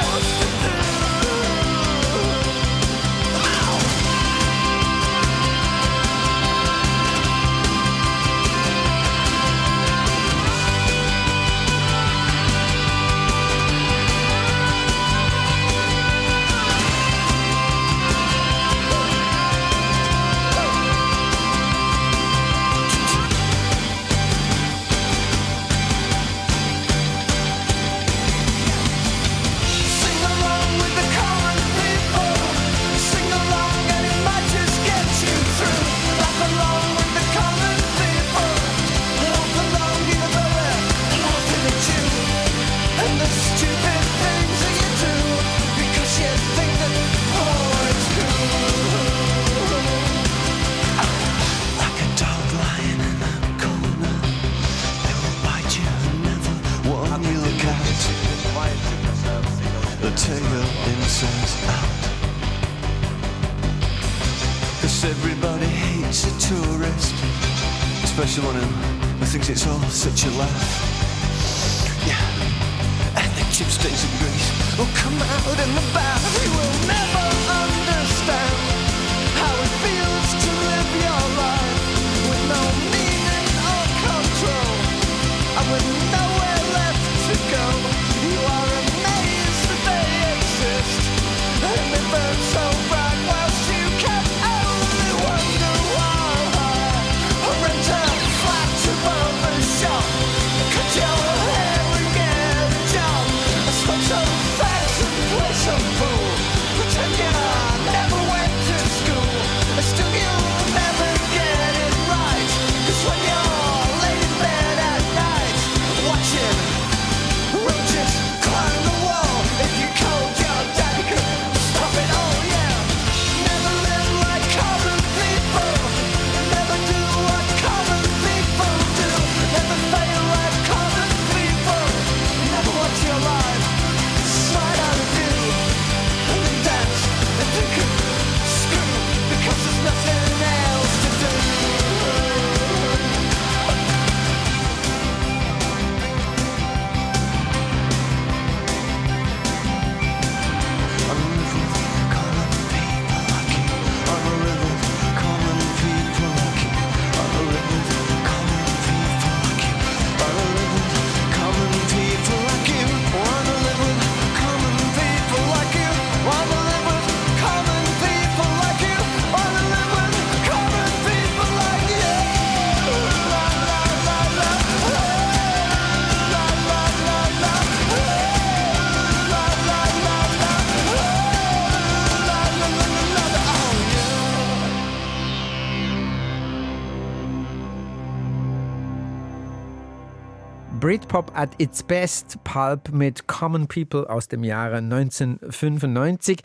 Britpop 191.12 191.36
at 191.36 191.50
its 191.60 191.84
best, 191.84 192.42
Pulp 192.46 192.90
mit 192.94 193.28
Common 193.28 193.68
People 193.68 194.10
aus 194.10 194.30
dem 194.30 194.46
Jahre 194.46 194.78
1995. 194.78 196.40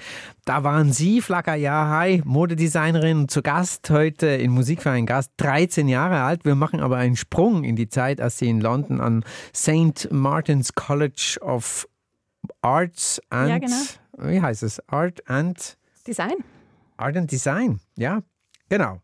Da 0.45 0.65
waren 0.65 0.93
Sie, 0.93 1.23
Flaka 1.23 1.55
Yahai, 1.55 2.21
Modedesignerin, 2.25 3.29
zu 3.29 3.43
Gast 3.43 3.89
heute 3.91 4.27
in 4.27 4.51
Musikverein 4.51 5.07
Gast, 5.07 5.31
13 5.37 5.87
Jahre 5.87 6.23
alt. 6.23 6.45
Wir 6.45 6.57
machen 6.57 6.81
aber 6.81 6.97
einen 6.97 7.15
Sprung 7.15 7.63
in 7.63 7.77
die 7.77 7.89
Zeit, 7.89 8.21
als 8.21 8.39
Sie 8.39 8.49
in 8.49 8.61
London 8.61 9.01
an 9.01 9.25
St. 9.55 10.09
Martin's 10.11 10.75
College 10.75 11.39
of 11.43 11.87
Arts 12.61 13.21
and, 13.31 13.49
Ja, 13.49 13.59
genau. 13.59 14.31
wie 14.31 14.43
heißt 14.43 14.65
es? 14.65 14.81
Art 14.89 15.23
and 15.31 15.79
Design. 16.09 16.43
Art 16.97 17.17
and 17.17 17.31
Design, 17.31 17.79
ja, 17.97 18.21
genau. 18.69 19.01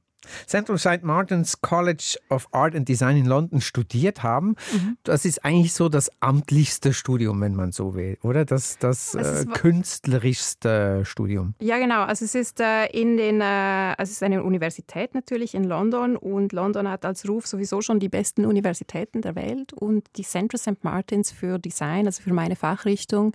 Central 0.46 0.78
St. 0.78 1.02
Martin's 1.02 1.60
College 1.60 2.18
of 2.30 2.48
Art 2.52 2.74
and 2.74 2.88
Design 2.88 3.16
in 3.16 3.26
London 3.26 3.60
studiert 3.60 4.22
haben. 4.22 4.56
Mhm. 4.72 4.96
Das 5.04 5.24
ist 5.24 5.44
eigentlich 5.44 5.72
so 5.72 5.88
das 5.88 6.10
amtlichste 6.20 6.92
Studium, 6.92 7.40
wenn 7.40 7.54
man 7.54 7.72
so 7.72 7.94
will, 7.94 8.18
oder? 8.22 8.44
Das, 8.44 8.78
das 8.78 9.14
äh, 9.14 9.44
künstlerischste 9.52 11.04
Studium. 11.04 11.54
Ja, 11.60 11.78
genau. 11.78 12.02
Also 12.02 12.24
es 12.24 12.34
ist 12.34 12.60
äh, 12.60 12.86
in 12.86 13.16
den, 13.16 13.40
äh, 13.40 13.44
also 13.44 14.10
es 14.10 14.12
ist 14.12 14.22
eine 14.22 14.42
Universität 14.42 15.14
natürlich 15.14 15.54
in 15.54 15.64
London 15.64 16.16
und 16.16 16.52
London 16.52 16.88
hat 16.88 17.04
als 17.04 17.28
Ruf 17.28 17.46
sowieso 17.46 17.82
schon 17.82 18.00
die 18.00 18.08
besten 18.08 18.44
Universitäten 18.46 19.22
der 19.22 19.34
Welt 19.34 19.72
und 19.72 20.06
die 20.16 20.22
Central 20.22 20.58
St. 20.58 20.84
Martins 20.84 21.32
für 21.32 21.58
Design, 21.58 22.06
also 22.06 22.22
für 22.22 22.32
meine 22.32 22.56
Fachrichtung, 22.56 23.34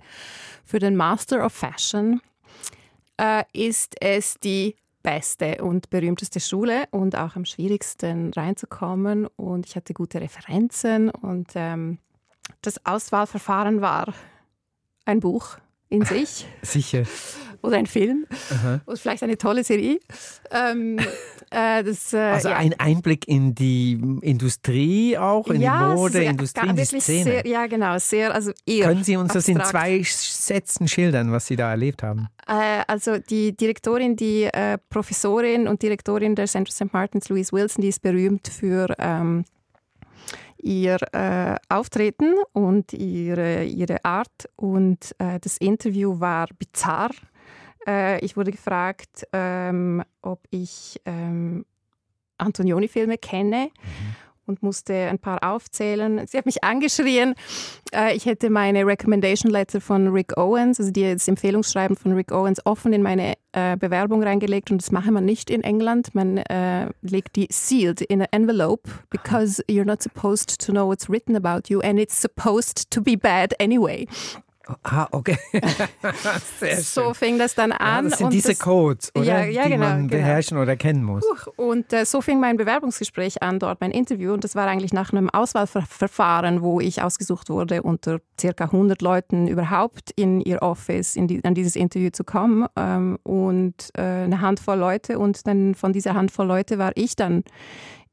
für 0.64 0.78
den 0.78 0.96
Master 0.96 1.44
of 1.44 1.52
Fashion, 1.52 2.20
äh, 3.18 3.44
ist 3.52 3.94
es 4.00 4.38
die 4.38 4.76
beste 5.08 5.64
und 5.64 5.88
berühmteste 5.88 6.38
Schule 6.38 6.84
und 6.90 7.16
auch 7.16 7.34
am 7.34 7.46
schwierigsten 7.46 8.30
reinzukommen 8.34 9.26
und 9.36 9.64
ich 9.64 9.74
hatte 9.74 9.94
gute 9.94 10.20
Referenzen 10.20 11.08
und 11.08 11.52
ähm, 11.54 11.96
das 12.60 12.84
Auswahlverfahren 12.84 13.80
war 13.80 14.12
ein 15.06 15.20
Buch 15.20 15.56
in 15.88 16.04
sich 16.04 16.46
Sicher. 16.62 17.04
oder 17.62 17.78
ein 17.78 17.86
Film 17.86 18.26
Aha. 18.50 18.82
oder 18.84 18.96
vielleicht 18.98 19.22
eine 19.22 19.38
tolle 19.38 19.64
Serie. 19.64 19.98
Ähm, 20.50 21.00
äh, 21.50 21.82
das, 21.82 22.12
äh, 22.12 22.18
Also 22.18 22.48
ja. 22.50 22.56
ein 22.56 22.74
Einblick 22.78 23.26
in 23.28 23.54
die 23.54 23.92
Industrie 24.22 25.16
auch, 25.16 25.48
in 25.48 25.60
ja, 25.60 25.88
die 25.90 25.94
Mode, 25.94 26.22
Industrie, 26.24 26.68
in 26.68 26.76
die 26.76 26.84
Szene. 26.84 27.24
Sehr, 27.24 27.46
ja, 27.46 27.66
genau, 27.66 27.98
sehr, 27.98 28.34
also 28.34 28.52
eher 28.66 28.88
Können 28.88 29.04
Sie 29.04 29.16
uns 29.16 29.32
das 29.32 29.48
in 29.48 29.58
abstrakt. 29.58 29.86
zwei 29.86 30.02
Sätzen 30.04 30.88
schildern, 30.88 31.32
was 31.32 31.46
Sie 31.46 31.56
da 31.56 31.70
erlebt 31.70 32.02
haben? 32.02 32.28
Äh, 32.46 32.82
also 32.86 33.18
die 33.18 33.56
Direktorin, 33.56 34.16
die 34.16 34.44
äh, 34.44 34.78
Professorin 34.90 35.68
und 35.68 35.82
Direktorin 35.82 36.34
der 36.34 36.46
Central 36.46 36.74
St. 36.74 36.92
Martins, 36.92 37.28
Louise 37.28 37.52
Wilson, 37.52 37.82
die 37.82 37.88
ist 37.88 38.02
berühmt 38.02 38.48
für 38.48 38.94
ähm, 38.98 39.44
ihr 40.60 40.98
äh, 41.12 41.56
Auftreten 41.68 42.34
und 42.52 42.92
ihre, 42.92 43.64
ihre 43.64 44.04
Art. 44.04 44.48
Und 44.56 45.14
äh, 45.18 45.38
das 45.40 45.56
Interview 45.58 46.18
war 46.20 46.48
bizarr. 46.58 47.10
Äh, 47.86 48.24
ich 48.24 48.36
wurde 48.36 48.50
gefragt, 48.50 49.26
ähm, 49.32 50.02
ob 50.22 50.40
ich 50.50 51.00
ähm, 51.04 51.64
Antonioni-Filme 52.38 53.18
kenne. 53.18 53.70
Und 54.46 54.62
musste 54.62 54.94
ein 54.94 55.18
paar 55.18 55.44
aufzählen. 55.44 56.26
Sie 56.26 56.38
hat 56.38 56.46
mich 56.46 56.64
angeschrien. 56.64 57.34
Äh, 57.92 58.16
ich 58.16 58.24
hätte 58.24 58.48
meine 58.48 58.86
Recommendation 58.86 59.52
Letter 59.52 59.78
von 59.78 60.08
Rick 60.08 60.38
Owens, 60.38 60.80
also 60.80 60.90
die, 60.90 61.12
das 61.12 61.28
Empfehlungsschreiben 61.28 61.98
von 61.98 62.12
Rick 62.14 62.32
Owens, 62.32 62.64
offen 62.64 62.94
in 62.94 63.02
meine 63.02 63.34
äh, 63.52 63.76
Bewerbung 63.76 64.22
reingelegt. 64.22 64.70
Und 64.70 64.80
das 64.80 64.90
mache 64.90 65.12
man 65.12 65.26
nicht 65.26 65.50
in 65.50 65.62
England. 65.62 66.14
Man 66.14 66.38
äh, 66.38 66.88
legt 67.02 67.36
die 67.36 67.48
sealed 67.50 68.00
in 68.00 68.22
an 68.22 68.28
envelope 68.30 68.88
because 69.10 69.62
you're 69.68 69.84
not 69.84 70.02
supposed 70.02 70.58
to 70.64 70.72
know 70.72 70.88
what's 70.88 71.10
written 71.10 71.36
about 71.36 71.68
you 71.68 71.80
and 71.80 71.98
it's 71.98 72.18
supposed 72.18 72.90
to 72.90 73.02
be 73.02 73.16
bad 73.16 73.54
anyway. 73.60 74.06
Ah, 74.82 75.08
okay. 75.12 75.38
So 76.80 77.14
fing 77.14 77.38
das 77.38 77.54
dann 77.54 77.70
Ja, 77.70 77.76
an. 77.78 78.08
das 78.10 78.18
sind 78.18 78.26
und 78.26 78.32
diese 78.32 78.48
das- 78.50 78.58
Codes, 78.58 79.10
oder? 79.14 79.24
Ja, 79.24 79.44
ja, 79.44 79.64
die 79.64 79.70
genau, 79.70 79.86
man 79.86 80.08
genau. 80.08 80.22
beherrschen 80.22 80.58
oder 80.58 80.76
kennen 80.76 81.02
muss. 81.04 81.24
Und 81.56 81.92
äh, 81.92 82.04
so 82.04 82.20
fing 82.20 82.40
mein 82.40 82.56
Bewerbungsgespräch 82.56 83.42
an, 83.42 83.58
dort 83.58 83.80
mein 83.80 83.90
Interview. 83.90 84.32
Und 84.32 84.44
das 84.44 84.54
war 84.54 84.66
eigentlich 84.66 84.92
nach 84.92 85.12
einem 85.12 85.30
Auswahlverfahren, 85.30 86.62
wo 86.62 86.80
ich 86.80 87.02
ausgesucht 87.02 87.48
wurde, 87.50 87.82
unter 87.82 88.20
circa 88.40 88.64
100 88.64 89.00
Leuten 89.02 89.48
überhaupt 89.48 90.10
in 90.16 90.40
ihr 90.40 90.62
Office 90.62 91.16
in 91.16 91.28
die, 91.28 91.44
an 91.44 91.54
dieses 91.54 91.76
Interview 91.76 92.10
zu 92.10 92.24
kommen. 92.24 92.66
Ähm, 92.76 93.18
und 93.22 93.74
äh, 93.96 94.02
eine 94.02 94.40
Handvoll 94.40 94.78
Leute. 94.78 95.18
Und 95.18 95.46
dann 95.46 95.74
von 95.74 95.92
dieser 95.92 96.14
Handvoll 96.14 96.46
Leute 96.46 96.78
war 96.78 96.92
ich 96.94 97.16
dann 97.16 97.44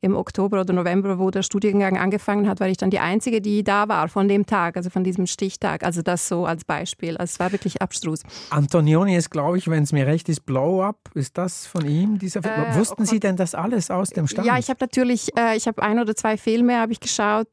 im 0.02 0.16
Oktober 0.16 0.62
oder 0.62 0.74
November, 0.74 1.20
wo 1.20 1.32
der 1.32 1.44
Studiengang 1.44 1.98
angefangen 1.98 2.48
hat, 2.48 2.60
war 2.60 2.68
ich 2.68 2.78
dann 2.78 2.90
die 2.90 3.00
Einzige, 3.00 3.42
die 3.42 3.64
da 3.64 3.88
war 3.88 4.08
von 4.08 4.28
dem 4.28 4.46
Tag, 4.46 4.78
also 4.78 4.90
von 4.90 5.04
diesem 5.04 5.28
Stichtag. 5.28 5.84
Also 5.84 6.02
das 6.02 6.28
so 6.28 6.46
als 6.46 6.66
Beispiel. 6.66 7.18
Also 7.18 7.34
es 7.34 7.40
war 7.40 7.52
wirklich 7.52 7.82
abstrus. 7.82 8.22
Antonioni 8.50 9.16
ist, 9.16 9.30
glaube 9.30 9.58
ich, 9.58 9.68
wenn 9.68 9.84
es 9.84 9.92
mir 9.92 10.08
recht 10.08 10.30
ist, 10.30 10.46
Blow 10.46 10.84
Up. 10.84 10.98
Ist 11.14 11.38
das 11.38 11.66
von 11.66 11.86
ihm? 11.88 12.20
Dieser? 12.20 12.40
Äh, 12.44 12.76
Wussten 12.76 13.04
oh 13.04 13.06
Sie 13.06 13.20
denn 13.20 13.36
das 13.36 13.56
alles 13.56 13.92
aus 13.92 14.10
dem 14.10 14.28
Stand? 14.28 14.48
Ja, 14.48 14.58
ich 14.58 14.70
habe 14.70 14.78
natürlich, 14.82 15.36
äh, 15.38 15.56
ich 15.58 15.68
habe 15.68 15.82
ein 15.82 16.00
oder 16.00 16.16
zwei 16.16 16.38
Filme 16.38 16.78
habe 16.78 16.92
ich 16.92 17.00
geschaut 17.00 17.48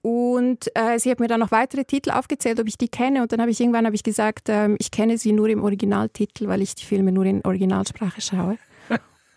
und 0.00 0.70
äh, 0.74 0.98
sie 0.98 1.10
hat 1.10 1.20
mir 1.20 1.28
dann 1.28 1.40
noch 1.40 1.50
weitere 1.50 1.84
Titel 1.84 2.10
aufgezählt, 2.10 2.60
ob 2.60 2.68
ich 2.68 2.78
die 2.78 2.88
kenne 2.88 3.22
und 3.22 3.32
dann 3.32 3.40
habe 3.40 3.50
ich 3.50 3.60
irgendwann 3.60 3.84
habe 3.84 3.96
ich 3.96 4.02
gesagt, 4.02 4.48
ähm, 4.48 4.76
ich 4.78 4.90
kenne 4.90 5.18
sie 5.18 5.32
nur 5.32 5.48
im 5.48 5.62
Originaltitel, 5.62 6.48
weil 6.48 6.62
ich 6.62 6.74
die 6.74 6.84
Filme 6.84 7.12
nur 7.12 7.24
in 7.24 7.44
Originalsprache 7.44 8.20
schaue. 8.20 8.58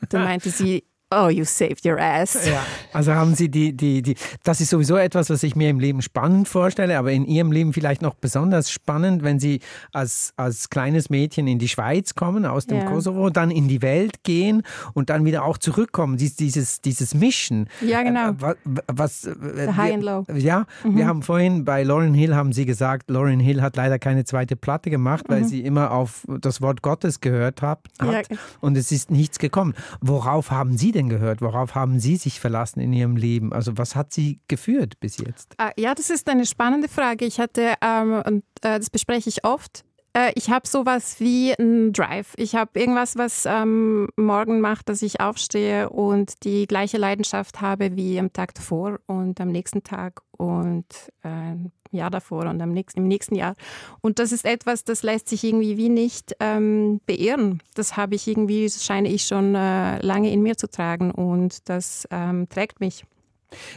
Und 0.01 0.13
dann 0.13 0.23
meinte 0.23 0.49
sie, 0.49 0.83
oh, 1.11 1.27
you 1.29 1.43
saved 1.45 1.85
your 1.85 1.99
ass. 1.99 2.47
Ja, 2.47 2.63
also 2.93 3.13
haben 3.13 3.35
Sie 3.35 3.49
die, 3.49 3.73
die, 3.75 4.01
die, 4.01 4.15
das 4.43 4.61
ist 4.61 4.69
sowieso 4.69 4.95
etwas, 4.97 5.29
was 5.29 5.43
ich 5.43 5.55
mir 5.55 5.69
im 5.69 5.79
Leben 5.79 6.01
spannend 6.01 6.47
vorstelle, 6.47 6.97
aber 6.97 7.11
in 7.11 7.25
Ihrem 7.25 7.51
Leben 7.51 7.73
vielleicht 7.73 8.01
noch 8.01 8.13
besonders 8.15 8.71
spannend, 8.71 9.23
wenn 9.23 9.39
Sie 9.39 9.59
als, 9.93 10.33
als 10.37 10.69
kleines 10.69 11.09
Mädchen 11.09 11.47
in 11.47 11.59
die 11.59 11.67
Schweiz 11.67 12.15
kommen, 12.15 12.45
aus 12.45 12.65
dem 12.67 12.77
Ja. 12.79 12.85
Kosovo, 12.85 13.29
dann 13.29 13.51
in 13.51 13.67
die 13.67 13.81
Welt 13.81 14.23
gehen 14.23 14.63
und 14.93 15.09
dann 15.09 15.25
wieder 15.25 15.43
auch 15.43 15.57
zurückkommen, 15.57 16.17
Dies, 16.17 16.35
dieses, 16.35 16.81
dieses 16.81 17.13
Mischen. 17.13 17.67
Ja, 17.81 18.03
genau. 18.03 18.29
Äh, 18.29 18.33
wa- 18.39 18.55
was, 18.87 19.25
äh, 19.25 19.33
The 19.67 19.73
high 19.75 19.87
wir- 19.89 19.93
and 19.95 20.03
low. 20.03 20.25
Mhm. 20.27 20.37
Ja, 20.39 20.65
wir 20.83 21.07
haben 21.07 21.21
vorhin 21.23 21.65
bei 21.65 21.83
Lauren 21.83 22.13
Hill 22.13 22.35
haben 22.35 22.53
Sie 22.53 22.65
gesagt, 22.65 23.09
Lauren 23.09 23.39
Hill 23.39 23.61
hat 23.61 23.75
leider 23.75 23.99
keine 23.99 24.23
zweite 24.25 24.55
Platte 24.55 24.89
gemacht, 24.89 25.25
weil 25.27 25.43
sie 25.45 25.61
immer 25.61 25.91
auf 25.91 26.25
das 26.39 26.61
Wort 26.61 26.81
Gottes 26.81 27.19
gehört 27.21 27.61
hat, 27.61 27.79
Mhm. 28.01 28.07
Ja. 28.07 28.13
hat 28.19 28.27
und 28.61 28.77
es 28.77 28.91
ist 28.91 29.11
nichts 29.11 29.39
gekommen. 29.39 29.73
Worauf 30.01 30.51
haben 30.51 30.77
Sie 30.77 30.91
denn 30.91 31.00
gehört? 31.09 31.41
Worauf 31.41 31.75
haben 31.75 31.99
Sie 31.99 32.15
sich 32.15 32.39
verlassen 32.39 32.79
in 32.79 32.93
Ihrem 32.93 33.15
Leben? 33.15 33.53
Also 33.53 33.77
was 33.77 33.95
hat 33.95 34.13
Sie 34.13 34.39
geführt 34.47 34.99
bis 34.99 35.17
jetzt? 35.17 35.53
Ah, 35.57 35.71
Ja, 35.77 35.95
das 35.95 36.09
ist 36.09 36.29
eine 36.29 36.45
spannende 36.45 36.87
Frage. 36.87 37.25
Ich 37.25 37.39
hatte, 37.39 37.73
ähm, 37.81 38.21
und 38.25 38.43
äh, 38.61 38.77
das 38.79 38.89
bespreche 38.89 39.29
ich 39.29 39.43
oft, 39.45 39.83
äh, 40.13 40.31
ich 40.35 40.49
habe 40.49 40.67
sowas 40.67 41.19
wie 41.19 41.53
einen 41.57 41.93
Drive. 41.93 42.33
Ich 42.37 42.55
habe 42.55 42.79
irgendwas, 42.79 43.17
was 43.17 43.45
ähm, 43.45 44.09
morgen 44.17 44.59
macht, 44.59 44.89
dass 44.89 45.01
ich 45.01 45.21
aufstehe 45.21 45.89
und 45.89 46.43
die 46.43 46.67
gleiche 46.67 46.97
Leidenschaft 46.97 47.61
habe 47.61 47.95
wie 47.95 48.19
am 48.19 48.33
Tag 48.33 48.53
davor 48.53 48.99
und 49.07 49.39
am 49.39 49.49
nächsten 49.49 49.83
Tag 49.83 50.21
und 50.37 50.85
äh, 51.23 51.55
Jahr 51.95 52.09
davor 52.09 52.45
und 52.47 52.61
am 52.61 52.71
nächsten, 52.71 52.99
im 52.99 53.07
nächsten 53.07 53.35
Jahr. 53.35 53.55
Und 54.01 54.19
das 54.19 54.31
ist 54.31 54.45
etwas, 54.45 54.83
das 54.83 55.03
lässt 55.03 55.29
sich 55.29 55.43
irgendwie 55.43 55.77
wie 55.77 55.89
nicht 55.89 56.35
ähm, 56.39 57.01
beirren. 57.05 57.61
Das 57.75 57.97
habe 57.97 58.15
ich 58.15 58.27
irgendwie, 58.27 58.65
das 58.65 58.83
scheine 58.85 59.09
ich 59.09 59.25
schon 59.25 59.55
äh, 59.55 59.99
lange 60.01 60.31
in 60.31 60.41
mir 60.41 60.57
zu 60.57 60.69
tragen 60.69 61.11
und 61.11 61.69
das 61.69 62.07
ähm, 62.11 62.47
trägt 62.49 62.79
mich. 62.79 63.05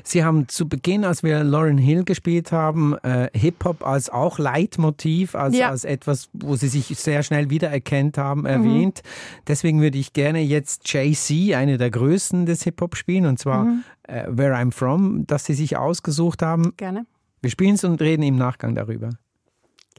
Sie 0.04 0.22
haben 0.22 0.46
zu 0.48 0.68
Beginn, 0.68 1.04
als 1.04 1.24
wir 1.24 1.42
Lauren 1.42 1.78
Hill 1.78 2.04
gespielt 2.04 2.52
haben, 2.52 2.96
äh, 2.98 3.28
Hip-Hop 3.34 3.84
als 3.84 4.08
auch 4.08 4.38
Leitmotiv, 4.38 5.34
als, 5.34 5.56
Ja. 5.56 5.70
als 5.70 5.84
etwas, 5.84 6.28
wo 6.32 6.54
Sie 6.54 6.68
sich 6.68 6.86
sehr 6.96 7.24
schnell 7.24 7.50
wiedererkennt 7.50 8.16
haben, 8.16 8.46
erwähnt. 8.46 9.02
Deswegen 9.48 9.80
würde 9.80 9.98
ich 9.98 10.12
gerne 10.12 10.40
jetzt 10.40 10.92
Jay-Z, 10.92 11.54
eine 11.54 11.76
der 11.76 11.90
Größten 11.90 12.46
des 12.46 12.62
Hip-Hop, 12.62 12.94
spielen, 12.96 13.26
und 13.26 13.40
zwar 13.40 13.66
äh, 14.04 14.24
Where 14.28 14.54
I'm 14.54 14.70
From, 14.70 15.26
das 15.26 15.44
Sie 15.44 15.54
sich 15.54 15.76
ausgesucht 15.76 16.42
haben. 16.42 16.72
Gerne, 16.76 17.06
Wir 17.44 17.50
spielen 17.50 17.74
es 17.74 17.84
und 17.84 18.00
reden 18.00 18.22
im 18.22 18.36
Nachgang 18.36 18.74
darüber. 18.74 19.10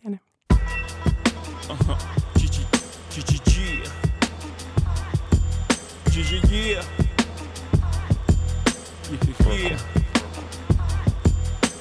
gerne. 0.02 0.20
G 6.10 6.72
yeah. 6.72 6.84
Yeah. 9.48 9.78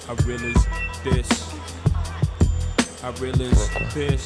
I 0.06 0.12
realize 0.26 0.66
this. 1.02 1.28
I 3.02 3.08
realize 3.18 3.70
this. 3.94 4.22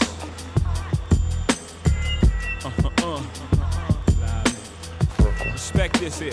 Uh 2.65 2.73
uh 2.83 2.91
uh. 3.05 3.23
Respect 5.53 6.01
this 6.01 6.19
here. 6.19 6.33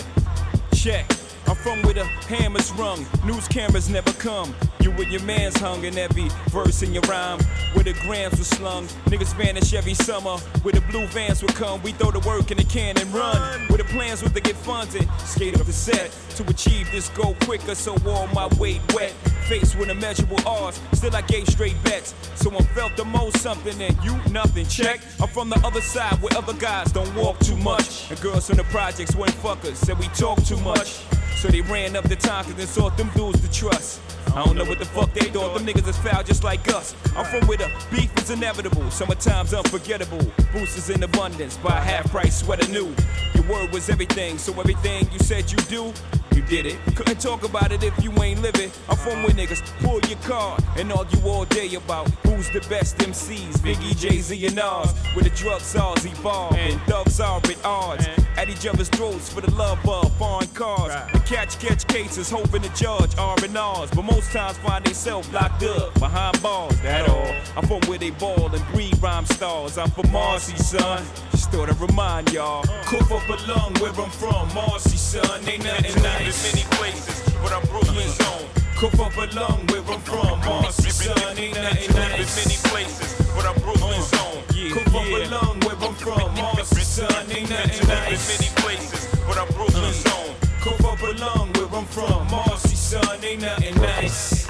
Check. 0.74 1.06
I'm 1.46 1.54
from 1.54 1.80
where 1.82 1.94
the 1.94 2.04
hammers 2.26 2.72
rung, 2.72 3.06
news 3.24 3.46
cameras 3.46 3.88
never 3.88 4.12
come. 4.14 4.52
You 4.86 4.92
with 4.92 5.08
your 5.08 5.22
mans 5.22 5.56
hung 5.56 5.82
in 5.82 5.98
every 5.98 6.28
verse 6.50 6.80
in 6.80 6.94
your 6.94 7.02
rhyme. 7.08 7.40
Where 7.72 7.82
the 7.82 7.94
grams 8.02 8.38
were 8.38 8.44
slung, 8.44 8.86
niggas 9.06 9.34
vanish 9.34 9.74
every 9.74 9.94
summer. 9.94 10.36
Where 10.62 10.72
the 10.72 10.80
blue 10.82 11.08
vans 11.08 11.42
would 11.42 11.56
come, 11.56 11.82
we 11.82 11.90
throw 11.90 12.12
the 12.12 12.20
work 12.20 12.52
in 12.52 12.56
the 12.56 12.62
can 12.62 12.96
and 12.96 13.12
run. 13.12 13.62
Where 13.66 13.78
the 13.78 13.84
plans 13.84 14.22
were 14.22 14.28
to 14.28 14.40
get 14.40 14.54
funded, 14.54 15.08
skate 15.18 15.58
up 15.58 15.66
the 15.66 15.72
set 15.72 16.12
to 16.36 16.48
achieve 16.48 16.88
this 16.92 17.08
goal 17.08 17.34
quicker, 17.40 17.74
so 17.74 17.96
all 18.06 18.28
my 18.28 18.46
weight 18.60 18.80
wet. 18.94 19.10
Faced 19.48 19.76
with 19.76 19.88
immeasurable 19.88 20.38
odds, 20.46 20.80
still 20.92 21.16
I 21.16 21.22
gave 21.22 21.48
straight 21.48 21.82
bets. 21.82 22.14
Someone 22.36 22.62
felt 22.66 22.96
the 22.96 23.04
most 23.04 23.38
something 23.38 23.82
and 23.82 23.96
you 24.04 24.16
nothing. 24.30 24.66
Check. 24.66 25.00
I'm 25.20 25.26
from 25.26 25.50
the 25.50 25.58
other 25.66 25.80
side 25.80 26.22
where 26.22 26.36
other 26.38 26.54
guys 26.54 26.92
don't 26.92 27.12
walk 27.16 27.40
too 27.40 27.56
much. 27.56 28.08
And 28.08 28.20
girls 28.20 28.46
from 28.46 28.58
the 28.58 28.64
projects 28.64 29.16
went 29.16 29.32
fuckers, 29.32 29.74
said 29.74 29.98
we 29.98 30.06
talk 30.08 30.40
too 30.44 30.58
much. 30.58 31.00
So 31.36 31.48
they 31.48 31.60
ran 31.60 31.96
up 31.96 32.08
the 32.08 32.16
time 32.16 32.44
cause 32.44 32.54
they 32.54 32.64
sought 32.66 32.96
them 32.96 33.10
dudes 33.14 33.40
to 33.40 33.50
trust. 33.50 34.00
I 34.34 34.44
don't 34.44 34.56
know 34.56 34.64
what 34.64 34.78
the 34.78 34.84
fuck 34.84 35.12
they 35.12 35.26
thought, 35.30 35.54
them 35.54 35.66
niggas 35.66 35.88
is 35.88 35.96
foul 35.98 36.22
just 36.22 36.44
like 36.44 36.66
us. 36.72 36.94
I'm 37.16 37.24
from 37.24 37.46
where 37.46 37.58
the 37.58 37.70
beef 37.90 38.10
is 38.18 38.30
inevitable, 38.30 38.90
summertime's 38.90 39.54
unforgettable. 39.54 40.20
Boosters 40.52 40.90
in 40.90 41.02
abundance, 41.02 41.56
buy 41.58 41.72
half 41.72 42.10
price 42.10 42.40
sweater 42.40 42.70
new. 42.70 42.94
Your 43.34 43.44
word 43.48 43.72
was 43.72 43.88
everything, 43.88 44.38
so 44.38 44.52
everything 44.58 45.08
you 45.12 45.18
said 45.20 45.50
you 45.50 45.58
do, 45.68 45.92
you 46.36 46.42
did 46.42 46.66
it. 46.66 46.78
Couldn't 46.94 47.20
talk 47.20 47.44
about 47.44 47.72
it 47.72 47.82
if 47.82 47.94
you 48.04 48.12
ain't 48.22 48.42
living. 48.42 48.70
I'm 48.88 48.96
from 48.96 49.22
where 49.22 49.32
niggas 49.32 49.62
pull 49.82 50.00
your 50.00 50.18
car 50.18 50.58
and 50.76 50.92
argue 50.92 51.20
all 51.26 51.46
day 51.46 51.74
about 51.74 52.08
who's 52.26 52.50
the 52.50 52.60
best 52.68 52.98
MCs. 52.98 53.58
Biggie, 53.58 53.96
Jay 53.96 54.20
Z, 54.20 54.46
and 54.46 54.56
Nas. 54.56 54.92
Where 55.14 55.24
the 55.24 55.30
drug 55.30 55.62
czars 55.62 56.04
evolve 56.04 56.54
and 56.56 56.80
thugs 56.82 57.18
are 57.20 57.38
at 57.38 57.64
odds. 57.64 58.06
At 58.36 58.50
each 58.50 58.66
other's 58.66 58.90
throats 58.90 59.32
for 59.32 59.40
the 59.40 59.50
love 59.52 59.78
of 59.88 60.14
foreign 60.18 60.48
cars. 60.48 60.92
The 61.12 61.20
catch 61.20 61.58
catch 61.58 61.86
cases, 61.86 62.30
hoping 62.30 62.62
the 62.62 62.68
judge 62.68 63.16
R 63.18 63.36
and 63.42 63.56
R's. 63.56 63.90
But 63.90 64.02
most 64.02 64.30
times 64.30 64.58
find 64.58 64.84
themselves 64.84 65.32
locked 65.32 65.62
up 65.62 65.94
behind 65.98 66.42
bars. 66.42 66.78
That 66.82 67.08
all. 67.08 67.34
I'm 67.56 67.66
from 67.66 67.80
where 67.88 67.98
they 67.98 68.10
ball 68.10 68.54
and 68.54 68.66
breed 68.72 69.00
rhyme 69.02 69.24
stars. 69.24 69.78
I'm 69.78 69.90
from 69.90 70.12
Marcy, 70.12 70.56
son. 70.56 71.02
Just 71.30 71.50
thought 71.50 71.70
I'd 71.70 71.80
remind 71.80 72.32
y'all. 72.32 72.68
Uh. 72.68 72.82
Cough 72.84 73.12
up 73.12 73.28
a 73.28 73.50
lung 73.50 73.74
where 73.80 73.92
I'm 73.92 74.10
from. 74.10 74.52
Marcy, 74.54 74.96
son. 74.96 75.48
Ain't 75.48 75.64
nothing 75.64 76.02
nice. 76.26 76.54
many 76.54 76.64
places, 76.76 77.34
but 77.42 77.52
I'm 77.52 77.62
Brooklyn's 77.66 78.20
own. 78.20 78.48
Cough 78.76 79.00
up 79.00 79.16
a 79.16 79.34
lung 79.34 79.66
where 79.68 79.82
I'm 79.82 80.00
from. 80.00 80.40
Marcy, 80.40 80.90
son. 80.90 81.38
Ain't 81.38 81.54
nothing 81.54 81.94
nice. 81.94 82.36
many 82.36 82.58
places, 82.68 83.26
but 83.34 83.46
I'm 83.46 83.54
Brooklyn's 83.62 84.12
uh, 84.12 84.34
own. 84.34 84.42
Cough 84.72 84.94
up 84.94 85.06
a 85.06 85.30
lung 85.30 85.60
where 85.60 85.76
I'm 85.76 85.94
from. 85.94 86.34
Marcy, 86.34 86.80
son. 86.80 87.30
Ain't 87.30 87.50
nothing 87.50 87.88
nice. 87.88 88.26
many 88.28 88.50
places, 88.56 89.14
but 89.26 89.38
I'm 89.38 89.48
Brooklyn's 89.54 90.04
uh, 90.06 90.16
own. 90.18 90.34
Cough 90.60 90.84
up 90.84 91.00
a 91.00 91.12
lung 91.18 91.52
where 91.54 91.78
I'm 91.78 91.86
from. 91.86 92.30
Marcy, 92.30 92.76
son. 92.76 93.24
Ain't 93.24 93.42
nothing 93.42 93.74
nice. 93.76 94.46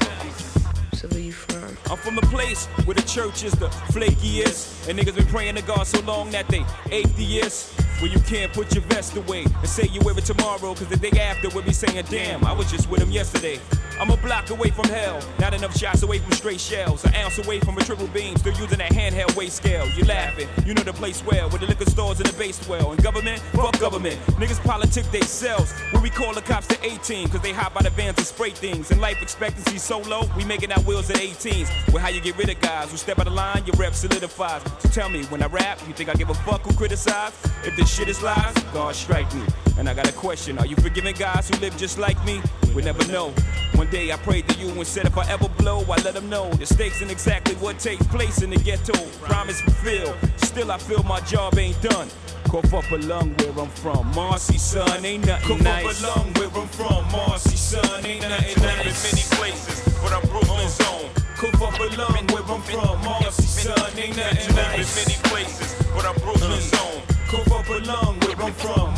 So 0.94 1.08
where 1.08 1.20
you 1.20 1.32
from? 1.32 1.76
I'm 1.90 1.98
from 1.98 2.16
the 2.16 2.26
place 2.32 2.66
where 2.86 2.94
the 2.94 3.02
church 3.02 3.44
is 3.44 3.52
the 3.52 3.68
flakiest. 3.92 4.88
And 4.88 4.98
niggas 4.98 5.14
been 5.14 5.26
praying 5.26 5.56
to 5.56 5.62
God 5.62 5.86
so 5.86 6.00
long 6.00 6.30
that 6.30 6.48
they 6.48 6.64
atheists. 6.90 7.85
Where 8.00 8.10
you 8.10 8.20
can't 8.20 8.52
put 8.52 8.74
your 8.74 8.84
vest 8.84 9.16
away 9.16 9.44
and 9.44 9.68
say 9.68 9.88
you 9.88 10.00
wear 10.02 10.16
it 10.18 10.24
tomorrow, 10.24 10.74
cause 10.74 10.88
the 10.88 10.96
day 10.96 11.18
after 11.18 11.48
we'll 11.48 11.64
be 11.64 11.72
saying, 11.72 12.04
damn, 12.10 12.44
I 12.44 12.52
was 12.52 12.70
just 12.70 12.90
with 12.90 13.00
him 13.00 13.10
yesterday. 13.10 13.58
I'm 13.98 14.10
a 14.10 14.16
block 14.18 14.50
away 14.50 14.70
from 14.70 14.88
hell, 14.88 15.20
not 15.38 15.54
enough 15.54 15.76
shots 15.76 16.02
away 16.02 16.18
from 16.18 16.32
straight 16.32 16.60
shells, 16.60 17.04
an 17.06 17.14
ounce 17.14 17.38
away 17.38 17.60
from 17.60 17.78
a 17.78 17.80
triple 17.80 18.06
beam, 18.08 18.36
still 18.36 18.52
using 18.54 18.78
that 18.78 18.92
handheld 18.92 19.34
weight 19.36 19.52
scale. 19.52 19.88
You 19.90 20.04
laughing, 20.04 20.48
you 20.66 20.74
know 20.74 20.82
the 20.82 20.92
place 20.92 21.24
well, 21.24 21.48
with 21.48 21.62
the 21.62 21.66
liquor 21.66 21.88
stores 21.88 22.20
and 22.20 22.28
the 22.28 22.36
base 22.36 22.66
well. 22.68 22.92
And 22.92 23.02
government, 23.02 23.40
fuck 23.54 23.78
government. 23.80 24.20
Niggas 24.38 24.62
politic 24.62 25.06
they 25.12 25.22
selves. 25.22 25.72
Where 25.92 26.02
we 26.02 26.10
call 26.10 26.34
the 26.34 26.42
cops 26.42 26.66
to 26.68 26.84
18, 26.84 27.28
cause 27.28 27.40
they 27.40 27.52
hop 27.52 27.74
out 27.76 27.86
of 27.86 27.94
vans 27.94 28.18
and 28.18 28.26
spray 28.26 28.50
things. 28.50 28.90
And 28.90 29.00
life 29.00 29.22
expectancy 29.22 29.78
so 29.78 30.00
low, 30.00 30.28
we 30.36 30.44
making 30.44 30.72
our 30.72 30.82
wheels 30.82 31.08
at 31.08 31.16
18s. 31.16 31.92
Well, 31.92 32.02
how 32.02 32.10
you 32.10 32.20
get 32.20 32.36
rid 32.36 32.50
of 32.50 32.60
guys 32.60 32.90
who 32.90 32.98
step 32.98 33.18
out 33.18 33.26
of 33.26 33.32
line, 33.32 33.64
your 33.64 33.76
rep 33.76 33.94
solidifies. 33.94 34.62
So 34.80 34.90
tell 34.90 35.08
me, 35.08 35.24
when 35.26 35.42
I 35.42 35.46
rap, 35.46 35.80
you 35.88 35.94
think 35.94 36.10
I 36.10 36.14
give 36.14 36.28
a 36.28 36.34
fuck 36.34 36.62
who 36.62 36.74
criticize? 36.74 37.32
If 37.64 37.76
this 37.76 37.94
shit 37.94 38.08
is 38.08 38.22
lies, 38.22 38.54
God 38.74 38.94
strike 38.94 39.32
me. 39.34 39.42
And 39.78 39.88
I 39.88 39.94
got 39.94 40.08
a 40.08 40.12
question, 40.12 40.58
are 40.58 40.66
you 40.66 40.76
forgiving 40.76 41.14
guys 41.14 41.48
who 41.48 41.60
live 41.60 41.76
just 41.76 41.98
like 41.98 42.22
me? 42.24 42.40
We 42.74 42.82
never 42.82 43.06
know. 43.12 43.30
One 43.74 43.90
day 43.90 44.10
I 44.10 44.16
prayed 44.16 44.48
to 44.48 44.58
you 44.58 44.70
and 44.70 44.86
said 44.86 45.04
if 45.06 45.18
I 45.18 45.28
ever 45.30 45.48
blow, 45.48 45.80
I 45.82 46.00
let 46.02 46.14
them 46.14 46.30
know 46.30 46.50
the 46.54 46.64
stakes 46.64 47.02
and 47.02 47.10
exactly 47.10 47.54
what 47.56 47.78
takes 47.78 48.06
place 48.06 48.40
in 48.40 48.50
the 48.50 48.56
ghetto. 48.56 48.94
Promise 49.22 49.60
fulfilled. 49.60 50.16
Still 50.36 50.72
I 50.72 50.78
feel 50.78 51.02
my 51.02 51.20
job 51.20 51.58
ain't 51.58 51.80
done. 51.82 52.08
Cough 52.48 52.72
up 52.72 52.90
a 52.90 52.96
lung 52.96 53.34
where 53.36 53.64
I'm 53.64 53.68
from. 53.70 54.10
Marcy, 54.14 54.56
son, 54.56 55.04
ain't 55.04 55.26
nothing 55.26 55.48
Cough 55.48 55.60
nice. 55.60 56.02
up 56.04 56.16
a 56.16 56.20
lung 56.20 56.32
where 56.34 56.62
I'm 56.62 56.68
from. 56.68 57.12
Marcy, 57.12 57.56
son, 57.56 58.06
ain't 58.06 58.22
nothing 58.22 58.62
nice. 58.62 58.86
I've 58.86 59.12
many 59.12 59.24
places, 59.36 59.94
but 60.00 60.12
I'm 60.12 60.22
Brooklyn's 60.28 60.80
own. 60.80 61.10
Cough 61.36 61.62
up 61.62 61.80
a 61.80 61.96
lung 62.00 62.26
where 62.28 62.44
I'm 62.44 62.62
from. 62.62 63.04
Marcy, 63.04 63.42
son, 63.42 63.98
ain't 63.98 64.16
nothing 64.16 64.56
nice. 64.56 64.96
I've 64.96 65.08
many 65.08 65.18
places, 65.28 65.74
but 65.92 66.06
I'm 66.06 66.14
Brooklyn's 66.14 66.72
own. 66.74 67.02
Cough 67.28 67.52
up 67.52 67.68
a 67.68 67.78
lung 67.84 68.18
where 68.20 68.40
I'm 68.40 68.52
from. 68.54 68.96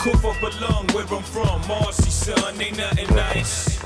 Own. 0.00 0.12
Cough 0.12 0.24
up 0.24 0.42
a 0.42 0.94
where 0.94 1.06
I'm 1.06 1.22
from. 1.22 1.66
Marcy, 1.68 2.10
son, 2.10 2.60
ain't 2.60 2.76
nothing 2.76 3.14
nice. 3.14 3.78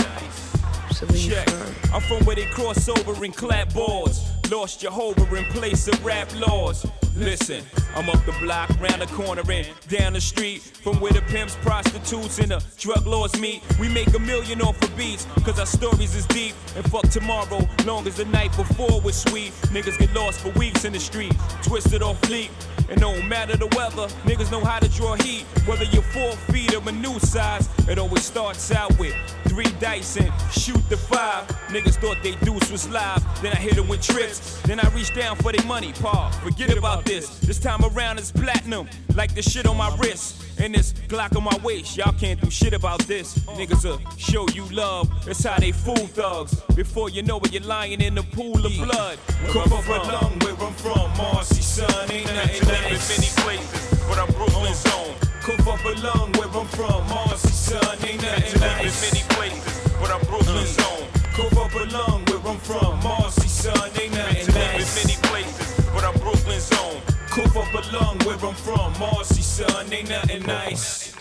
So 0.96 1.06
Check. 1.06 1.48
I'm 1.92 2.00
from 2.02 2.24
where 2.24 2.36
they 2.36 2.46
cross 2.46 2.88
over 2.88 3.24
and 3.24 3.34
clap 3.34 3.72
boards. 3.72 4.30
Lost 4.50 4.80
Jehovah 4.80 5.34
in 5.34 5.44
place 5.46 5.88
of 5.88 6.04
rap 6.04 6.28
laws. 6.34 6.86
Listen, 7.16 7.62
I'm 7.96 8.10
up 8.10 8.24
the 8.26 8.32
block, 8.40 8.70
round 8.80 9.02
the 9.02 9.06
corner 9.06 9.42
and 9.50 9.68
down 9.88 10.14
the 10.14 10.20
street. 10.20 10.62
From 10.62 11.00
where 11.00 11.12
the 11.12 11.22
pimps, 11.22 11.56
prostitutes, 11.62 12.38
and 12.38 12.50
the 12.50 12.62
drug 12.78 13.06
lords 13.06 13.40
meet. 13.40 13.62
We 13.78 13.88
make 13.88 14.12
a 14.14 14.18
million 14.18 14.60
off 14.60 14.80
of 14.82 14.96
beats, 14.96 15.26
cause 15.44 15.58
our 15.58 15.66
stories 15.66 16.14
is 16.14 16.26
deep. 16.26 16.54
And 16.76 16.84
fuck 16.90 17.08
tomorrow, 17.08 17.66
long 17.84 18.06
as 18.06 18.16
the 18.16 18.24
night 18.26 18.56
before 18.56 19.00
was 19.00 19.16
sweet. 19.16 19.52
Niggas 19.72 19.98
get 19.98 20.12
lost 20.12 20.40
for 20.40 20.50
weeks 20.58 20.84
in 20.84 20.92
the 20.92 21.00
street, 21.00 21.34
twisted 21.62 22.02
off 22.02 22.18
fleet. 22.26 22.50
And 22.88 23.00
no 23.00 23.20
matter 23.22 23.56
the 23.56 23.68
weather, 23.76 24.08
niggas 24.24 24.50
know 24.50 24.64
how 24.64 24.78
to 24.78 24.88
draw 24.88 25.14
heat. 25.14 25.44
Whether 25.66 25.84
you're 25.84 26.02
four 26.02 26.32
feet 26.52 26.74
or 26.74 26.86
a 26.88 26.92
new 26.92 27.18
size, 27.20 27.68
it 27.88 27.98
always 27.98 28.24
starts 28.24 28.72
out 28.72 28.98
with 28.98 29.14
three 29.54 29.70
dice 29.78 30.16
and 30.16 30.32
shoot 30.50 30.82
the 30.88 30.96
five. 30.96 31.46
Niggas 31.68 31.96
thought 32.00 32.16
they 32.22 32.34
deuce 32.44 32.70
was 32.72 32.88
live, 32.88 33.22
then 33.40 33.52
I 33.52 33.56
hit 33.56 33.76
them 33.76 33.86
with 33.86 34.02
trips. 34.02 34.60
Then 34.62 34.80
I 34.80 34.88
reach 34.90 35.14
down 35.14 35.36
for 35.36 35.52
their 35.52 35.64
money, 35.64 35.92
Paul. 35.92 36.30
Forget 36.42 36.76
about 36.76 37.04
this. 37.04 37.38
This 37.38 37.60
time 37.60 37.84
around 37.84 38.18
it's 38.18 38.32
platinum, 38.32 38.88
like 39.14 39.34
the 39.34 39.42
shit 39.42 39.66
on 39.66 39.76
my 39.76 39.96
wrist. 39.96 40.42
And 40.58 40.74
this 40.74 40.92
Glock 41.08 41.36
on 41.36 41.44
my 41.44 41.56
waist, 41.62 41.96
y'all 41.96 42.12
can't 42.12 42.40
do 42.40 42.50
shit 42.50 42.72
about 42.72 43.00
this. 43.06 43.38
Niggas 43.58 43.84
will 43.84 44.00
show 44.16 44.48
you 44.50 44.64
love, 44.66 45.08
that's 45.24 45.44
how 45.44 45.58
they 45.58 45.72
fool 45.72 46.06
thugs. 46.18 46.60
Before 46.74 47.08
you 47.08 47.22
know 47.22 47.38
it, 47.38 47.52
you're 47.52 47.62
lying 47.62 48.00
in 48.00 48.16
the 48.16 48.22
pool 48.22 48.64
of 48.64 48.72
blood. 48.72 49.18
A 49.44 49.58
lung 49.88 50.38
where 50.40 50.66
I'm 50.66 50.74
from, 50.74 51.16
Marcy, 51.16 51.62
son, 51.62 52.10
ain't 52.10 52.26
nothing 52.26 52.68
nice. 52.68 53.08
many 53.08 53.30
places, 53.42 54.04
but 54.08 54.18
I'm 54.18 54.32
Brooklyn's 54.34 54.84
own. 54.86 55.14
Oh. 55.14 55.23
Cough 55.44 55.68
up 55.68 55.84
a 55.84 56.00
lung 56.00 56.32
where 56.32 56.48
I'm 56.48 56.66
from, 56.68 57.06
Marcy, 57.06 57.48
son, 57.50 57.98
ain't 58.08 58.22
nothing 58.22 58.60
nice. 58.60 59.12
many 59.12 59.22
places, 59.28 59.92
but 60.00 60.10
I'm 60.10 60.20
Brooklyn's 60.24 60.78
own. 60.78 61.06
Cough 61.36 61.58
up 61.58 61.74
a 61.74 61.84
lung 61.92 62.24
where 62.24 62.40
I'm 62.50 62.58
from, 62.60 62.98
Marcy, 63.02 63.48
son, 63.48 63.90
ain't 64.00 64.14
nothing 64.14 64.54
nice. 64.54 65.04
many 65.04 65.18
places, 65.28 65.84
but 65.92 66.02
I'm 66.02 66.18
Brooklyn's 66.18 66.72
own. 66.72 66.98
Cough 67.28 67.56
up 67.58 67.74
a 67.74 67.92
lung 67.94 68.18
where 68.24 68.38
I'm 68.38 68.54
from, 68.54 68.98
Marcy, 68.98 69.42
son, 69.42 69.92
ain't 69.92 70.08
nothing 70.08 70.46
nice. 70.46 71.14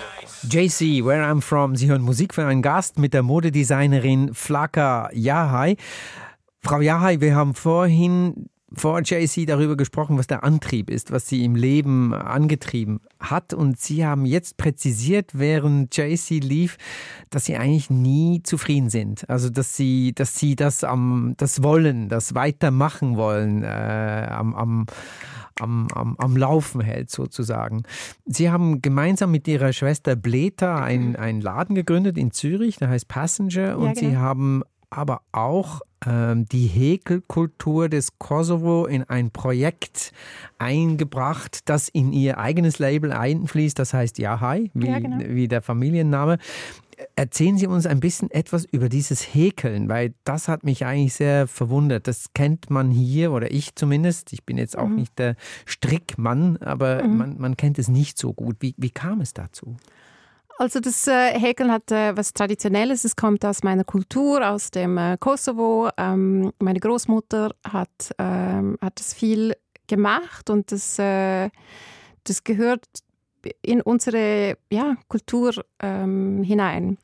JC, 0.48 1.04
Where 1.04 1.22
I'm 1.22 1.42
From. 1.42 1.76
Sie 1.76 1.90
hören 1.90 2.02
Musik 2.02 2.34
für 2.34 2.46
einen 2.46 2.62
Gast 2.62 3.00
mit 3.00 3.14
der 3.14 3.24
Modedesignerin 3.24 4.34
Flaka 4.34 5.10
Yahai. 5.12 5.76
Frau 6.62 6.80
Yahai, 6.80 7.20
wir 7.20 7.36
haben 7.36 7.56
vorhin 7.56 8.50
vor 8.76 9.02
JC 9.02 9.46
darüber 9.46 9.78
gesprochen, 9.78 10.18
was 10.18 10.28
der 10.28 10.44
Antrieb 10.44 10.90
ist, 10.90 11.12
was 11.12 11.28
sie 11.28 11.46
im 11.46 11.56
Leben 11.56 12.14
angetrieben 12.14 13.02
hat. 13.20 13.54
Und 13.54 13.80
Sie 13.80 14.06
haben 14.06 14.26
jetzt 14.26 14.58
präzisiert, 14.58 15.32
während 15.34 15.96
JC 15.96 16.40
lief, 16.40 16.78
dass 17.30 17.46
Sie 17.46 17.56
eigentlich 17.56 17.90
nie 17.90 18.42
zufrieden 18.44 18.90
sind. 18.90 19.30
Also, 19.30 19.50
dass 19.50 19.76
Sie, 19.76 20.14
dass 20.14 20.38
Sie 20.38 20.56
das 20.56 20.84
am, 20.84 21.36
das 21.38 21.64
wollen, 21.64 22.10
das 22.10 22.36
weitermachen 22.36 23.16
wollen, 23.16 23.64
äh, 23.64 24.28
am, 24.30 24.56
am 24.56 24.86
am, 25.60 25.88
am, 25.94 26.16
am 26.18 26.36
Laufen 26.36 26.82
hält, 26.82 27.12
sozusagen. 27.12 27.84
Sie 28.26 28.50
haben 28.50 28.82
gemeinsam 28.82 29.30
mit 29.30 29.48
Ihrer 29.48 29.72
Schwester 29.72 30.16
Bleta 30.16 30.84
einen, 30.84 31.16
einen 31.16 31.42
Laden 31.42 31.76
gegründet 31.76 32.18
in 32.18 32.32
Zürich, 32.32 32.78
der 32.78 32.90
heißt 32.90 33.08
Passenger. 33.08 33.78
Und 33.78 33.86
Ja, 33.86 33.94
genau. 33.94 34.10
Sie 34.10 34.18
haben 34.18 34.64
aber 34.90 35.22
auch 35.32 35.82
die 36.06 36.68
Häkelkultur 36.68 37.88
des 37.90 38.18
Kosovo 38.20 38.86
in 38.86 39.04
ein 39.04 39.32
Projekt 39.32 40.12
eingebracht, 40.58 41.62
das 41.70 41.88
in 41.90 42.12
Ihr 42.14 42.38
eigenes 42.38 42.80
Label 42.80 43.12
einfließt, 43.12 43.78
das 43.78 43.94
heißt 43.94 44.18
Yahai, 44.18 44.70
wie, 44.74 44.88
Ja, 44.88 45.00
genau. 45.00 45.18
wie 45.28 45.48
der 45.48 45.62
Familienname. 45.62 46.38
Erzählen 47.16 47.58
Sie 47.58 47.68
uns 47.68 47.86
ein 47.86 48.00
bisschen 48.00 48.30
etwas 48.32 48.66
über 48.66 48.88
dieses 48.88 49.22
Häkeln, 49.34 49.90
weil 49.90 50.14
das 50.26 50.48
hat 50.48 50.64
mich 50.64 50.86
eigentlich 50.86 51.14
sehr 51.16 51.48
verwundert. 51.48 52.08
Das 52.08 52.34
kennt 52.34 52.70
man 52.70 52.92
hier 52.92 53.32
oder 53.32 53.52
ich 53.52 53.76
zumindest. 53.76 54.32
Ich 54.32 54.44
bin 54.46 54.58
jetzt 54.58 54.78
auch 54.78 54.88
Mhm. 54.88 54.96
nicht 54.96 55.18
der 55.20 55.36
Strickmann, 55.66 56.58
aber 56.58 57.04
man, 57.08 57.38
man 57.40 57.58
kennt 57.58 57.80
es 57.80 57.88
nicht 57.88 58.18
so 58.18 58.32
gut. 58.34 58.58
Wie, 58.60 58.76
wie 58.78 58.92
kam 58.92 59.22
es 59.22 59.34
dazu? 59.34 59.76
Also 60.64 60.80
das 60.80 61.08
äh, 61.08 61.38
Häkeln 61.38 61.70
hat 61.70 61.92
äh, 61.92 62.16
was 62.16 62.32
Traditionelles. 62.32 63.04
Es 63.04 63.18
kommt 63.18 63.44
aus 63.44 63.64
meiner 63.64 63.84
Kultur, 63.84 64.48
aus 64.50 64.72
dem 64.72 64.98
äh, 64.98 65.18
Kosovo. 65.20 65.90
Ähm, 65.98 66.54
meine 66.58 66.80
Großmutter 66.80 67.52
hat, 67.70 67.90
ähm, 68.18 68.78
hat 68.80 68.98
das 68.98 69.14
viel 69.14 69.56
gemacht 69.88 70.50
und 70.50 70.72
das, 70.72 70.96
das 70.96 72.44
gehört 72.46 72.86
in 73.62 73.82
unsere 73.82 74.56
ja, 74.72 74.96
Kultur 75.10 75.52
ähm, 75.82 76.42
hinein. 76.44 76.98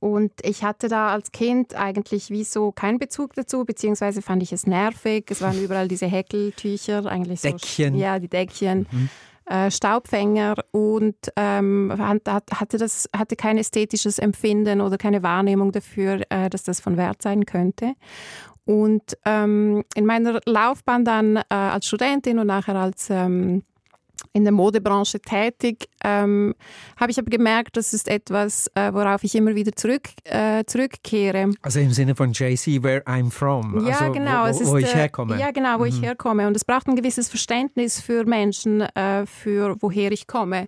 Und 0.00 0.32
ich 0.42 0.64
hatte 0.64 0.88
da 0.88 1.12
als 1.12 1.32
Kind 1.32 1.74
eigentlich 1.74 2.30
wie 2.30 2.44
so 2.44 2.72
keinen 2.72 2.98
Bezug 2.98 3.34
dazu, 3.34 3.66
beziehungsweise 3.66 4.22
fand 4.22 4.42
ich 4.42 4.54
es 4.54 4.66
nervig. 4.66 5.26
Es 5.28 5.42
waren 5.42 5.62
überall 5.62 5.88
diese 5.88 6.06
Häkeltücher, 6.06 7.04
eigentlich 7.04 7.42
so. 7.42 7.50
Deckchen. 7.50 7.94
Ja, 7.94 8.18
die 8.18 8.28
Deckchen. 8.28 8.86
Äh, 9.48 9.70
Staubfänger 9.70 10.56
und 10.72 11.14
ähm, 11.36 11.94
hat- 11.98 12.28
hatte, 12.52 12.78
das, 12.78 13.08
hatte 13.16 13.36
kein 13.36 13.58
ästhetisches 13.58 14.18
Empfinden 14.18 14.80
oder 14.80 14.98
keine 14.98 15.22
Wahrnehmung 15.22 15.70
dafür, 15.70 16.22
äh, 16.30 16.50
dass 16.50 16.64
das 16.64 16.80
von 16.80 16.96
Wert 16.96 17.22
sein 17.22 17.46
könnte. 17.46 17.94
Und 18.64 19.16
ähm, 19.24 19.84
in 19.94 20.04
meiner 20.04 20.40
Laufbahn 20.46 21.04
dann 21.04 21.36
äh, 21.36 21.42
als 21.54 21.86
Studentin 21.86 22.40
und 22.40 22.48
nachher 22.48 22.74
als 22.74 23.08
ähm, 23.08 23.62
in 24.32 24.44
der 24.44 24.52
Modebranche 24.52 25.20
tätig, 25.20 25.88
ähm, 26.04 26.54
habe 26.98 27.10
ich 27.10 27.18
aber 27.18 27.30
gemerkt, 27.30 27.76
das 27.76 27.92
ist 27.92 28.08
etwas, 28.08 28.68
äh, 28.74 28.92
worauf 28.92 29.24
ich 29.24 29.34
immer 29.34 29.54
wieder 29.54 29.72
zurück, 29.72 30.08
äh, 30.24 30.64
zurückkehre. 30.64 31.52
Also 31.62 31.80
im 31.80 31.92
Sinne 31.92 32.14
von 32.14 32.32
JC, 32.32 32.82
where 32.82 33.02
I'm 33.06 33.30
from. 33.30 33.86
Ja, 33.86 33.98
also 33.98 34.12
genau. 34.12 34.42
Wo, 34.42 34.46
wo, 34.46 34.62
ist, 34.62 34.66
wo 34.66 34.76
ich 34.76 34.94
äh, 34.94 34.98
herkomme. 34.98 35.38
Ja, 35.38 35.50
genau, 35.50 35.78
wo 35.78 35.84
ich 35.84 36.00
herkomme. 36.00 36.46
Und 36.46 36.56
es 36.56 36.64
braucht 36.64 36.86
ein 36.88 36.96
gewisses 36.96 37.28
Verständnis 37.28 38.00
für 38.00 38.24
Menschen, 38.24 38.82
äh, 38.82 39.26
für 39.26 39.76
woher 39.80 40.12
ich 40.12 40.26
komme. 40.26 40.66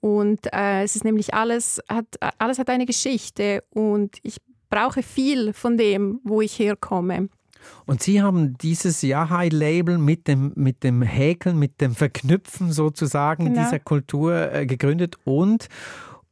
Und 0.00 0.46
äh, 0.52 0.82
es 0.82 0.96
ist 0.96 1.04
nämlich 1.04 1.34
alles 1.34 1.82
hat, 1.88 2.06
alles 2.38 2.58
hat 2.58 2.70
eine 2.70 2.86
Geschichte 2.86 3.62
und 3.70 4.16
ich 4.22 4.38
brauche 4.70 5.02
viel 5.02 5.52
von 5.52 5.76
dem, 5.76 6.20
wo 6.24 6.40
ich 6.40 6.58
herkomme. 6.58 7.28
Und 7.86 8.02
Sie 8.02 8.22
haben 8.22 8.56
dieses 8.58 9.02
Yahai-Label 9.02 9.98
mit 9.98 10.28
dem, 10.28 10.52
mit 10.56 10.82
dem 10.84 11.02
Häkeln, 11.02 11.58
mit 11.58 11.80
dem 11.80 11.94
Verknüpfen 11.94 12.72
sozusagen 12.72 13.46
Genau. 13.46 13.62
dieser 13.62 13.78
Kultur 13.78 14.52
äh, 14.52 14.66
gegründet 14.66 15.16
und 15.24 15.68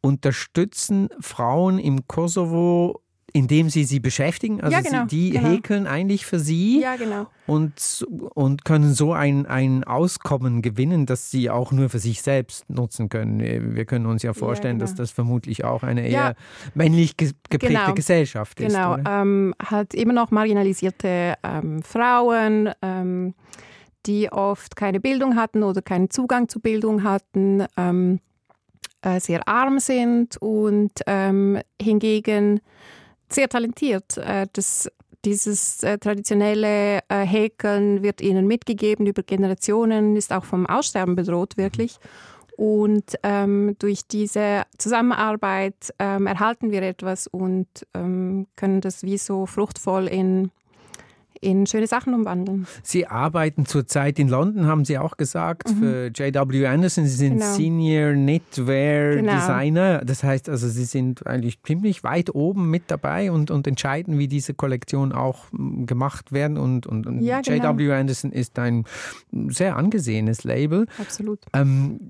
unterstützen 0.00 1.08
Frauen 1.20 1.78
im 1.78 2.06
Kosovo, 2.06 3.02
indem 3.32 3.68
Sie 3.70 3.84
sie 3.84 4.00
beschäftigen. 4.00 4.60
Also 4.60 4.76
Ja, 4.76 4.80
genau, 4.82 5.02
sie, 5.08 5.30
die 5.30 5.30
genau. 5.30 5.48
häkeln 5.48 5.86
eigentlich 5.86 6.24
für 6.26 6.38
Sie 6.38 6.80
Ja, 6.80 6.96
genau. 6.96 7.26
und, 7.46 8.06
und 8.34 8.64
können 8.64 8.94
so 8.94 9.12
ein, 9.12 9.46
ein 9.46 9.84
Auskommen 9.84 10.62
gewinnen, 10.62 11.04
das 11.06 11.30
Sie 11.30 11.50
auch 11.50 11.70
nur 11.72 11.88
für 11.90 11.98
sich 11.98 12.22
selbst 12.22 12.68
nutzen 12.70 13.08
können. 13.08 13.74
Wir 13.74 13.84
können 13.84 14.06
uns 14.06 14.22
ja 14.22 14.32
vorstellen, 14.32 14.78
genau. 14.78 14.86
dass 14.86 14.94
das 14.94 15.10
vermutlich 15.10 15.64
auch 15.64 15.82
eine 15.82 16.02
eher 16.02 16.10
Ja. 16.10 16.34
männlich 16.74 17.16
ge 17.16 17.32
geprägte 17.50 17.74
Genau. 17.82 17.94
Gesellschaft 17.94 18.60
ist. 18.60 18.74
Genau, 18.74 18.96
ähm, 19.06 19.54
halt 19.62 19.94
immer 19.94 20.12
noch 20.14 20.30
marginalisierte 20.30 21.34
ähm, 21.42 21.82
Frauen, 21.82 22.70
ähm, 22.82 23.34
die 24.06 24.32
oft 24.32 24.74
keine 24.76 25.00
Bildung 25.00 25.36
hatten 25.36 25.62
oder 25.62 25.82
keinen 25.82 26.08
Zugang 26.08 26.48
zu 26.48 26.60
Bildung 26.60 27.02
hatten, 27.02 27.64
ähm, 27.76 28.20
äh, 29.02 29.20
sehr 29.20 29.46
arm 29.46 29.78
sind 29.80 30.36
und 30.38 30.92
ähm, 31.06 31.58
hingegen 31.80 32.60
sehr 33.32 33.48
talentiert. 33.48 34.16
Äh, 34.18 34.46
das, 34.52 34.90
dieses 35.24 35.82
äh, 35.82 35.98
traditionelle 35.98 37.00
äh, 37.08 37.24
Häkeln 37.24 38.02
wird 38.02 38.20
ihnen 38.20 38.46
mitgegeben 38.46 39.06
über 39.06 39.22
Generationen, 39.22 40.16
ist 40.16 40.32
auch 40.32 40.44
vom 40.44 40.66
Aussterben 40.66 41.16
bedroht 41.16 41.56
wirklich. 41.56 41.98
Und 42.56 43.14
ähm, 43.22 43.76
durch 43.78 44.08
diese 44.08 44.64
Zusammenarbeit 44.78 45.94
ähm, 46.00 46.26
erhalten 46.26 46.72
wir 46.72 46.82
etwas 46.82 47.28
und 47.28 47.68
ähm, 47.94 48.48
können 48.56 48.80
das 48.80 49.04
wie 49.04 49.16
so 49.16 49.46
fruchtvoll 49.46 50.08
in, 50.08 50.50
in 51.40 51.66
schöne 51.66 51.86
Sachen 51.86 52.14
umwandeln. 52.14 52.66
Sie 52.82 53.06
arbeiten 53.06 53.66
zurzeit 53.66 54.18
in 54.18 54.28
London, 54.28 54.66
haben 54.66 54.84
Sie 54.84 54.98
auch 54.98 55.16
gesagt, 55.16 55.68
für 55.70 56.08
J.W. 56.08 56.66
Anderson. 56.66 57.06
Sie 57.06 57.16
sind 57.16 57.34
Mhm. 57.34 57.38
Genau. 57.38 57.52
Senior 57.54 58.12
Knitwear 58.12 59.16
Genau. 59.16 59.34
Designer. 59.34 60.04
Das 60.04 60.22
heißt 60.22 60.48
also, 60.48 60.68
Sie 60.68 60.84
sind 60.84 61.26
eigentlich 61.26 61.62
ziemlich 61.62 62.02
weit 62.04 62.34
oben 62.34 62.70
mit 62.70 62.84
dabei 62.88 63.30
und, 63.30 63.50
und 63.50 63.66
entscheiden, 63.66 64.18
wie 64.18 64.28
diese 64.28 64.54
Kollektionen 64.54 65.12
auch 65.12 65.46
mm, 65.52 65.84
gemacht 65.84 66.32
werden. 66.32 66.56
Und, 66.56 66.86
und, 66.86 67.06
und 67.06 67.20
Ja, 67.22 67.40
genau. 67.40 67.70
J.W. 67.72 67.92
Anderson 67.92 68.32
ist 68.32 68.58
ein 68.58 68.84
sehr 69.48 69.76
angesehenes 69.76 70.44
Label. 70.44 70.86
Absolut. 70.98 71.40
Ähm, 71.52 72.00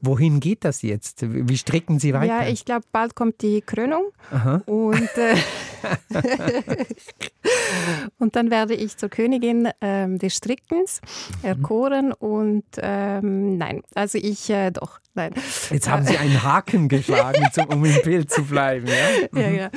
wohin 0.00 0.40
geht 0.40 0.64
das 0.64 0.82
jetzt? 0.82 1.24
Wie 1.28 1.56
stricken 1.56 1.98
Sie 1.98 2.12
weiter? 2.14 2.42
Ja, 2.42 2.48
ich 2.48 2.64
glaube, 2.64 2.84
bald 2.92 3.14
kommt 3.14 3.42
die 3.42 3.60
Krönung 3.62 4.04
Aha. 4.30 4.62
und, 4.66 5.08
äh, 5.16 5.36
und 8.18 8.35
dann 8.36 8.50
werde 8.50 8.74
ich 8.74 8.98
zur 8.98 9.08
Königin 9.08 9.70
ähm, 9.80 10.18
des 10.18 10.36
Strickens 10.36 11.00
erkoren 11.42 12.12
und 12.12 12.64
ähm, 12.76 13.56
nein, 13.56 13.82
also 13.94 14.18
ich 14.18 14.50
äh, 14.50 14.70
doch, 14.70 15.00
nein. 15.14 15.32
Jetzt 15.70 15.88
haben 15.88 16.04
Sie 16.04 16.18
einen 16.18 16.42
Haken 16.42 16.88
geschlagen, 16.88 17.42
zum, 17.52 17.66
um 17.66 17.84
im 17.84 18.02
Bild 18.02 18.30
zu 18.30 18.44
bleiben. 18.44 18.86
Ja? 18.86 19.40
Ja, 19.40 19.48
ja. 19.48 19.70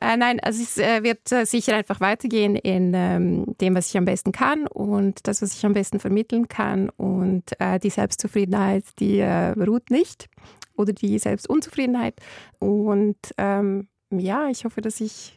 Äh, 0.00 0.16
nein, 0.16 0.38
also 0.40 0.62
es 0.62 0.78
äh, 0.78 1.02
wird 1.02 1.32
äh, 1.32 1.44
sicher 1.44 1.74
einfach 1.74 2.00
weitergehen 2.00 2.54
in 2.54 2.92
ähm, 2.94 3.56
dem, 3.60 3.74
was 3.74 3.88
ich 3.88 3.98
am 3.98 4.04
besten 4.04 4.30
kann 4.30 4.68
und 4.68 5.26
das, 5.26 5.42
was 5.42 5.54
ich 5.54 5.66
am 5.66 5.72
besten 5.72 5.98
vermitteln 5.98 6.46
kann. 6.46 6.88
Und 6.90 7.58
äh, 7.58 7.80
die 7.80 7.90
Selbstzufriedenheit, 7.90 8.84
die 9.00 9.18
äh, 9.18 9.50
ruht 9.50 9.90
nicht 9.90 10.28
oder 10.76 10.92
die 10.92 11.18
Selbstunzufriedenheit. 11.18 12.14
Und 12.60 13.18
ähm, 13.36 13.88
ja, 14.10 14.48
ich 14.48 14.64
hoffe, 14.64 14.80
dass 14.80 15.00
ich 15.00 15.35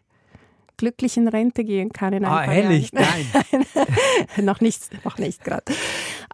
glücklich 0.79 1.15
in 1.17 1.27
Rente 1.27 1.63
gehen 1.63 1.89
kann 1.93 2.13
in 2.13 2.25
ein 2.25 2.31
Ah, 2.31 2.43
paar 2.45 2.53
ehrlich? 2.55 2.91
Jahren. 2.91 3.05
Nein. 3.51 3.65
noch 4.45 4.61
nicht, 4.61 4.89
noch 5.05 5.17
nicht 5.19 5.43
gerade. 5.43 5.65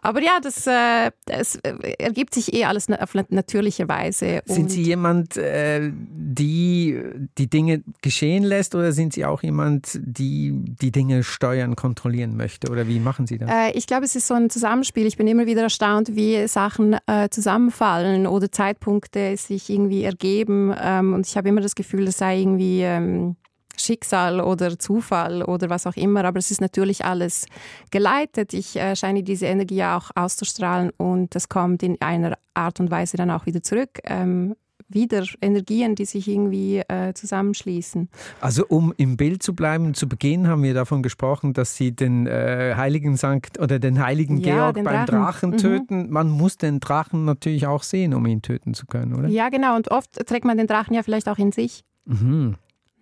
Aber 0.02 0.22
ja, 0.22 0.38
das, 0.42 0.66
äh, 0.66 1.10
das 1.26 1.56
äh, 1.56 1.74
ergibt 1.98 2.32
sich 2.34 2.54
eh 2.54 2.64
alles 2.64 2.88
auf 2.90 3.14
nat- 3.14 3.30
natürliche 3.32 3.88
Weise. 3.88 4.40
Sind 4.46 4.70
Sie 4.70 4.82
jemand, 4.82 5.36
äh, 5.36 5.90
die 5.92 7.00
die 7.38 7.48
Dinge 7.50 7.82
geschehen 8.02 8.44
lässt 8.44 8.74
oder 8.74 8.92
sind 8.92 9.12
Sie 9.12 9.24
auch 9.24 9.42
jemand, 9.42 9.98
die 10.02 10.52
die 10.80 10.92
Dinge 10.92 11.22
steuern, 11.24 11.76
kontrollieren 11.76 12.36
möchte? 12.36 12.70
Oder 12.70 12.86
wie 12.88 13.00
machen 13.00 13.26
Sie 13.26 13.38
das? 13.38 13.50
Äh, 13.50 13.72
ich 13.72 13.86
glaube, 13.86 14.04
es 14.04 14.14
ist 14.16 14.26
so 14.28 14.34
ein 14.34 14.48
Zusammenspiel. 14.50 15.06
Ich 15.06 15.16
bin 15.16 15.26
immer 15.26 15.46
wieder 15.46 15.62
erstaunt, 15.62 16.14
wie 16.16 16.46
Sachen 16.48 16.96
zusammenfallen 17.30 18.26
oder 18.26 18.50
Zeitpunkte 18.50 19.36
sich 19.36 19.68
irgendwie 19.70 20.04
ergeben. 20.04 20.74
Ähm, 20.80 21.14
und 21.14 21.26
ich 21.26 21.36
habe 21.36 21.48
immer 21.48 21.60
das 21.60 21.74
Gefühl, 21.74 22.04
das 22.04 22.18
sei 22.18 22.40
irgendwie 22.40 22.82
ähm, 22.82 23.36
Schicksal 23.76 24.40
oder 24.40 24.78
Zufall 24.78 25.42
oder 25.42 25.70
was 25.70 25.86
auch 25.86 25.96
immer. 25.96 26.24
Aber 26.24 26.38
es 26.38 26.50
ist 26.50 26.60
natürlich 26.60 27.04
alles 27.04 27.46
geleitet. 27.90 28.54
Ich 28.54 28.76
äh, 28.76 28.96
scheine 28.96 29.22
diese 29.22 29.46
Energie 29.46 29.84
auch 29.84 30.10
auszustrahlen 30.14 30.90
und 30.96 31.34
das 31.34 31.48
kommt 31.48 31.82
in 31.82 32.00
einer 32.00 32.36
Art 32.54 32.80
und 32.80 32.90
Weise 32.90 33.16
dann 33.16 33.30
auch 33.30 33.46
wieder 33.46 33.62
zurück. 33.62 34.00
Ähm, 34.04 34.54
wieder 34.88 35.24
Energien, 35.42 35.96
die 35.96 36.04
sich 36.04 36.28
irgendwie 36.28 36.78
äh, 36.78 37.12
zusammenschließen. 37.12 38.08
Also 38.40 38.64
um 38.68 38.94
im 38.96 39.16
Bild 39.16 39.42
zu 39.42 39.52
bleiben, 39.52 39.94
zu 39.94 40.08
Beginn 40.08 40.46
haben 40.46 40.62
wir 40.62 40.74
davon 40.74 41.02
gesprochen, 41.02 41.54
dass 41.54 41.74
Sie 41.74 41.90
den 41.90 42.28
äh, 42.28 42.74
heiligen 42.76 43.16
Sankt 43.16 43.58
oder 43.58 43.80
den 43.80 44.00
heiligen 44.00 44.36
Ja, 44.38 44.54
Georg 44.54 44.74
den 44.76 44.84
beim 44.84 45.06
Drachen. 45.06 45.16
Drachen 45.16 45.50
Mhm. 45.50 45.56
töten. 45.56 46.10
Man 46.10 46.30
muss 46.30 46.56
den 46.56 46.78
Drachen 46.78 47.24
natürlich 47.24 47.66
auch 47.66 47.82
sehen, 47.82 48.14
um 48.14 48.24
ihn 48.26 48.42
töten 48.42 48.74
zu 48.74 48.86
können, 48.86 49.14
oder? 49.14 49.26
Ja, 49.28 49.48
genau. 49.48 49.74
Und 49.74 49.90
oft 49.90 50.24
trägt 50.24 50.44
man 50.44 50.56
den 50.56 50.68
Drachen 50.68 50.94
ja 50.94 51.02
vielleicht 51.02 51.28
auch 51.28 51.38
in 51.38 51.50
sich. 51.50 51.82
Mhm. 52.04 52.54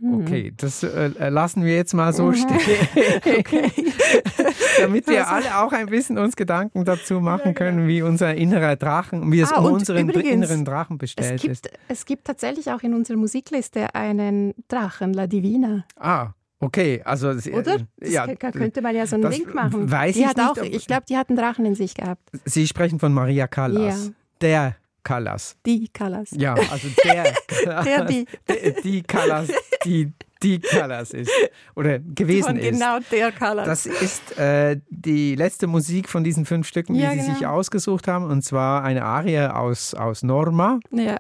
Okay, 0.02 0.52
das 0.56 0.82
äh, 0.82 1.28
lassen 1.30 1.64
wir 1.64 1.74
jetzt 1.76 1.94
mal 1.94 2.12
so 2.12 2.26
Mhm. 2.26 2.34
stehen. 2.34 3.44
Damit 4.80 5.06
wir 5.08 5.28
alle 5.28 5.58
auch 5.58 5.72
ein 5.72 5.86
bisschen 5.86 6.18
uns 6.18 6.36
Gedanken 6.36 6.84
dazu 6.84 7.20
machen 7.20 7.54
können, 7.54 7.86
wie 7.88 8.02
unser 8.02 8.34
innerer 8.34 8.76
Drachen, 8.76 9.30
wie 9.32 9.40
es 9.40 9.52
Ah, 9.52 9.60
um 9.60 9.72
unseren 9.74 10.08
übrigens, 10.08 10.32
inneren 10.50 10.64
Drachen 10.64 10.94
Es 10.96 10.98
bestellt 10.98 11.44
ist. 11.44 11.62
gibt, 11.64 11.78
es 11.88 12.04
gibt 12.06 12.26
tatsächlich 12.26 12.70
auch 12.70 12.82
in 12.82 12.94
unserer 12.94 13.16
Musikliste 13.16 13.94
einen 13.94 14.54
Drachen, 14.68 15.14
La 15.14 15.26
Divina, 15.26 15.84
Ah, 15.98 16.30
okay, 16.60 17.00
also 17.04 17.32
Sie- 17.38 17.52
oder? 17.52 17.76
äh, 17.76 17.78
Das 18.00 18.10
ja, 18.12 18.26
könnte 18.26 18.82
man 18.82 18.94
ja 18.94 19.06
so 19.06 19.16
einen 19.16 19.30
Link 19.30 19.54
machen. 19.54 19.90
weiß 19.90 20.14
die 20.14 20.20
ich 20.22 20.26
hat 20.26 20.36
nicht, 20.36 20.48
auch, 20.50 20.56
ich 20.62 20.86
glaube, 20.86 21.04
die 21.08 21.16
hat 21.16 21.28
einen 21.28 21.38
Drachen 21.38 21.64
in 21.66 21.74
sich 21.74 21.94
gehabt. 21.94 22.22
Sie 22.44 22.66
sprechen 22.66 22.98
von 22.98 23.12
Maria 23.14 23.46
Callas. 23.46 24.06
Ja. 24.06 24.12
Der 24.40 24.76
Callas. 25.04 25.56
Die 25.66 25.88
Callas. 25.88 26.30
Ja, 26.32 26.54
also 26.54 26.88
der 27.04 27.24
Callas. 27.46 27.84
Der, 27.84 28.04
die. 28.06 28.26
Die, 28.48 28.82
die 28.82 29.02
Callas, 29.02 29.48
die 29.84 30.12
die 30.42 30.58
Callas 30.58 31.12
ist 31.12 31.30
oder 31.74 31.98
gewesen 32.00 32.44
Von 32.48 32.56
ist. 32.56 32.70
genau 32.72 32.98
der 33.10 33.32
Callas. 33.32 33.66
Das 33.66 33.86
ist 33.86 34.36
äh, 34.38 34.78
die 34.90 35.36
letzte 35.36 35.66
Musik 35.66 36.08
von 36.08 36.22
diesen 36.22 36.44
fünf 36.44 36.66
Stücken, 36.68 36.94
Ja, 36.94 37.12
die 37.12 37.20
Sie 37.20 37.26
genau. 37.26 37.38
sich 37.38 37.46
ausgesucht 37.46 38.08
haben, 38.08 38.26
und 38.30 38.42
zwar 38.42 38.82
eine 38.84 39.04
Arie 39.04 39.38
aus, 39.38 39.94
aus 39.94 40.22
Norma, 40.22 40.80
ja. 40.90 41.16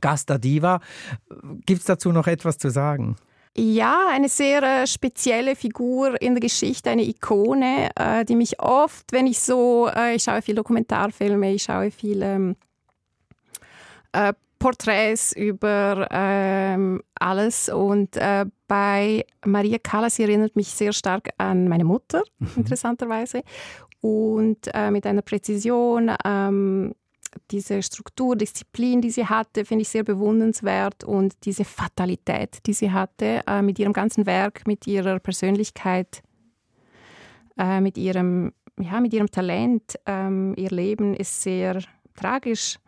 Gasta 0.00 0.38
Diva. 0.38 0.80
Gibt 1.66 1.80
es 1.80 1.86
dazu 1.86 2.10
noch 2.10 2.26
etwas 2.26 2.58
zu 2.58 2.70
sagen? 2.70 3.16
Ja, 3.56 4.08
eine 4.10 4.28
sehr 4.30 4.62
äh, 4.62 4.86
spezielle 4.86 5.54
Figur 5.54 6.20
in 6.20 6.34
der 6.34 6.40
Geschichte, 6.40 6.88
eine 6.90 7.02
Ikone, 7.04 7.90
äh, 7.94 8.24
die 8.24 8.34
mich 8.34 8.58
oft, 8.60 9.12
wenn 9.12 9.26
ich 9.26 9.38
so, 9.40 9.88
äh, 9.94 10.14
ich 10.16 10.22
schaue 10.22 10.40
viel 10.42 10.54
Dokumentarfilme, 10.54 11.52
ich 11.52 11.64
schaue 11.64 11.90
viel 11.90 12.22
ähm, 12.22 12.56
äh, 14.12 14.32
Porträts 14.58 15.32
über 15.32 16.06
ähm, 16.10 17.02
alles. 17.18 17.68
Und 17.68 18.16
äh, 18.16 18.46
bei 18.68 19.24
Maria 19.44 19.78
Callas 19.78 20.18
erinnert 20.18 20.54
mich 20.54 20.68
sehr 20.68 20.92
stark 20.92 21.30
an 21.38 21.68
meine 21.68 21.84
Mutter, 21.84 22.22
interessanterweise, 22.56 23.42
und 24.00 24.68
äh, 24.74 24.90
mit 24.90 25.06
einer 25.06 25.22
Präzision, 25.22 26.10
ähm, 26.24 26.94
diese 27.50 27.82
Struktur, 27.82 28.36
Disziplin, 28.36 29.00
die 29.00 29.10
sie 29.10 29.24
hatte, 29.24 29.64
finde 29.64 29.82
ich 29.82 29.88
sehr 29.88 30.04
bewundernswert. 30.04 31.04
Und 31.04 31.34
diese 31.44 31.64
Fatalität, 31.64 32.58
die 32.66 32.72
sie 32.72 32.90
hatte 32.90 33.42
äh, 33.46 33.62
mit 33.62 33.78
ihrem 33.78 33.92
ganzen 33.92 34.26
Werk, 34.26 34.66
mit 34.66 34.86
ihrer 34.86 35.18
Persönlichkeit, 35.18 36.22
äh, 37.56 37.80
mit 37.80 37.96
ihrem 37.96 38.52
ja, 38.78 39.00
mit 39.00 39.12
ihrem 39.12 39.30
Talent. 39.30 39.98
Ähm, 40.06 40.54
ihr 40.56 40.70
Leben 40.70 41.14
ist 41.14 41.42
sehr 41.42 41.80
tragisch 42.14 42.78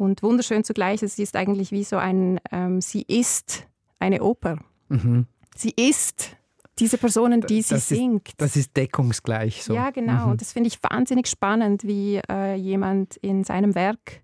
und 0.00 0.22
wunderschön 0.22 0.64
zugleich. 0.64 1.02
Es 1.02 1.18
ist 1.18 1.36
eigentlich 1.36 1.72
wie 1.72 1.84
so 1.84 1.96
ein, 1.98 2.40
ähm, 2.50 2.80
sie 2.80 3.02
ist 3.02 3.66
eine 3.98 4.22
Oper. 4.22 4.58
Mhm. 4.88 5.26
Sie 5.54 5.74
ist 5.76 6.36
diese 6.78 6.96
Personen, 6.96 7.42
die 7.42 7.60
sie 7.60 7.74
das 7.74 7.88
singt. 7.88 8.28
Ist, 8.28 8.40
das 8.40 8.56
ist 8.56 8.74
deckungsgleich 8.76 9.62
so. 9.62 9.74
Ja, 9.74 9.90
genau. 9.90 10.24
Mhm. 10.26 10.30
Und 10.32 10.40
das 10.40 10.52
finde 10.54 10.68
ich 10.68 10.78
wahnsinnig 10.82 11.26
spannend, 11.28 11.84
wie 11.84 12.20
äh, 12.30 12.54
jemand 12.54 13.16
in 13.18 13.44
seinem 13.44 13.74
Werk 13.74 14.22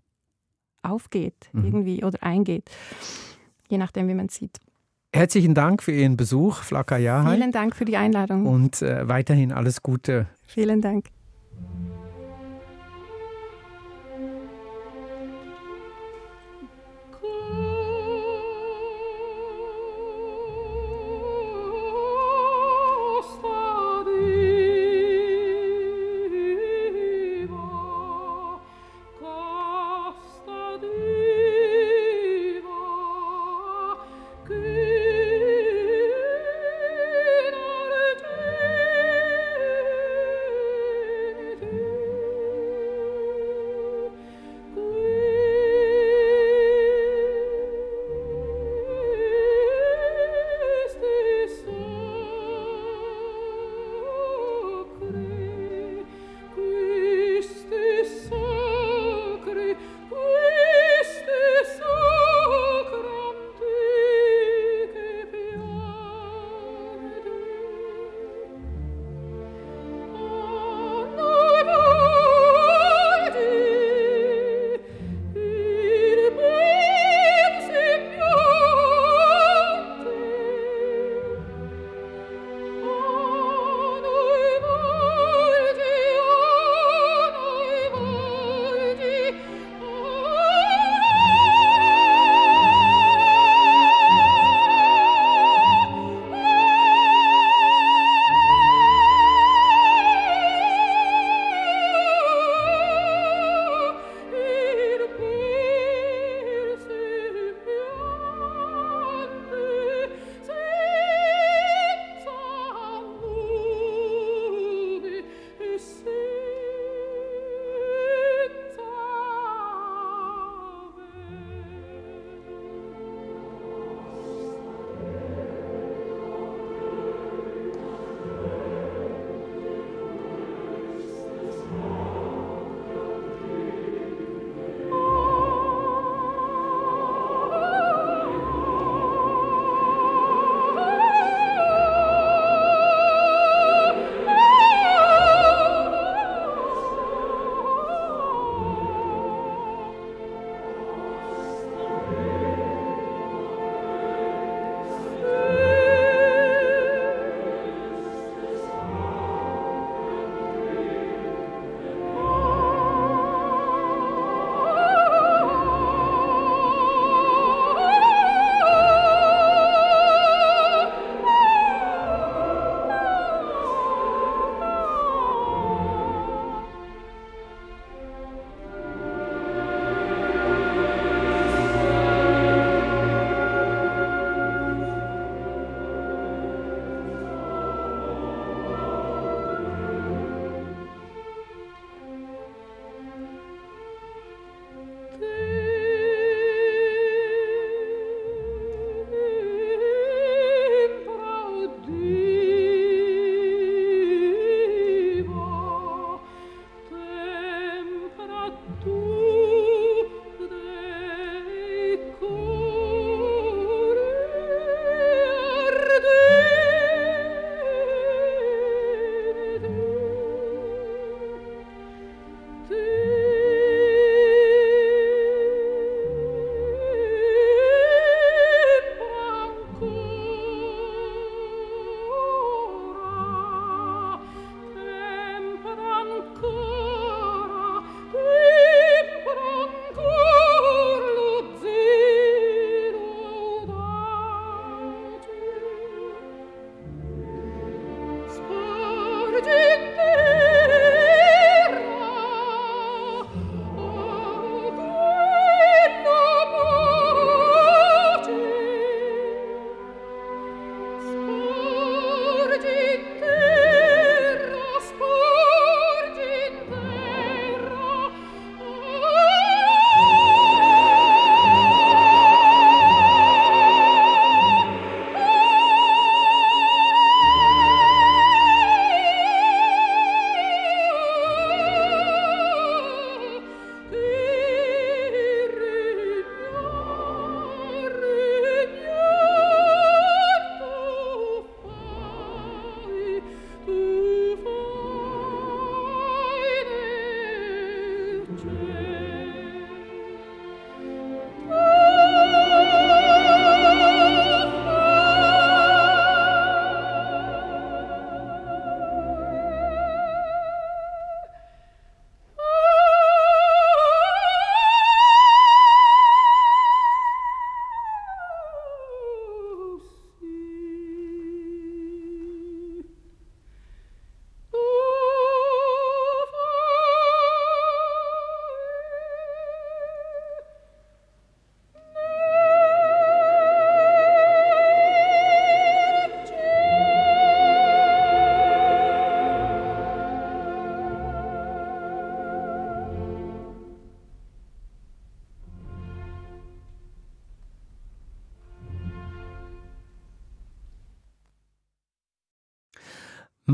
aufgeht 0.83 1.51
Mhm. 1.53 1.64
irgendwie 1.64 2.05
oder 2.05 2.22
eingeht. 2.22 2.70
Je 3.68 3.77
nachdem, 3.77 4.09
wie 4.09 4.14
man 4.14 4.27
es 4.27 4.37
sieht. 4.37 4.59
Herzlichen 5.12 5.55
Dank 5.55 5.83
für 5.83 5.93
Ihren 5.93 6.16
Besuch, 6.16 6.62
Flaka 6.62 6.97
Yahai. 6.97 7.37
Vielen 7.37 7.53
Dank 7.53 7.77
für 7.77 7.85
die 7.85 7.97
Einladung. 7.97 8.47
Und 8.47 8.81
äh, 8.83 9.07
weiterhin 9.09 9.53
alles 9.53 9.83
Gute. 9.83 10.27
Vielen 10.47 10.81
Dank. 10.81 11.07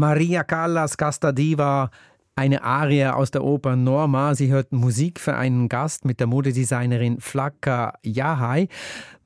Maria 0.03 0.43
Callas 0.43 0.97
Casta 0.97 1.31
Diva, 1.31 1.89
eine 2.35 2.65
Arie 2.65 3.07
aus 3.07 3.31
der 3.31 3.45
Oper 3.45 3.77
Norma. 3.77 4.35
Sie 4.35 4.51
hört 4.51 4.73
Musik 4.73 5.21
für 5.21 5.37
einen 5.37 5.69
Gast 5.69 6.05
mit 6.05 6.19
der 6.19 6.27
Modedesignerin 6.27 7.21
Flakka 7.21 7.95
Yahai. 8.03 8.67